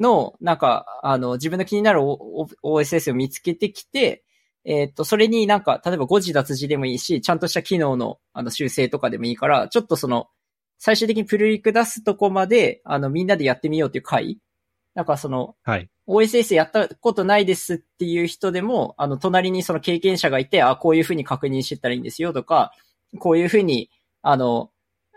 [0.00, 4.24] の、なんか、あの、自分の気になる OSS を見つけてきて、
[4.64, 10.28] えっ、と、それになんか、例えば誤字脱字でもいいし、ちゃんとした機能のあの修正とかでもいいから、ちょっとその、
[10.78, 14.38] 最終的にプルリク出すとこまで、あの、みんなでやってみようっていう回
[14.94, 15.90] なんかその、はい。
[16.06, 22.72] OSS やったことないですっていう人でも、あの、隣にその経験者がいて、あ、こういうふうに確認してたらいいんですよとか、
[23.18, 23.90] こういうふうに、
[24.22, 24.70] あの、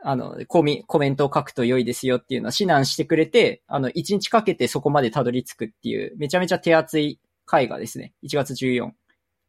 [0.04, 8.92] あの、コミ、コメントを書くと良いですよっていうのを指南してくれて、あの、1日かけてそこまでたどり着くっていう、めちゃめちゃ手厚い会がですね、1月14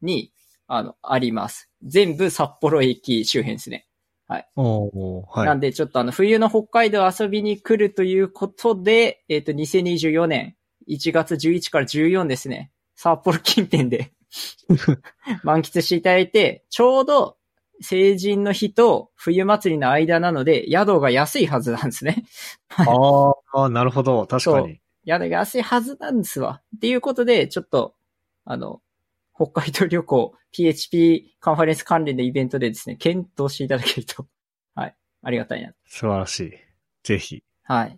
[0.01, 0.31] に、
[0.67, 1.69] あの、あります。
[1.83, 3.85] 全部札幌駅周辺ですね。
[4.55, 5.47] おー、はい。
[5.47, 10.55] なんで、ちょっとあの、冬の北海道遊びに来るということで、えっ、と、2024年
[10.87, 12.71] 1月11から14ですね。
[12.95, 14.11] 札幌近辺で
[15.43, 17.37] 満喫していただいて、ちょうど
[17.81, 22.25] 成人の日と冬祭りの間なので、宿が安いはずなんですね。
[22.75, 24.25] あー あー、なるほど。
[24.27, 24.81] 確かに。
[25.05, 26.61] 宿が安いはずなんですわ。
[26.75, 27.95] っていうことで、ちょっと、
[28.45, 28.81] あの、
[29.35, 34.27] 北海道旅行 PHP カンファレンス関連のイベントでですね、検討していただけると、
[34.75, 36.53] はい、ありがたいな素晴らしい。
[37.03, 37.43] ぜひ。
[37.63, 37.97] はい。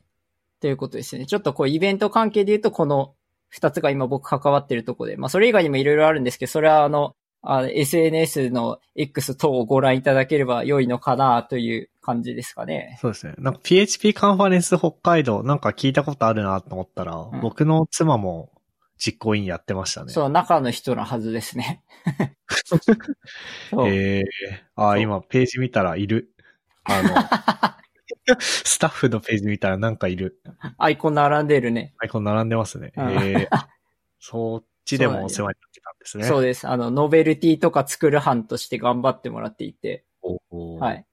[0.59, 1.25] ということですね。
[1.25, 3.15] ちょっとこうイベント関係で言うとこの
[3.49, 12.97] 二つが今僕関わってるとこで、まあそれ以外にもいろいろあるんですけど、それはあの、あ SNS の X 等をご覧いただければ良いのかなという感じですかね。
[13.01, 13.33] そうですね。
[13.39, 18.51] なんか PHP カンファレンス北海道、なんか聞いたことあるなと思ったら、ん僕の妻も
[18.97, 20.13] 実行委員やってましたね。
[20.13, 21.83] そう、中の人のはずですね。
[23.87, 26.35] ええー今ページ見たらいる。
[26.83, 30.41] あの、 スタッフのページ見たらなんかいる。
[30.77, 31.95] アイコン並んでるね。
[31.97, 32.93] アイコン並んでますね。
[32.95, 33.71] うんええ
[34.19, 36.23] そっちでもお世話になってたんですね。
[36.25, 36.67] そうです。
[36.67, 40.05] あの、ノベルティとか作る班として頑張ってもらっていて。
[40.51, 40.93] は。
[40.93, 41.05] い。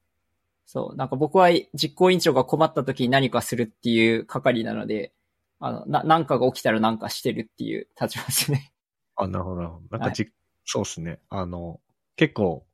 [0.66, 0.96] そう。
[0.96, 5.12] なんか僕は実行委員長が困った時に何かするっていう係なので、
[5.60, 8.72] あの、な、なんかが起きたらなんかしてるっていう立場ですね。
[9.16, 9.82] あ、なるほどなるほど。
[9.90, 10.30] なんはいかじ、
[10.64, 11.20] そうですね。
[11.30, 11.80] あの、
[12.16, 12.66] 結構、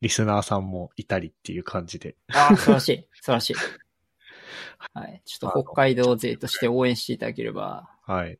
[0.00, 2.16] リスナーさんもいたりっていう感じで。
[2.32, 3.08] ああ、素晴らしい。
[3.12, 3.54] 素晴らしい。
[4.94, 5.22] はい。
[5.24, 7.88] ちょっと北海道勢として応援していただければ。
[8.04, 8.38] はい。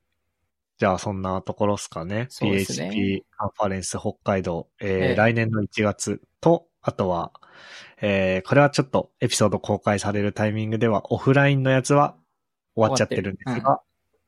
[0.82, 2.26] じゃあ、そんなところですかね。
[2.28, 7.30] そうですね PHP カンファレンス北海道、えーええ来年の1月と、あとは、
[8.00, 12.16] えーこれはちょっとエピソード公開されるタイミングでは、オフラインのやつは
[12.74, 13.80] 終わっちゃってるんです終わが、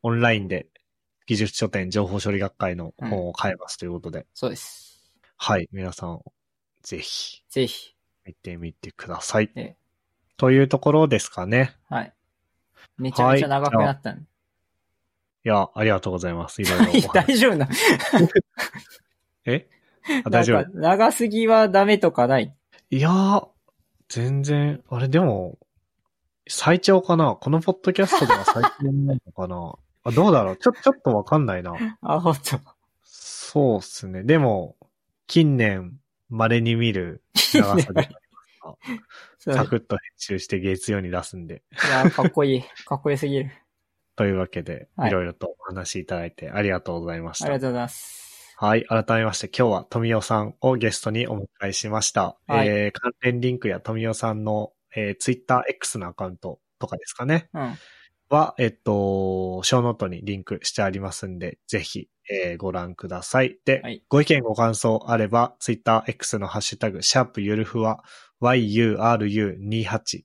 [0.05, 0.69] オンラインで
[1.27, 5.11] 技術書店情報処理学会の本を買えますということで、そうです。
[5.37, 6.21] はい、皆さん、
[6.85, 7.97] ぜひぜひ。
[8.25, 9.51] 見てみてください。
[9.57, 9.77] ええ
[10.37, 11.75] というところですかね。
[11.91, 12.13] はい。
[12.97, 14.23] めちゃめちゃ長くなったんで。
[14.23, 14.27] い
[15.49, 16.63] や、ありがとうございます。
[16.63, 16.73] いろ。
[17.13, 17.69] 大丈夫な。
[19.47, 19.69] え？
[20.25, 20.79] あ大丈夫？
[20.79, 22.55] 長すぎはダメとかない？
[22.91, 23.49] いやー、
[24.09, 25.59] 全然、あれでも、
[26.49, 30.57] 最長かなこのポッドキャストでは最長なのかなあ、どうだろう？
[30.57, 31.75] ちょ、ちょっとわかんないな。
[32.03, 32.61] あ、ほんと。
[33.03, 34.23] そうっすね。
[34.23, 34.77] でも、
[35.27, 35.99] 近年、
[36.29, 37.23] 稀に見る
[37.55, 38.09] 長さで、
[39.39, 41.63] サクッと編集して月曜に出すんで。
[41.73, 42.63] いや、かっこいい。
[42.85, 43.51] かっこよすぎる。
[44.17, 47.47] というわけで、はいいろいろとお話しいただいてありがとうございました。
[47.47, 48.25] ありがとうございます。
[48.57, 48.85] はい。
[48.85, 52.37] 改めまして、今日は富代さんをゲストにお迎えしました。
[52.47, 57.49] はいえー、関連リンクや富代さんの、えー、Twitter X のアカウントとかですかね。
[57.53, 57.75] うん。
[58.29, 63.59] は、えっと、ショーノートにリンクしてありますんで、ぜひ、えーご覧ください。
[63.65, 68.05] で、はいご意見ご感想あれば、Twitter X のハッシュタグ、シャープゆるふわ、
[68.41, 70.25] yuru28 で、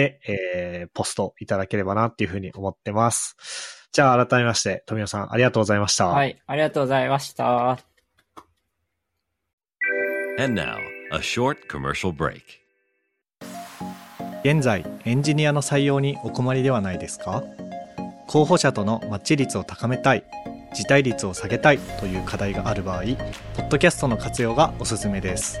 [0.00, 3.36] えーポストいただければなっていうふうに思ってます。
[3.92, 6.06] じゃあ、改めまして、富代さん、ありがとうございました。
[6.08, 6.40] はい。
[6.46, 7.78] ありがとうございました。
[10.38, 10.78] And now,
[11.12, 12.40] a short commercial break.
[14.44, 17.44] 現在エンジニアの採用にお困りではないですか？
[18.26, 20.24] 候補者とのマッチ率を高めたい
[20.74, 25.60] 辞退率を下げたいという課題がある場合ポッドキャストの活用がおすすめです